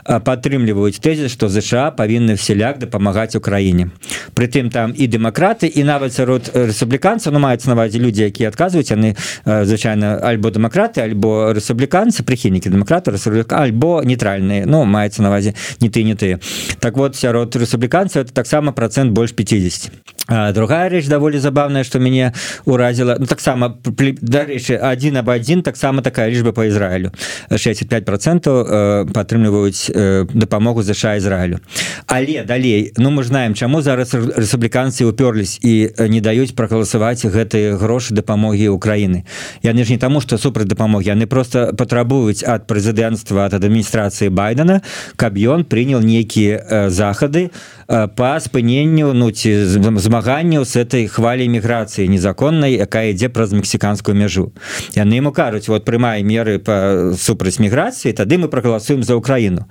падтрымліваюць 0.04 0.98
тэзіс 0.98 1.30
што 1.32 1.48
ЗША 1.48 1.90
павінны 1.94 2.34
вселяк 2.34 2.78
дапамагаць 2.78 3.36
Украіне 3.36 3.90
прытым 4.34 4.70
там 4.70 4.92
і 4.96 5.06
дэмакраты 5.06 5.68
і 5.68 5.84
нават 5.84 6.12
сярод 6.12 6.50
рэспубліканцаў 6.54 7.32
ну 7.32 7.38
маюць 7.38 7.66
навазе 7.66 7.98
людзі 7.98 8.26
якія 8.26 8.48
адказваюць 8.48 8.90
яны 8.90 9.14
звычайна 9.46 10.18
альбо 10.18 10.50
дэмакраты 10.50 11.04
альбо 11.04 11.52
рэспубліканцы 11.54 12.26
прыхільнікі 12.26 12.72
рэспубліка 12.72 13.62
альбо 13.62 14.02
нейтральныя 14.02 14.62
Ну 14.66 14.84
маецца 14.84 15.22
навазе 15.22 15.54
не 15.80 15.88
ты 15.88 16.02
не 16.02 16.14
ты. 16.14 16.38
Так 16.80 16.96
вот 16.96 17.16
сярод 17.16 17.56
рэспубліканцаў 17.56 18.22
это 18.22 18.32
таксама 18.32 18.72
процент 18.72 19.12
больш 19.12 19.32
50 19.32 19.92
а, 20.28 20.52
другая 20.52 20.88
рэч 20.88 21.08
даволі 21.08 21.38
забавная 21.38 21.84
што 21.84 21.98
мяне 21.98 22.32
уразіла 22.64 23.16
ну, 23.18 23.26
таксама 23.26 23.76
дарэчы 23.84 24.76
один 24.76 25.16
об 25.16 25.28
один 25.28 25.62
таксама 25.62 26.02
такая 26.02 26.30
лічба 26.30 26.52
по 26.52 26.64
Ізраілю. 26.64 27.12
65 27.50 28.04
процентаў 28.04 29.12
падтрымліваюць 29.12 29.91
дапамогу 30.34 30.82
ЗША 30.82 31.16
Ізраілю 31.16 31.60
але 32.06 32.44
далей 32.44 32.92
ну 32.96 33.10
мы 33.10 33.24
знаем 33.24 33.54
чаму 33.54 33.80
зараз 33.82 34.14
рэспубліканцы 34.14 35.04
уперлись 35.04 35.58
і 35.62 35.88
не 36.08 36.20
даюць 36.20 36.52
прагаласаваць 36.52 37.24
гэтыя 37.24 37.76
грошы 37.76 38.14
дапамогі 38.14 38.68
Украіны. 38.68 39.24
Яны 39.62 39.84
ж 39.84 39.90
не 39.92 39.98
таму 39.98 40.20
што 40.20 40.38
супраць 40.38 40.68
дапамогі 40.68 41.08
яны 41.14 41.26
просто 41.26 41.72
патрабуюць 41.72 42.44
ад 42.44 42.66
прэзідэнцтва 42.66 43.46
ад 43.48 43.54
адміністрацыі 43.54 44.28
байдена 44.28 44.82
каб 45.16 45.38
ён 45.38 45.64
прынял 45.64 46.00
нейкія 46.00 46.88
захады 46.90 47.50
по 47.88 48.36
спыненню 48.40 49.12
ну 49.12 49.30
ці 49.30 49.64
змаганню 49.64 50.64
с 50.64 50.76
этой 50.76 51.06
хвалі 51.08 51.48
міграцыі 51.48 52.08
незаконнай 52.08 52.76
якая 52.76 53.12
ідзе 53.12 53.28
праз 53.28 53.52
мексіканскую 53.52 54.16
мяжу. 54.16 54.52
Яны 54.94 55.16
ему 55.16 55.32
кажуць 55.32 55.68
вот 55.68 55.84
прымае 55.84 56.22
меры 56.22 56.58
по 56.58 57.12
супраць 57.16 57.58
міграцыі 57.58 58.12
тады 58.12 58.38
мы 58.38 58.48
прагаласуем 58.48 59.02
за 59.02 59.16
Украіну 59.16 59.64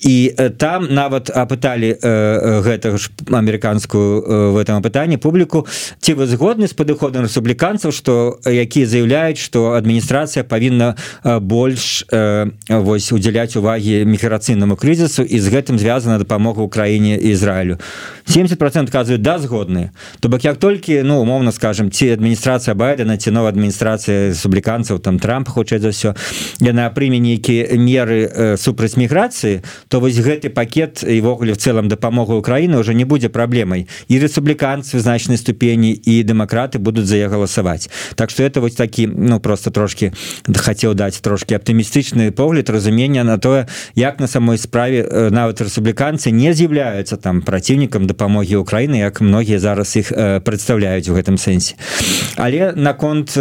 і 0.00 0.34
там 0.58 0.88
нават 0.90 1.30
апыталі 1.30 1.96
гэтага 2.00 2.96
ж 2.98 3.10
амерыканскую 3.30 4.52
в 4.52 4.56
этом 4.56 4.82
пытанні 4.82 5.16
публіку 5.16 5.66
ці 6.00 6.14
вы 6.14 6.26
згодны 6.26 6.68
з 6.68 6.74
падыходам 6.74 7.26
рэспубліканцаў 7.26 7.92
што 7.92 8.40
якія 8.46 8.86
заявляюць 8.86 9.38
што 9.38 9.76
адміністрацыя 9.76 10.44
павінна 10.44 10.96
больш 11.24 12.04
вось 12.68 13.12
удзяляць 13.12 13.56
увагі 13.56 14.04
міграцыйнаму 14.06 14.76
крызісу 14.76 15.22
і 15.22 15.36
з 15.38 15.46
гэтым 15.50 15.78
звязана 15.78 16.18
дапамога 16.18 16.62
Украіне 16.62 17.16
Ізраілю. 17.16 17.78
70% 18.28 18.90
казваюць 18.90 19.22
да 19.22 19.38
згодныя 19.38 19.90
то 20.20 20.28
бок 20.28 20.44
як 20.44 20.56
толькі 20.56 21.02
ну 21.02 21.20
умоўна 21.20 21.52
скажем 21.52 21.90
ці 21.90 22.14
адміністрацыя 22.14 22.74
байдена 22.74 23.16
ці 23.16 23.30
нова 23.30 23.48
адміністрацыя 23.48 24.30
рэспубліканцаў 24.30 24.98
там 24.98 25.18
трамп 25.18 25.48
хутчэй 25.48 25.82
за 25.82 25.90
ўсё 25.90 26.14
яна 26.62 26.90
прыме 26.94 27.18
нейкія 27.18 27.74
меры 27.74 28.56
супраць 28.56 28.94
міграцыі 28.96 29.49
то 29.88 30.00
вось 30.00 30.18
гэты 30.18 30.50
пакет 30.50 31.02
івогуле 31.02 31.52
в 31.52 31.56
целом 31.56 31.88
дапамогу 31.88 32.36
Украіны 32.36 32.78
уже 32.78 32.94
не 32.94 33.04
будзе 33.04 33.28
праблемай. 33.28 33.86
І 34.08 34.18
рэспубліканцы 34.18 34.98
значнай 34.98 35.38
ступені 35.38 35.92
і 35.92 36.24
дэмакраты 36.24 36.78
будуць 36.78 37.06
за 37.06 37.16
я 37.16 37.28
галасаваць. 37.28 37.90
Так 38.14 38.30
что 38.30 38.42
это 38.42 38.60
вось 38.60 38.74
такі 38.74 39.06
ну 39.06 39.40
просто 39.40 39.70
трошки 39.70 40.12
хацеў 40.46 40.94
даць 40.94 41.20
трошки 41.20 41.54
аптымістычны 41.54 42.30
погляд 42.30 42.70
разумення 42.70 43.24
на 43.24 43.38
тое 43.38 43.66
як 43.94 44.20
на 44.20 44.26
самой 44.26 44.58
справе 44.58 45.30
нават 45.30 45.60
рэспубліканцы 45.60 46.30
не 46.30 46.52
з'яўляюцца 46.54 47.16
там 47.16 47.42
праціўнікам 47.42 48.06
дапамогі 48.06 48.56
Украіны 48.56 48.98
як 48.98 49.20
многія 49.20 49.58
зараз 49.58 49.96
іх 49.96 50.12
прадстаўляюць 50.44 51.08
у 51.08 51.14
гэтым 51.14 51.38
сэнсе. 51.38 51.74
Але 52.36 52.72
наконт 52.76 53.36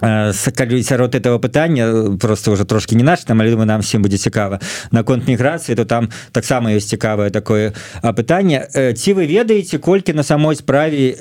калі 0.00 0.82
сярод 0.82 1.14
этого 1.14 1.38
пытання 1.38 2.16
просто 2.18 2.52
уже 2.52 2.64
трошки 2.64 2.94
не 2.94 3.02
наш 3.02 3.24
там 3.24 3.38
думаю 3.38 3.66
нам 3.66 3.80
всем 3.80 4.02
будзе 4.02 4.18
цікава 4.18 4.60
наконт 4.90 5.28
міграцыі 5.28 5.74
то 5.74 5.84
там 5.84 6.08
таксама 6.32 6.70
ёсць 6.70 6.88
цікавае 6.88 7.30
такое 7.30 7.72
пытанне 8.02 8.68
ці 8.92 9.12
вы 9.14 9.26
ведаеце 9.26 9.78
колькі 9.78 10.12
на 10.12 10.22
самой 10.22 10.56
справе 10.56 11.16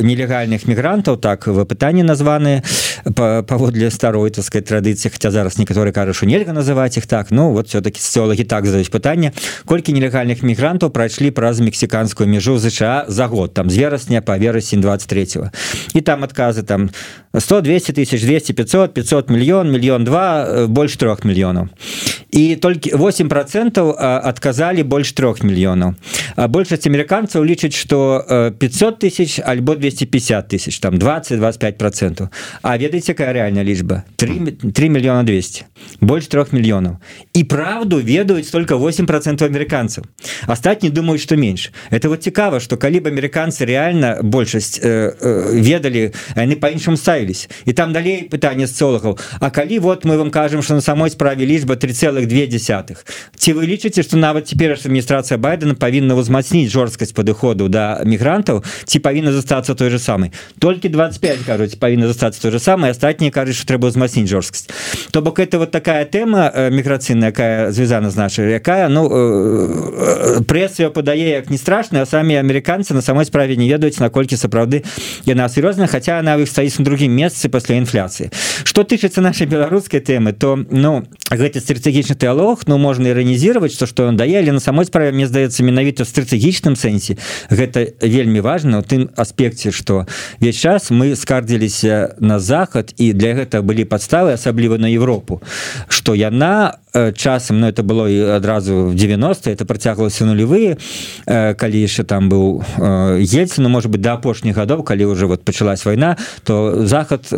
нелегальных 0.00 0.66
мігрантаў 0.66 1.16
так 1.16 1.46
вы 1.46 1.64
пытанні 1.64 2.02
названы 2.02 2.62
паводле 3.46 3.90
старой 3.90 4.30
таскай 4.30 4.62
традыцыі 4.62 5.10
хотя 5.10 5.30
зараз 5.30 5.58
некаторы 5.58 5.92
кажа 5.92 6.12
що 6.12 6.26
нельга 6.26 6.52
называть 6.52 6.98
их 6.98 7.06
так 7.06 7.30
ну 7.30 7.50
вот 7.50 7.68
все-таки 7.68 8.00
социологи 8.00 8.44
так 8.44 8.66
задаюць 8.66 8.90
пытанне 8.90 9.32
колькі 9.64 9.92
нелегальных 9.92 10.42
мігрантаў 10.42 10.90
прайшлі 10.90 11.30
праз 11.30 11.60
мексіканскую 11.60 12.28
мяжу 12.28 12.58
ЗША 12.58 13.04
за 13.08 13.26
год 13.26 13.54
там 13.54 13.70
з 13.70 13.76
верасня 13.76 14.22
по 14.22 14.38
верасень 14.38 14.80
23 14.80 15.50
і 15.94 16.00
там 16.00 16.22
адказы 16.22 16.62
там 16.62 16.90
100 17.34 17.60
200 17.60 17.92
тысяч 17.92 18.19
200 18.22 18.52
500 18.52 18.94
500 18.94 19.30
мільён 19.30 19.70
мільён 19.70 20.04
два 20.04 20.44
э, 20.44 20.66
больш 20.66 20.96
трех 20.96 21.24
мільёнаў 21.24 21.68
і 22.30 22.56
толькі 22.56 22.94
8 22.94 23.28
процентаў 23.28 23.96
адказалі 23.98 24.82
больш 24.82 25.12
трех 25.12 25.42
мільёнаў 25.42 25.94
большасць 26.48 26.86
амерыканцаў 26.86 27.44
лічаць 27.44 27.74
что 27.74 28.24
500 28.58 28.98
тысяч 28.98 29.40
альбо 29.44 29.74
250 29.74 30.48
тысяч 30.48 30.78
там 30.80 30.98
20 30.98 31.38
25 31.38 31.78
процентаў 31.78 32.28
А 32.62 32.76
ведаеце 32.76 33.14
какая 33.14 33.32
реальная 33.32 33.64
лічба 33.64 34.04
3 34.16 34.72
3 34.72 34.88
мільёна 34.88 35.24
200 35.24 35.64
больш 36.00 36.26
трех 36.26 36.52
мільёнаў 36.52 36.96
і 37.34 37.44
правду 37.44 38.00
ведаюць 38.00 38.50
только 38.50 38.76
8 38.76 39.06
процентов 39.06 39.50
амерыканцаў 39.50 40.04
астатні 40.46 40.90
думаюць 40.90 41.22
что 41.22 41.36
менш 41.36 41.72
это 41.90 42.08
вот 42.08 42.22
цікава 42.22 42.60
что 42.60 42.76
калі 42.76 43.00
бы 43.00 43.10
амерыканцы 43.10 43.64
реально 43.64 44.18
большасць 44.22 44.80
э, 44.82 45.12
э, 45.20 45.60
ведалі 45.60 46.12
яны 46.36 46.56
по-іншаму 46.56 46.96
ставілись 46.96 47.48
і 47.64 47.72
там 47.72 47.92
далей 47.92 48.09
пытанне 48.30 48.66
социологаў 48.66 49.18
А 49.40 49.50
калі 49.50 49.78
вот 49.78 50.04
мы 50.04 50.16
вам 50.18 50.30
кажем 50.30 50.62
что 50.62 50.74
на 50.74 50.80
самой 50.80 51.10
справе 51.10 51.46
лічба 51.46 51.74
3,2 51.74 52.46
десятых 52.46 53.04
ці 53.36 53.52
вы 53.52 53.66
лічыце 53.66 54.02
что 54.02 54.16
нават 54.16 54.48
цяпер 54.48 54.72
адміністрацыя 54.72 55.38
байдена 55.38 55.74
павінна 55.74 56.14
узмацніць 56.14 56.70
жорсткасць 56.70 57.12
падыходу 57.12 57.68
да 57.68 58.02
мігрантаў 58.04 58.64
ці 58.84 58.98
павінна 58.98 59.32
застацца 59.32 59.74
той 59.74 59.90
же 59.90 59.98
самый 59.98 60.32
толькі 60.58 60.88
25 60.88 61.46
кажуць 61.46 61.78
павінна 61.78 62.08
застацца 62.08 62.42
той 62.42 62.50
же 62.50 62.58
самый 62.58 62.90
астатнія 62.90 63.30
кажуць 63.30 63.56
что 63.56 63.66
трэба 63.66 63.88
узмацніць 63.88 64.28
жорсткасць 64.28 64.68
то 65.10 65.22
бок 65.22 65.38
это 65.38 65.58
вот 65.58 65.70
такая 65.70 66.04
тэма 66.04 66.50
э, 66.54 66.70
міграцыйная 66.70 67.30
якая 67.30 67.72
звязана 67.72 68.10
значы 68.10 68.42
якая 68.50 68.88
ну 68.88 69.08
э, 69.08 70.42
прэсія 70.44 70.90
падае 70.90 71.40
як 71.40 71.50
не 71.50 71.58
страшная 71.58 72.04
самі 72.06 72.34
амерыканцы 72.40 72.94
на 72.94 73.02
самой 73.02 73.24
справе 73.24 73.56
не 73.56 73.68
ведаюць 73.68 74.00
наколькі 74.00 74.36
сапраўды 74.36 74.84
яна 75.24 75.48
сур'ёзна 75.48 75.86
хотя 75.86 76.18
она 76.18 76.36
іх 76.36 76.48
стаіць 76.48 76.78
на 76.78 76.84
другім 76.84 77.12
месцы 77.12 77.48
пасля 77.48 77.76
інфляцыі 77.76 77.99
что 78.64 78.84
тычыцца 78.84 79.20
нашай 79.20 79.46
беларускай 79.46 80.00
тэмы 80.00 80.32
то 80.32 80.56
ну 80.56 81.04
гэты 81.30 81.60
стратэгічны 81.60 82.14
тэалог 82.14 82.64
ну 82.66 82.78
можна 82.78 83.08
іранізировать 83.08 83.76
то 83.78 83.86
что 83.86 84.06
он 84.06 84.16
дае 84.16 84.38
але 84.38 84.52
на 84.52 84.60
самой 84.60 84.86
справе 84.86 85.12
мне 85.12 85.26
здаецца 85.26 85.62
менавіта 85.62 86.04
стратэгічным 86.04 86.76
сэнсе 86.76 87.18
гэта 87.50 87.92
вельмі 88.00 88.40
важно 88.40 88.80
у 88.80 88.82
тым 88.82 89.10
аспекце 89.16 89.70
что 89.70 90.06
весь 90.40 90.56
час 90.56 90.90
мы 90.90 91.16
скардзіліся 91.16 92.16
на 92.20 92.38
захад 92.38 92.94
і 92.96 93.12
для 93.12 93.34
гэта 93.34 93.62
былі 93.62 93.84
подставы 93.84 94.32
асабліва 94.32 94.78
на 94.78 94.88
Европу. 94.88 95.42
Что 95.88 96.14
яна 96.14 96.80
Э, 96.92 97.12
часам 97.12 97.60
но 97.60 97.66
ну, 97.66 97.72
это 97.72 97.82
было 97.82 98.08
і 98.08 98.20
адразу 98.36 98.86
в 98.86 98.94
90 98.94 99.50
это 99.50 99.64
працяглася 99.64 100.24
нулевые 100.24 100.76
э, 101.26 101.54
калі 101.54 101.78
яшчэ 101.78 102.02
там 102.02 102.28
быў 102.28 102.64
э, 102.78 103.22
ельцы 103.22 103.60
ну 103.62 103.68
может 103.68 103.92
быть 103.92 104.00
до 104.00 104.14
апошніх 104.14 104.56
гадоў 104.56 104.82
калі 104.82 105.04
уже 105.04 105.26
вот 105.26 105.44
пачалась 105.44 105.84
война 105.84 106.16
то 106.42 106.84
захад 106.86 107.30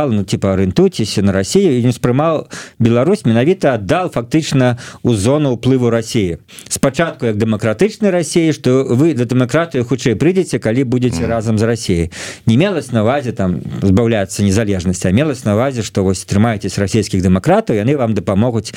казал 0.00 0.12
ну 0.12 0.24
типа 0.24 0.52
арыентуйцеся 0.54 1.22
на 1.22 1.32
Россию 1.32 1.78
і 1.78 1.84
не 1.84 1.92
спрымаў 1.92 2.48
Беларусь 2.78 3.24
менавіта 3.24 3.74
аддал 3.74 4.10
фактычна 4.10 4.78
у 5.02 5.12
зону 5.12 5.52
уплыву 5.52 5.90
России. 5.90 6.38
Спачатку 6.68 7.26
як 7.26 7.36
дэмакратычнай 7.36 8.10
России 8.10 8.52
что 8.52 8.86
вы 8.88 9.14
да 9.14 9.24
дэмакратыю 9.24 9.84
хутчэй 9.84 10.16
прыйдзеце 10.16 10.58
калі 10.58 10.84
будете 10.84 11.26
разам 11.26 11.58
з 11.58 11.62
Россией. 11.62 12.10
Не 12.46 12.56
мелась 12.56 12.92
на 12.92 13.02
увазе 13.02 13.32
там 13.32 13.60
збаўляцца 13.82 14.42
незалежнасць 14.42 15.04
а 15.04 15.12
мелась 15.12 15.44
на 15.44 15.54
увазе 15.54 15.82
что 15.82 16.04
вось 16.04 16.24
трымаетесь 16.24 16.78
расійскіх 16.78 17.22
дэмакратаў 17.22 17.76
яны 17.76 17.96
вам 17.96 18.14
дапамогуць 18.14 18.72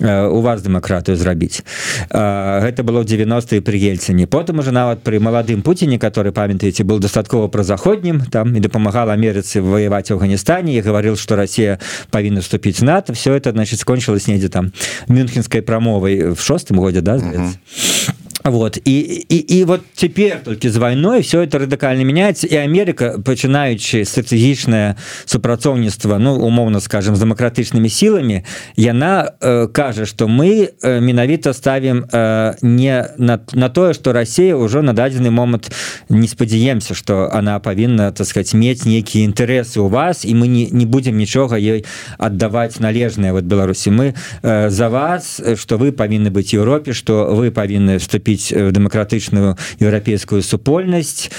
у 0.00 0.40
вас 0.40 0.62
дэмакратыю 0.62 1.16
зрабіць 1.16 1.62
гэта 2.08 2.82
было 2.82 3.04
90 3.04 3.60
пры 3.60 3.76
ельцыне 3.76 4.26
потым 4.26 4.60
уже 4.60 4.72
нават 4.72 5.02
пры 5.02 5.20
маладым 5.20 5.62
Пуціне 5.62 5.98
который 5.98 6.32
памятаеце 6.32 6.84
был 6.84 6.98
дастаткова 6.98 7.48
пра 7.48 7.62
заходнім 7.62 8.24
там 8.30 8.56
і 8.56 8.60
дапамагал 8.60 9.10
Амерыцы 9.10 9.60
воевать 9.60 10.10
в 10.10 10.14
Афганістане 10.14 10.61
і 10.68 10.80
гаварыў 10.80 11.16
что 11.16 11.36
Россия 11.36 11.78
павінна 12.10 12.40
вступіць 12.40 12.82
НАТО 12.82 13.12
все 13.12 13.34
это 13.34 13.52
значит 13.52 13.80
скончилось 13.80 14.26
недзе 14.26 14.48
там 14.48 14.72
мюнхенской 15.08 15.62
прамовай 15.62 16.32
в 16.32 16.40
шостым 16.40 16.78
годзе 16.78 17.00
да 17.00 17.16
uh 17.16 17.22
-huh. 17.22 18.12
Вот. 18.44 18.78
І 18.84 18.98
і, 19.28 19.36
і 19.36 19.64
вот 19.64 19.80
цяпер 19.94 20.42
толькі 20.44 20.68
з 20.68 20.76
вайной 20.76 21.20
все 21.20 21.42
это 21.42 21.58
радыкальна 21.58 22.02
мяняецца 22.02 22.46
і 22.46 22.56
Америка 22.56 23.18
пачынаючы 23.22 24.04
стратэгічнае 24.04 24.96
супрацоўніцтва 25.24 26.18
ну 26.18 26.34
умоўна 26.34 26.80
скажем 26.80 27.14
з 27.16 27.22
дэмакратычнымі 27.22 27.86
сіламі 27.86 28.42
яна 28.76 29.30
э, 29.40 29.68
кажа 29.68 30.06
что 30.06 30.26
мы 30.26 30.74
э, 30.82 31.00
менавіта 31.00 31.54
ставім 31.54 32.04
э, 32.12 32.54
не 32.62 33.06
на, 33.18 33.40
на 33.52 33.68
тое 33.68 33.94
что 33.94 34.12
Россия 34.12 34.56
ўжо 34.56 34.82
на 34.82 34.92
дадзены 34.92 35.30
момант 35.30 35.70
не 36.08 36.26
спадзяемся 36.26 36.94
что 36.94 37.30
она 37.32 37.58
павінна 37.60 38.10
так 38.10 38.26
сказать 38.26 38.54
мець 38.54 38.84
нейкія 38.84 39.24
інтарэсы 39.28 39.78
у 39.78 39.88
вас 39.88 40.24
і 40.24 40.34
мы 40.34 40.48
не, 40.48 40.66
не 40.66 40.86
будем 40.86 41.16
нічога 41.16 41.56
ёй 41.62 41.84
аддаваць 42.18 42.80
належнае 42.80 43.32
вот 43.32 43.44
Беларусі 43.44 43.90
мы 43.90 44.14
э, 44.42 44.70
за 44.70 44.88
вас 44.88 45.40
что 45.54 45.78
вы 45.78 45.92
павінны 45.92 46.30
быть 46.30 46.52
Еўропе 46.52 46.92
что 46.92 47.30
вы 47.30 47.50
павінны 47.50 47.98
вступіць 47.98 48.31
вступіць 48.32 48.52
в 48.52 48.72
дэмакратычную 48.72 49.56
еўрапейскую 49.80 50.42
супольнасць 50.42 51.30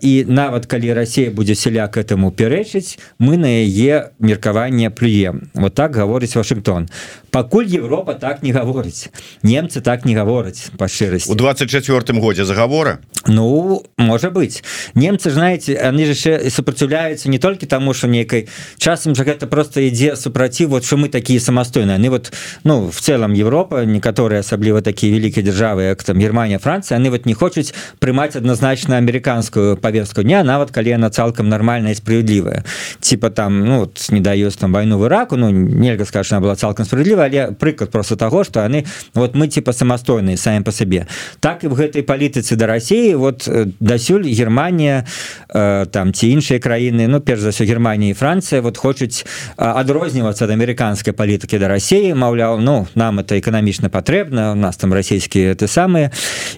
і 0.00 0.24
нават 0.28 0.66
калі 0.66 0.92
Россия 0.92 1.30
будзе 1.30 1.54
сяляк 1.54 1.96
этому 1.96 2.30
пярэчыць 2.30 2.98
мы 3.18 3.36
на 3.36 3.46
яе 3.46 4.10
меркаванне 4.18 4.90
плюем. 4.90 5.50
Вот 5.54 5.74
так 5.74 5.92
гаворыць 5.92 6.34
Вашингтон. 6.36 6.88
Пакуль 7.30 7.66
Европа 7.66 8.14
так 8.14 8.42
не 8.42 8.52
гаворыць 8.52 9.08
немцы 9.42 9.80
так 9.80 10.04
не 10.04 10.14
гавораць 10.14 10.70
па 10.78 10.88
шчырасці 10.88 11.30
у 11.30 11.34
24 11.34 12.20
годзе 12.20 12.44
заговора? 12.44 12.98
Ну 13.26 13.84
можа 13.96 14.30
быть. 14.30 14.62
Немцы 14.94 15.30
знаете 15.30 15.76
они 15.76 16.04
же 16.04 16.12
яшчэ 16.12 16.50
супраціўляюцца 16.50 17.28
не 17.28 17.38
толькі 17.38 17.66
таму 17.66 17.94
что 17.94 18.08
нейкай 18.08 18.48
часам 18.78 19.14
же 19.14 19.24
гэта 19.24 19.46
просто 19.46 19.80
ідзе 19.80 20.16
супраціў 20.16 20.68
вот 20.68 20.84
что 20.84 20.96
мы 20.96 21.08
такие 21.08 21.40
самастойныя 21.40 21.96
они 21.96 22.08
вот 22.08 22.32
ну 22.64 22.90
в 22.90 23.00
целом 23.00 23.32
Европа 23.34 23.84
некаторыя 23.84 24.40
асабліва 24.40 24.80
такія 24.80 25.12
вялікія 25.12 25.44
державы 25.44 25.82
як 25.92 26.02
там 26.08 26.18
Германия 26.18 26.58
Франция 26.58 26.96
они 26.96 27.10
вот 27.10 27.26
не 27.26 27.34
хочуць 27.34 27.74
прымаць 28.00 28.34
адназначна 28.34 28.96
американскую 28.96 29.76
повестку 29.76 30.22
дня 30.22 30.42
нават 30.42 30.70
калі 30.70 30.92
она 30.92 31.10
цалкам 31.10 31.48
нормальная 31.48 31.94
справедлівая 31.94 32.64
типа 33.00 33.30
там 33.30 33.64
ну 33.64 33.78
вот 33.80 34.06
не 34.10 34.20
даюсь 34.20 34.56
там 34.56 34.72
войну 34.72 34.98
в 34.98 35.04
Ираку 35.04 35.36
Ну 35.36 35.50
нельга 35.50 36.04
скажешь 36.04 36.32
она 36.32 36.40
была 36.40 36.56
цалкам 36.56 36.86
справедліва 36.86 37.24
але 37.24 37.50
прыклад 37.52 37.90
просто 37.90 38.16
того 38.16 38.44
что 38.44 38.64
они 38.64 38.86
вот 39.14 39.34
мы 39.34 39.48
типа 39.48 39.72
самастойныя 39.72 40.36
самі 40.36 40.64
по 40.64 40.72
сабе 40.72 41.06
так 41.40 41.64
і 41.64 41.68
в 41.68 41.74
гэтай 41.74 42.02
палітыцы 42.02 42.56
до 42.56 42.66
России 42.66 43.14
вот 43.14 43.46
э, 43.46 43.66
дасюль 43.80 44.24
Германия 44.24 45.04
э, 45.48 45.86
там 45.86 46.12
ці 46.12 46.28
іншыя 46.28 46.58
краіны 46.58 47.06
Ну 47.06 47.20
перш 47.20 47.40
за 47.40 47.50
все 47.50 47.64
Германія 47.64 48.14
Франция 48.14 48.62
вот 48.62 48.78
хочуць 48.78 49.26
адрознівацца 49.56 50.44
ад 50.44 50.50
американской 50.50 51.12
палітыкі 51.12 51.58
до 51.58 51.68
России 51.68 52.14
Маўляў 52.14 52.60
Ну 52.60 52.86
нам 52.94 53.18
это 53.18 53.38
эканамічна 53.38 53.90
патрэбна 53.90 54.52
у 54.52 54.54
нас 54.54 54.76
там 54.76 54.94
расійскія 54.94 55.54
ты 55.54 55.68
самые 55.68 55.97
самые 55.98 56.10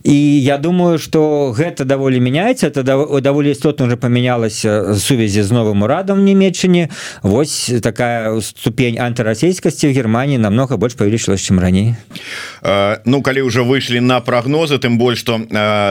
і 0.02 0.42
я 0.42 0.58
думаю 0.58 0.98
что 0.98 1.54
гэта 1.56 1.84
даволі 1.84 2.20
мяняецца 2.20 2.66
это 2.68 2.82
даволі 3.20 3.50
істотна 3.50 3.86
уже 3.86 3.96
памянялася 3.96 4.94
сувязі 4.94 5.42
з 5.42 5.50
новым 5.52 5.82
урадам 5.82 6.24
немецчыне 6.24 6.88
Вось 7.22 7.72
такая 7.82 8.40
ступень 8.40 8.98
антырасійскасці 8.98 9.88
в 9.88 9.92
Германии 9.92 10.38
намного 10.38 10.76
больш 10.76 10.94
павялічылась 10.94 11.40
чым 11.40 11.60
раней. 11.60 11.94
Ну 13.04 13.22
калі 13.22 13.42
уже 13.42 13.62
выйшлі 13.62 14.00
на 14.00 14.20
прогнозы 14.20 14.78
тым 14.78 14.98
больш 14.98 15.20
что 15.20 15.40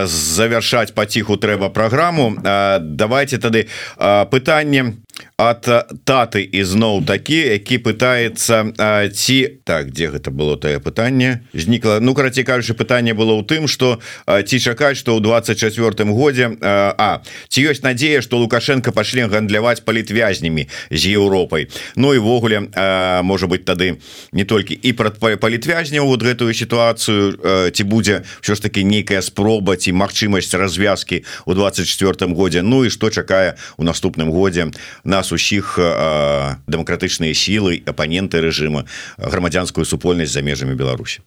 завершаць 0.06 0.92
паціху 0.92 1.38
трэба 1.38 1.70
праграму. 1.70 2.36
Давайте 2.82 3.38
тады 3.38 3.68
пытанне 3.98 4.94
от 5.38 5.68
таты 6.04 6.44
ізноў 6.44 7.06
такі 7.08 7.38
які 7.38 7.78
пытается 7.80 8.68
ці 9.14 9.38
так 9.64 9.88
где 9.88 10.12
гэта 10.12 10.32
было 10.32 10.58
тое 10.58 10.80
пытанне? 10.80 11.48
Знікла. 11.54 12.00
Ну 12.00 12.14
караці 12.14 12.44
кажучы 12.44 12.74
пытанне 12.74 13.14
было 13.14 13.40
ў 13.40 13.48
тым 13.48 13.68
что 13.68 14.00
ці 14.28 14.60
чакаць 14.60 14.98
что 14.98 15.16
ў 15.16 15.22
24 15.24 16.12
годзе 16.12 16.58
А 16.62 17.22
ці 17.48 17.60
ёсць 17.72 17.84
надея 17.84 18.22
что 18.22 18.38
лукашенко 18.38 18.92
пашлі 18.92 19.32
гандляваць 19.32 19.80
палітвязнямі 19.80 20.68
з 20.92 21.04
Еўропай? 21.08 21.68
Ну 21.96 22.14
івогуле 22.14 22.68
можа 23.24 23.48
быть 23.48 23.66
тады 23.66 24.00
не 24.32 24.44
толькі 24.44 24.76
і 24.76 24.94
пра 24.94 25.12
палітвязняў 25.40 26.08
вот 26.08 26.24
гэтую 26.24 26.54
сітуацыю 26.54 27.72
ці 27.72 27.84
будзе 27.84 28.24
що 28.42 28.56
ж 28.56 28.62
таки 28.62 28.84
нейкая 28.84 29.22
спроба 29.22 29.76
ці 29.76 29.94
магчымасць 29.94 30.52
развязки 30.58 31.24
у 31.46 31.54
24 31.54 32.34
годзе. 32.34 32.62
Ну 32.62 32.86
і 32.86 32.90
что 32.90 33.10
чакае 33.10 33.56
у 33.78 33.84
наступным 33.84 34.32
годзе 34.32 34.72
нас 35.10 35.34
усіх 35.36 35.76
дэмакратычныя 35.76 37.34
сілы 37.34 37.82
апаненты 37.86 38.42
рэжыма 38.42 38.86
грамадзянскую 39.18 39.86
супольнасць 39.86 40.34
за 40.34 40.42
межамі 40.42 40.78
Беларусі. 40.78 41.22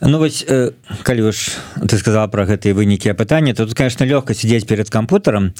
Ну 0.00 0.18
вось 0.18 0.44
э, 0.46 0.70
калі 1.02 1.32
ж 1.32 1.58
ты 1.88 1.98
сказала 1.98 2.28
про 2.28 2.46
гэтыя 2.46 2.70
вынікі 2.70 3.10
пытання 3.18 3.54
то 3.54 3.66
тут 3.66 3.74
конечно 3.74 4.06
лёгка 4.06 4.34
сидзець 4.34 4.64
перед 4.64 4.90
кампутарам 4.90 5.52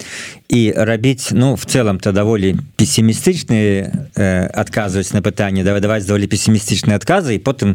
і 0.48 0.72
рабіць 0.76 1.30
ну 1.32 1.54
в 1.54 1.66
целом 1.66 1.98
то 1.98 2.12
даволі 2.12 2.54
пессімістычныя 2.78 3.90
э, 4.14 4.46
адказваць 4.54 5.12
на 5.12 5.22
пытанне 5.22 5.64
давай 5.64 5.80
даваць 5.80 6.06
даволі 6.06 6.30
пессімістычныя 6.30 6.94
адказы 6.94 7.34
і 7.34 7.42
потым 7.42 7.74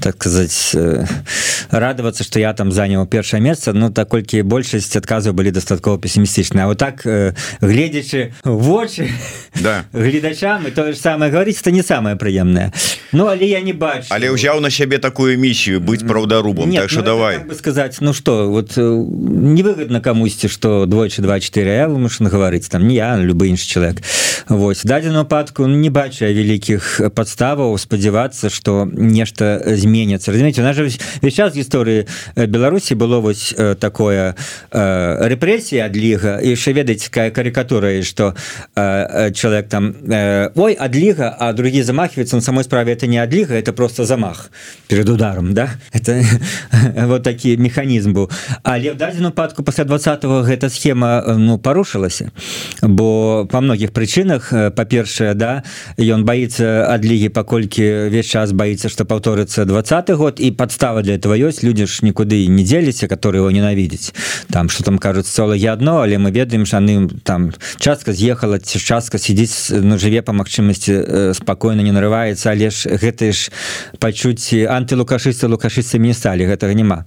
так 0.00 0.14
сказать 0.14 0.54
э, 0.74 1.06
радавацца 1.70 2.22
что 2.22 2.38
я 2.38 2.54
там 2.54 2.70
заняў 2.70 3.06
першае 3.06 3.40
месца. 3.40 3.72
Ну 3.72 3.90
так 3.90 4.08
колькі 4.08 4.42
большасць 4.42 4.94
адказаў 4.94 5.34
былі 5.34 5.50
дастаткова 5.50 5.98
пессімістычныя 5.98 6.66
вот 6.66 6.78
так 6.78 7.02
э, 7.04 7.34
гледзячы 7.60 8.32
вочы 8.44 9.05
да. 9.62 9.84
гледачам 9.92 10.66
і 10.66 10.70
тое 10.70 10.92
ж 10.92 10.98
самае 10.98 11.30
говорить 11.30 11.56
это 11.56 11.70
не 11.70 11.82
самое 11.82 12.16
прыемнае 12.16 12.72
Ну 13.12 13.26
але 13.26 13.46
я 13.46 13.60
не 13.60 13.72
бачу. 13.72 14.08
Але 14.10 14.30
ўзяў 14.34 14.60
на 14.60 14.70
сябе 14.70 14.98
такую 14.98 15.38
місію 15.38 15.80
быть 15.80 16.06
праўдарубам 16.06 16.72
так 16.72 16.90
что 16.90 17.00
ну, 17.00 17.06
давай. 17.06 17.38
бы 17.38 17.54
сказать 17.54 17.96
ну 18.00 18.12
что 18.12 18.50
вот 18.50 18.76
э, 18.76 18.82
невыгодно 18.82 20.00
камусьці 20.00 20.48
что 20.48 20.86
двойчы 20.86 21.22
24 21.22 21.70
я 21.70 21.88
вымушан 21.88 22.28
гаварыць 22.28 22.68
там 22.68 22.86
не 22.88 22.96
я 22.96 23.16
любы 23.16 23.48
іншы 23.48 23.66
человек. 23.66 24.02
Вось 24.48 24.82
дадзену 24.82 25.20
выпадку 25.20 25.66
ну, 25.66 25.76
не 25.76 25.90
бачу 25.90 26.26
вялікіх 26.26 27.12
подставаў 27.14 27.78
спадзявацца 27.78 28.50
что 28.50 28.88
нешта 28.92 29.62
зменится 29.64 30.32
разумеете 30.32 30.62
на 30.62 30.72
же 30.72 30.90
весь 31.22 31.34
час 31.34 31.54
гісторыі 31.54 32.06
э, 32.34 32.46
Беларусі 32.46 32.94
было 32.94 33.20
вось 33.20 33.54
э, 33.56 33.74
такое 33.74 34.34
рэпрэсія 34.72 35.86
адліга 35.86 36.40
яшчэ 36.42 36.72
ведаць 36.72 37.08
какая 37.08 37.30
карикатура 37.30 38.02
что 38.02 38.34
человек 39.34 39.68
там 39.68 39.94
ой 40.54 40.76
адліга 40.80 41.36
а 41.38 41.52
другі 41.52 41.82
замахивается 41.82 42.36
на 42.36 42.42
самой 42.42 42.64
справе 42.64 42.92
это 42.92 43.06
не 43.06 43.18
адліга 43.18 43.54
это 43.54 43.72
просто 43.72 44.04
замах 44.04 44.50
перед 44.88 45.08
ударом 45.08 45.54
да? 45.54 45.68
Это 45.92 46.24
вот 47.06 47.22
такі 47.22 47.56
механізм 47.56 48.12
быў 48.12 48.30
але 48.62 48.92
в 48.92 48.96
дадзену 48.96 49.30
падку 49.30 49.62
пасля 49.62 49.84
двадцатого 49.84 50.42
гэта 50.42 50.70
схема 50.70 51.22
ну 51.36 51.58
парушылася 51.58 52.30
бо 52.82 53.46
по 53.50 53.60
многіх 53.60 53.92
прычынах 53.92 54.52
па-першае 54.74 55.34
да 55.34 55.62
ён 55.98 56.24
боится 56.24 56.86
адлігі 56.88 57.28
паколькі 57.28 58.08
весь 58.10 58.26
час 58.26 58.52
боится 58.52 58.88
что 58.88 59.04
паўторыцца 59.04 59.64
двадцаты 59.64 60.14
год 60.14 60.40
і 60.40 60.50
подстава 60.50 61.02
для 61.02 61.16
этого 61.16 61.36
ёсць 61.36 61.62
люди 61.62 61.86
ж 61.86 62.02
нікуды 62.02 62.46
не 62.46 62.64
дзеліся 62.64 63.08
которые 63.08 63.40
его 63.40 63.50
ненавідзець 63.50 64.14
там 64.50 64.68
что 64.68 64.84
там 64.84 64.98
кажуць 64.98 65.26
солагі 65.26 65.68
одно 65.68 66.02
але 66.02 66.18
мы 66.18 66.30
ведаем 66.30 66.66
шаны 66.66 67.08
там 67.22 67.52
частка 67.78 68.12
з'ехала 68.12 68.58
ці 68.58 68.78
частка 68.86 69.18
сидзіць 69.18 69.82
ну 69.82 69.98
жыве 69.98 70.22
по 70.22 70.30
магчымасці 70.30 71.34
спакойна 71.34 71.82
не 71.82 71.90
нарываецца 71.90 72.54
але 72.54 72.70
ж 72.70 72.94
гэты 73.02 73.32
ж 73.34 73.50
пачуцці 73.98 74.62
антылукашыста 74.70 75.50
лукашыстамі 75.50 76.14
не 76.14 76.14
сталі 76.14 76.46
гэтага 76.46 76.78
няма 76.78 77.02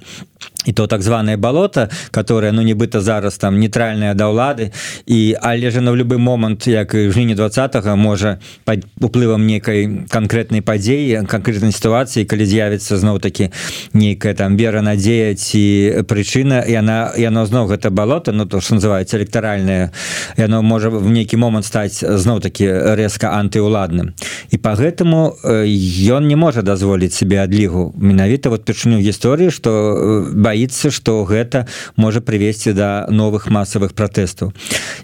і 0.66 0.72
то 0.74 0.88
так 0.88 1.02
званое 1.02 1.38
балото 1.38 1.90
которое 2.12 2.52
ну 2.52 2.62
нібыта 2.62 3.02
зараз 3.02 3.38
там 3.38 3.60
нейтральная 3.60 4.14
да 4.14 4.28
ўлады 4.28 4.72
і 5.06 5.36
але 5.42 5.72
же 5.72 5.82
на 5.82 5.92
любы 5.92 6.18
момант 6.18 6.68
як 6.68 6.94
і 6.94 7.10
жніні 7.12 7.36
двадцатого 7.36 7.96
можа 7.96 8.40
под 8.66 8.86
уплывам 9.00 9.48
некай 9.48 10.06
конкретной 10.10 10.62
падзеі 10.62 11.24
конкретной 11.28 11.72
сітуацыі 11.72 12.26
калі 12.26 12.46
з'явіцца 12.46 12.98
зноў 12.98 13.20
таки 13.20 13.52
нейкая 13.94 14.34
там 14.34 14.58
вера 14.58 14.82
надзея 14.82 15.36
ці 15.36 16.04
прычына 16.04 16.68
яна 16.68 17.14
яно 17.16 17.46
зноў 17.46 17.72
гэта 17.72 17.90
балото 17.90 18.32
Ну 18.32 18.46
то 18.46 18.60
что 18.60 18.76
называется 18.76 19.18
электаральное 19.18 19.92
яно 20.38 20.62
можа 20.62 20.90
в 20.90 21.10
нейкі 21.10 21.38
момант 21.38 21.66
стаць 21.66 22.04
зноў 22.04 22.40
таки 22.42 22.68
резко 22.68 23.32
антыуладным 23.32 24.12
і 24.52 24.58
по 24.58 24.76
гэтаму 24.76 25.40
ён 25.44 26.28
не 26.28 26.36
можа 26.36 26.62
дазволіць 26.62 27.14
себе 27.14 27.44
адлігу 27.44 27.96
менавіта 27.96 28.50
вот 28.50 28.62
упершыню 28.68 29.00
гісторыі 29.00 29.52
что 29.52 30.28
боится 30.50 30.92
что 30.92 31.24
гэта 31.24 31.68
можа 31.96 32.22
привесці 32.22 32.74
до 32.74 33.06
новых 33.10 33.50
масавых 33.54 33.94
пратэстаў. 33.94 34.52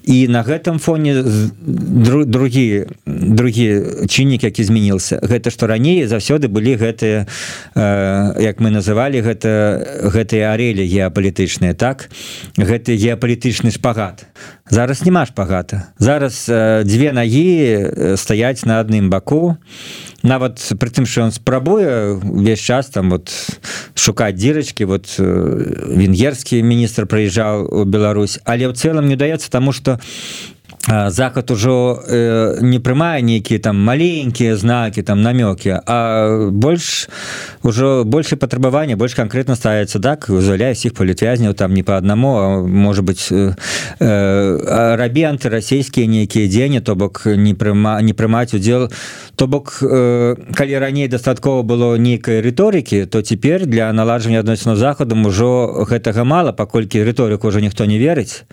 І 0.04 0.28
на 0.28 0.41
гэтым 0.41 0.80
фоне 0.80 1.22
другі 2.26 2.86
другі 3.06 3.68
чыннік 4.10 4.43
які 4.43 4.64
змянился 4.64 5.20
гэта 5.22 5.54
что 5.54 5.68
раней 5.68 6.06
заўсёды 6.10 6.50
былі 6.50 6.76
гэтыя 6.76 7.28
э, 7.76 8.41
як 8.41 8.60
мы 8.60 8.74
называлі 8.74 9.22
гэта 9.22 9.52
гэтыя 10.10 10.54
арелі 10.54 10.86
геапалітычныя 10.86 11.74
так? 11.74 12.10
Гэты 12.58 12.98
геапалітычны 12.98 13.72
шпагат 13.72 14.26
зараз 14.70 15.05
няма 15.05 15.26
шпагата 15.26 15.93
зараз 15.99 16.45
дзве 16.86 17.11
нагі 17.13 18.18
стаяць 18.18 18.66
на 18.66 18.80
адным 18.82 19.09
баку. 19.09 19.57
Нават 20.26 20.57
пры 20.82 20.89
тым 20.89 21.05
что 21.05 21.22
он 21.24 21.32
спрабуе 21.32 22.18
увесь 22.18 22.59
час 22.59 22.89
там 22.89 23.13
вот 23.13 23.30
шукаць 23.93 24.36
дзірачки 24.36 24.86
вот 24.86 25.16
венгерскі 25.20 26.63
міністр 26.66 27.05
прыязджаў 27.05 27.70
у 27.70 27.86
Беларусь. 27.86 28.39
Але 28.45 28.66
ў 28.66 28.74
цэлым 28.74 29.05
не 29.05 29.16
даецца 29.16 29.51
тому 29.51 29.72
что 29.72 30.01
захад 30.88 31.51
ужо 31.51 31.99
э, 32.07 32.59
не 32.61 32.79
прымае 32.79 33.21
нейкія 33.21 33.59
там 33.59 33.81
маленькія 33.81 34.55
знакі 34.55 35.01
там 35.01 35.21
намёкі 35.21 35.81
а 35.86 36.49
больш 36.51 37.09
ужо 37.63 38.03
больше 38.05 38.36
патрабавання 38.36 38.95
больш 38.95 39.15
канкрэтна 39.17 39.55
ставіцца 39.55 39.99
так 39.99 40.29
узваляе 40.29 40.77
іх 40.77 40.93
палітвязняў 40.93 41.53
там 41.53 41.73
не 41.73 41.83
по 41.83 41.97
аднаму 41.97 42.67
можа 42.67 43.01
быть 43.01 43.29
э, 43.31 43.55
э, 43.99 44.95
рабі 44.95 45.23
антырасійскія 45.23 46.05
нейкія 46.07 46.47
дзені 46.47 46.81
то 46.81 46.95
бок 46.95 47.25
не 47.25 47.53
прыма 47.53 48.01
не 48.01 48.13
прымаць 48.13 48.53
удзел. 48.53 48.91
То 49.36 49.47
бок 49.47 49.79
э, 49.81 50.36
калі 50.53 50.77
раней 50.77 51.07
дастаткова 51.07 51.63
было 51.63 51.97
нейкай 51.97 52.41
рыторыкі 52.41 53.05
то 53.05 53.21
цяпер 53.21 53.65
для 53.65 53.91
наладжання 53.93 54.39
адносіну 54.39 54.75
захадам 54.75 55.25
ужо 55.25 55.86
гэтага 55.89 56.23
мала 56.23 56.51
паколькі 56.51 57.01
рыторыку 57.01 57.47
ўжо 57.47 57.59
ніхто 57.59 57.86
не 57.86 57.97
верыць 57.97 58.45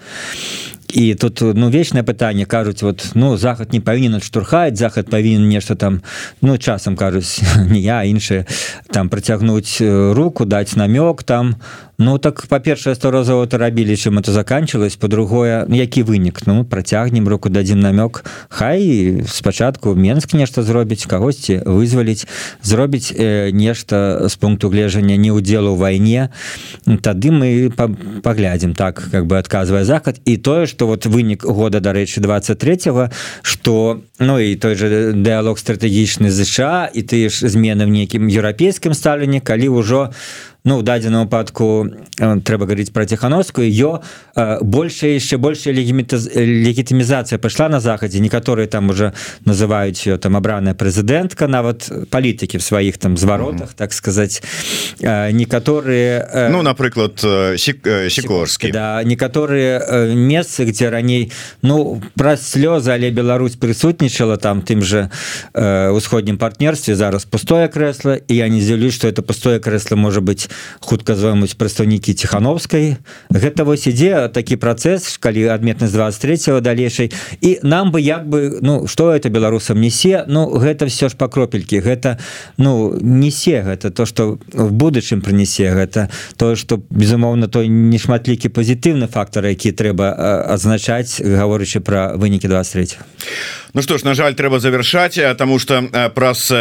і 0.93 1.15
тут 1.15 1.41
ну 1.41 1.71
вечное 1.71 2.03
пытанне 2.03 2.45
кажуць 2.45 2.83
вот 2.83 3.13
ну 3.15 3.37
захад 3.37 3.73
не 3.73 3.81
павінен 3.81 4.21
штурхаць 4.21 4.77
захад 4.77 5.11
павінен 5.11 5.49
нешта 5.49 5.75
там 5.75 6.03
ну 6.43 6.59
часам 6.59 6.97
кажуць 6.97 7.41
не 7.71 7.81
я 7.81 8.05
іншыя 8.05 8.47
там 8.93 9.09
працягнуць 9.09 9.81
руку 9.81 10.45
даць 10.45 10.77
намёк 10.77 11.23
там 11.25 11.57
Ну 12.03 12.19
так 12.19 12.43
па-першае 12.51 12.97
сто 12.99 13.15
разоў 13.15 13.45
это 13.47 13.63
рабілі 13.63 13.95
чым 13.95 14.19
это 14.19 14.33
заканчивалось 14.35 14.97
по-другое 14.99 15.67
ну, 15.69 15.77
які 15.79 16.03
вынік? 16.03 16.43
Ну 16.47 16.65
працягнем 16.65 17.29
руку 17.29 17.49
дадзім 17.49 17.79
намёк. 17.79 18.25
Хай 18.49 19.23
спачатку 19.29 19.95
Менск 19.95 20.35
нешта 20.35 20.63
зробіць 20.67 21.07
кагосьці 21.07 21.63
вызваліць 21.63 22.27
зробіць 22.63 23.15
э, 23.15 23.53
нешта 23.53 24.27
з 24.29 24.35
пункту 24.35 24.69
гледжання 24.69 25.17
не 25.17 25.31
удзелу 25.31 25.75
ў 25.75 25.79
вайне. 25.79 26.35
Тады 27.07 27.31
мы 27.31 27.71
паглядзім 27.71 28.75
так 28.75 28.99
как 29.13 29.27
бы 29.27 29.39
адказвае 29.39 29.85
захад. 29.85 30.19
І 30.25 30.37
тое 30.43 30.67
что 30.67 30.91
вот 30.91 31.07
вынік 31.07 31.47
года 31.47 31.79
дарэчы 31.79 32.19
23 32.19 33.15
что 33.43 34.01
ну 34.19 34.39
і 34.43 34.57
той 34.57 34.75
же 34.75 35.13
дыалог 35.15 35.55
стратэгічны 35.55 36.35
ЗША 36.35 36.91
і 36.91 37.03
ты 37.03 37.31
ж 37.31 37.47
змены 37.47 37.87
в 37.87 37.95
нейкім 37.95 38.27
еўрапейскім 38.27 38.91
стаўленні 38.91 39.39
калі 39.39 39.69
ўжо 39.79 40.11
у 40.11 40.52
ну 40.65 40.79
в 40.79 40.83
дадзеным 40.83 41.25
выпадку 41.25 41.89
э, 42.19 42.41
трэба 42.41 42.67
говорить 42.67 42.93
про 42.93 43.05
тихохановскую 43.05 43.69
ее 43.69 44.01
э, 44.37 44.59
больше 44.63 45.09
еще 45.09 45.37
больше 45.37 45.73
легітымізацыя 45.73 47.39
пайшла 47.39 47.69
на 47.69 47.81
захадзе 47.81 48.21
некаторые 48.21 48.69
там 48.69 48.91
уже 48.91 49.13
называюць 49.45 50.07
ее 50.07 50.19
там 50.19 50.37
абраная 50.37 50.75
прэзідэнтка 50.75 51.49
нават 51.49 51.91
палітыкі 52.11 52.59
в 52.59 52.63
сваіх 52.63 52.99
там 52.99 53.17
зваротах 53.17 53.69
mm 53.69 53.73
-hmm. 53.73 53.77
так 53.77 53.93
сказать 53.93 54.43
э, 55.01 55.33
некаторые 55.33 56.49
ну 56.51 56.63
напрыклад 56.63 57.19
сікорскі 58.09 58.71
да 58.71 59.03
некаторые 59.05 60.15
месцы 60.15 60.65
где 60.65 60.91
раней 60.91 61.33
ну 61.63 62.01
праз 62.15 62.57
слёзы 62.57 62.91
але 62.93 63.11
Беларусь 63.11 63.57
прысутнічала 63.57 64.37
там 64.37 64.61
тым 64.61 64.83
же 64.83 65.11
усходнім 65.93 66.39
партнерстве 66.39 66.95
зараз 66.95 67.25
пустое 67.25 67.69
кресло 67.69 68.17
і 68.29 68.37
я 68.37 68.49
не 68.49 68.61
здзялюсь 68.61 68.95
что 68.95 69.09
это 69.09 69.23
пустое 69.23 69.59
кресло 69.59 69.97
может 69.97 70.23
быть 70.23 70.52
хутка 70.81 71.15
звоймуць 71.15 71.55
прадстаўнікі 71.55 72.15
ціхановскай. 72.15 72.97
Гэта 73.31 73.65
вось 73.65 73.87
ідзе 73.87 74.29
такі 74.29 74.57
працэс 74.57 75.19
калі 75.19 75.49
адметнасць 75.49 75.93
23 75.93 76.61
далейшай. 76.61 77.13
І 77.41 77.59
нам 77.63 77.93
бы 77.93 78.01
як 78.01 78.29
бы 78.29 78.59
ну 78.63 78.87
что 78.87 79.15
это 79.15 79.29
беларусам 79.29 79.81
несе 79.81 80.25
Ну 80.27 80.51
гэта 80.59 80.87
все 80.87 81.09
ж 81.09 81.17
па 81.17 81.29
кропелькі. 81.29 81.81
Гэта 81.81 82.19
ну 82.57 82.97
несе 83.01 83.63
гэта. 83.63 83.91
То 83.91 84.07
что 84.07 84.39
в 84.53 84.73
будучым 84.73 85.21
прынясе 85.21 85.73
гэта. 85.73 86.11
Тое 86.37 86.57
что 86.57 86.81
безумоўна 86.91 87.49
той 87.49 87.69
нешматлікі 87.69 88.49
пазітыўны 88.49 89.09
фактор 89.09 89.47
які 89.47 89.73
трэба 89.73 90.15
адзначаць 90.49 91.21
гаворычы 91.21 91.81
про 91.81 92.17
вынікі 92.17 92.49
23 92.49 92.99
Ну 93.75 93.83
что 93.83 93.97
ж 93.97 94.05
на 94.05 94.15
жаль 94.15 94.35
трэба 94.35 94.61
завершаць 94.61 95.19
тому 95.39 95.59
что 95.59 95.83
праз 96.15 96.53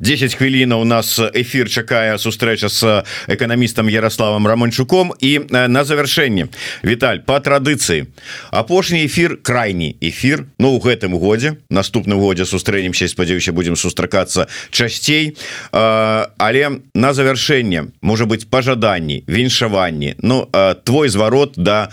10 0.00 0.34
хвілін 0.34 0.72
у 0.72 0.84
нас 0.84 1.20
эфир 1.34 1.68
чакае 1.68 2.18
сустрэча 2.18 2.68
с 2.68 3.04
эканамістам 3.26 3.88
Ярославам 3.88 4.46
романчуком. 4.46 5.12
І 5.20 5.40
на 5.50 5.84
завяршэнне 5.84 6.48
Віталь 6.84 7.18
по 7.26 7.40
традыцыі 7.40 8.06
апошні 8.50 9.06
эфир 9.06 9.36
крайні 9.42 9.96
эфир. 10.00 10.46
Ну 10.58 10.76
у 10.76 10.80
гэтым 10.80 11.18
годзе 11.18 11.56
наступным 11.70 12.20
годзе 12.20 12.44
сустрэнемся 12.44 13.08
спадзяюся 13.08 13.52
будем 13.52 13.76
сустракацца 13.76 14.46
часцей 14.70 15.36
але 15.72 16.80
на 16.94 17.12
завяршэнне 17.12 17.84
можа 18.00 18.24
быть 18.24 18.50
пожаданні 18.50 19.24
віншаванні. 19.26 20.14
Ну 20.18 20.48
твой 20.84 21.08
зварот 21.08 21.54
да 21.56 21.88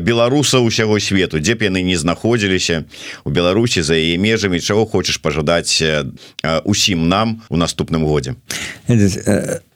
беларуса 0.00 0.58
усяго 0.58 1.00
свету. 1.00 1.40
Дзе 1.40 1.54
б 1.54 1.62
яны 1.62 1.82
не 1.82 1.96
знаходзіліся 1.96 2.84
у 3.24 3.30
Беларусі 3.30 3.82
за 3.82 3.94
яе 3.94 4.18
межамі. 4.18 4.60
Чаго 4.60 4.86
хочаш 4.86 5.16
пожадаць 5.16 5.82
усім 6.64 7.08
нам 7.08 7.42
у 7.48 7.56
наступным 7.56 8.04
годзе? 8.04 8.34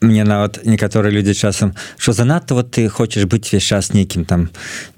Мне 0.01 0.23
нават 0.23 0.59
некаторыя 0.91 1.11
людзі 1.11 1.33
часам 1.33 1.73
що 1.97 2.13
занадто 2.13 2.55
вот 2.55 2.71
ты 2.71 2.89
хочаш 2.89 3.23
быць 3.23 3.53
весь 3.53 3.63
час 3.63 3.93
нейкім 3.93 4.25
там 4.25 4.49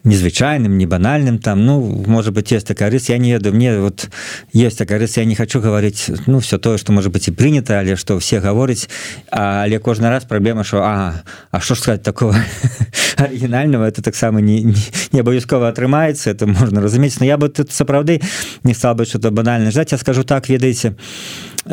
незвычайным 0.03 0.77
не 0.77 0.85
банальным 0.85 1.37
там 1.37 1.65
ну 1.65 2.03
может 2.07 2.33
быть 2.33 2.51
есть 2.51 2.67
такая 2.67 2.89
рыс 2.89 3.09
я 3.09 3.17
не 3.17 3.31
ведаю 3.31 3.55
мне 3.55 3.79
вот 3.79 4.09
есть 4.53 4.77
такая 4.77 4.99
рыс 4.99 5.17
я 5.17 5.25
не 5.25 5.35
хочу 5.35 5.61
говорить 5.61 6.09
ну 6.25 6.39
все 6.39 6.57
тое 6.57 6.77
что 6.77 6.91
может 6.91 7.11
быть 7.11 7.27
и 7.27 7.31
принято 7.31 7.79
але 7.79 7.95
что 7.95 8.17
все 8.17 8.39
гаворыць 8.39 8.89
але 9.29 9.77
кожны 9.79 10.09
раз 10.09 10.23
праблема 10.23 10.63
что 10.63 10.81
а 10.81 11.13
А 11.51 11.59
что 11.59 11.75
ж 11.75 11.79
сказать 11.79 12.03
такого 12.03 12.35
оригинального 13.17 13.85
это 13.85 14.01
таксама 14.01 14.41
не, 14.41 14.63
не, 14.63 14.75
не 15.11 15.19
абавязкова 15.19 15.69
атрымаецца 15.69 16.31
это 16.31 16.47
можно 16.47 16.81
разумець 16.81 17.19
но 17.19 17.25
я 17.25 17.37
бы 17.37 17.49
тут 17.49 17.71
сапраўды 17.71 18.21
не 18.63 18.73
стал 18.73 18.95
бы 18.95 19.05
что-то 19.05 19.31
банальна 19.31 19.71
ждать. 19.71 19.91
Я 19.91 19.97
скажу 19.97 20.23
так 20.23 20.49
ведаеце 20.49 20.95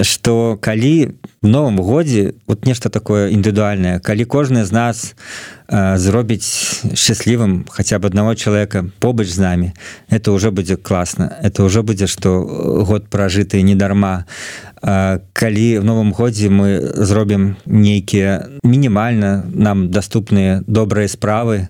что 0.03 0.59
калі 0.61 1.15
в 1.43 1.49
новом 1.49 1.77
годзе 1.77 2.35
вот 2.47 2.67
нешта 2.67 2.91
такое 2.91 3.31
індывідуальное 3.33 3.99
калі 3.99 4.25
кожны 4.25 4.65
з 4.65 4.73
нас 4.73 5.17
э, 5.69 5.97
зробіць 5.97 6.85
счаслівым 6.93 7.65
хотя 7.69 7.99
бы 7.99 8.09
одного 8.09 8.35
человека 8.35 8.85
побач 8.99 9.29
з 9.29 9.39
нами 9.39 9.73
это 10.11 10.33
уже 10.33 10.51
будзе 10.51 10.77
классно. 10.77 11.33
Это 11.43 11.65
уже 11.65 11.83
будзе 11.83 12.07
что 12.07 12.45
год 12.87 13.09
прожитый 13.09 13.63
недарма 13.63 14.27
калі 14.81 15.79
в 15.79 15.85
новом 15.85 16.13
годзе 16.13 16.49
мы 16.49 16.81
зробім 17.05 17.57
нейкія 17.67 18.49
мінімальна 18.65 19.45
нам 19.53 19.91
доступныя 19.93 20.65
добрыя 20.67 21.05
справы 21.05 21.69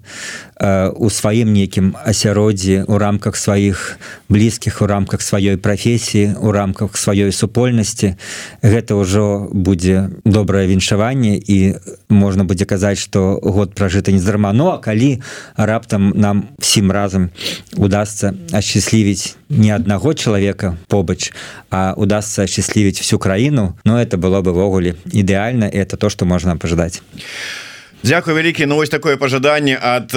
у 0.94 1.10
сваім 1.10 1.50
нейкім 1.50 1.96
асяроддзі 2.06 2.86
у 2.86 2.98
рамках 2.98 3.34
сваіх 3.34 3.98
блізкіх 4.28 4.82
у 4.82 4.86
рамках 4.86 5.26
сваёй 5.26 5.56
прафесіі 5.56 6.38
у 6.38 6.52
рамках 6.54 6.94
сваёй 6.94 7.34
супольнасці 7.34 8.14
гэта 8.62 8.94
ўжо 8.94 9.50
будзе 9.60 10.08
добрае 10.24 10.66
віншаванне 10.66 11.36
і 11.36 11.76
можна 12.08 12.44
будзе 12.44 12.64
казаць 12.64 12.98
что 12.98 13.38
год 13.42 13.76
пражыты 13.76 14.12
нездарма. 14.12 14.52
Ну 14.52 14.72
а 14.72 14.78
калі 14.78 15.20
раптам 15.56 16.12
нам 16.16 16.48
всім 16.58 16.90
разам 16.90 17.30
удастся 17.76 18.34
асчаслівіць 18.52 19.36
не 19.48 19.70
аднаго 19.74 20.14
чалавека 20.14 20.76
побач 20.88 21.32
а 21.70 21.94
удастся 21.96 22.42
асчаслівіць 22.42 23.00
всю 23.00 23.18
краіну 23.18 23.76
но 23.84 24.00
это 24.00 24.16
было 24.16 24.40
бы 24.40 24.52
ввогуле 24.52 24.96
ідэальна 25.12 25.64
это 25.64 25.96
то 25.96 26.08
что 26.08 26.24
можна 26.24 26.56
пожадаць 26.56 27.02
Дякую 28.02 28.36
вялікі 28.36 28.66
Ну 28.66 28.76
вось 28.76 28.88
такое 28.88 29.16
пожаданне 29.16 29.78
ад 29.82 30.12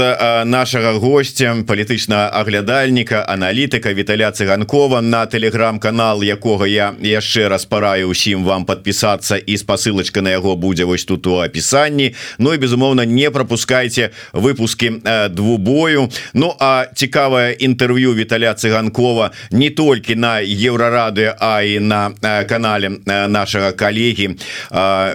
нашага 0.48 0.94
гостя 0.94 1.56
палітычна 1.68 2.30
аглядальніка 2.32 3.26
аналітыка 3.28 3.94
Віталя 3.94 4.32
цыганкова 4.32 5.02
на 5.02 5.26
телеграм-канал 5.26 6.24
якога 6.24 6.64
я 6.64 6.94
яшчэ 7.04 7.50
раз 7.52 7.66
параю 7.66 8.08
усім 8.08 8.48
вам 8.48 8.64
подпісацца 8.64 9.36
і 9.36 9.58
спасылочка 9.58 10.22
на 10.22 10.32
яго 10.32 10.56
будзе 10.56 10.86
вось 10.86 11.04
тут 11.04 11.28
у 11.28 11.44
апісанні. 11.44 12.16
Ну 12.40 12.54
і 12.54 12.58
безумоўна 12.58 13.04
не 13.06 13.30
пропускайте 13.32 14.12
выпуски 14.32 15.04
двубою. 15.30 16.08
Ну 16.34 16.56
а 16.60 16.86
цікавае 16.96 17.52
інтэрв'ю 17.60 18.16
Віталя 18.16 18.56
цыганкова 18.56 19.32
не 19.52 19.70
толькі 19.70 20.16
на 20.16 20.40
еўрарады 20.40 21.36
а 21.36 21.62
і 21.62 21.80
на 21.84 22.16
канале 22.48 23.04
нашага 23.28 23.76
калегі 23.76 24.40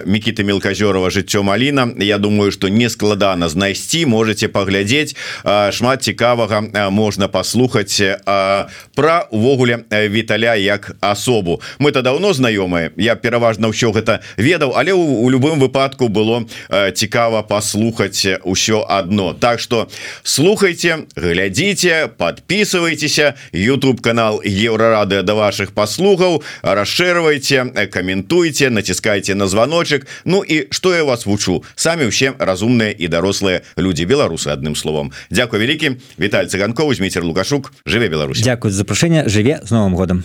Мікіты 0.05 0.45
мелказёрова 0.45 1.09
жыццё 1.09 1.41
Маліна 1.41 1.89
Я 1.97 2.17
думаю 2.17 2.51
что 2.51 2.58
что 2.59 2.67
не 2.67 2.89
складана 2.89 3.49
знайсці 3.49 4.05
можете 4.05 4.47
паглядзець. 4.51 5.15
Шмат 5.71 6.03
цікавага 6.03 6.91
можна 6.91 7.27
послухаць 7.31 8.01
про 8.95 9.27
увогуле 9.31 9.87
Віталя 9.91 10.55
як 10.55 10.91
асобу. 10.99 11.61
Мы-то 11.79 12.01
давно 12.01 12.33
знаёмыя 12.35 12.91
я 12.99 13.15
пераважна 13.15 13.71
ўсё 13.71 13.95
гэта 13.95 14.19
ведаў 14.35 14.75
але 14.75 14.91
у, 14.91 15.23
у 15.23 15.31
любым 15.31 15.55
выпадку 15.63 16.11
было 16.11 16.43
цікава 16.91 17.47
послухаць 17.47 18.27
усё 18.43 18.83
одно 18.83 19.31
Так 19.33 19.59
что 19.63 19.87
слухайте 20.23 21.07
глядзіце 21.15 22.11
подписывайтеся 22.17 23.39
YouTube 23.53 24.01
канал 24.01 24.43
еврорады 24.43 25.23
до 25.23 25.35
ваших 25.39 25.71
послугаў 25.71 26.43
расширвайте 26.61 27.87
каментуйте 27.87 28.69
націскайте 28.69 29.35
на 29.35 29.47
звоночек 29.47 30.07
Ну 30.25 30.43
і 30.43 30.67
что 30.71 30.93
я 30.95 31.03
вас 31.03 31.25
вучу? 31.25 31.63
Самі 31.75 32.09
ўсе 32.11 32.33
разумныя 32.49 32.89
і 32.89 33.05
дарослыя 33.05 33.61
люди. 33.77 34.09
Беларусы 34.09 34.49
адным 34.49 34.73
словом. 34.73 35.13
Дякую 35.29 35.61
вялікі 35.61 36.01
Віталь 36.17 36.49
цыганков 36.49 36.97
міцер 36.97 37.21
лукашук. 37.21 37.73
Жыве 37.85 38.09
Беларусь. 38.09 38.41
Дякую 38.41 38.73
за 38.73 38.81
запрашэнне 38.81 39.29
жыве 39.29 39.61
з 39.61 39.69
новым 39.69 39.93
годам 39.93 40.17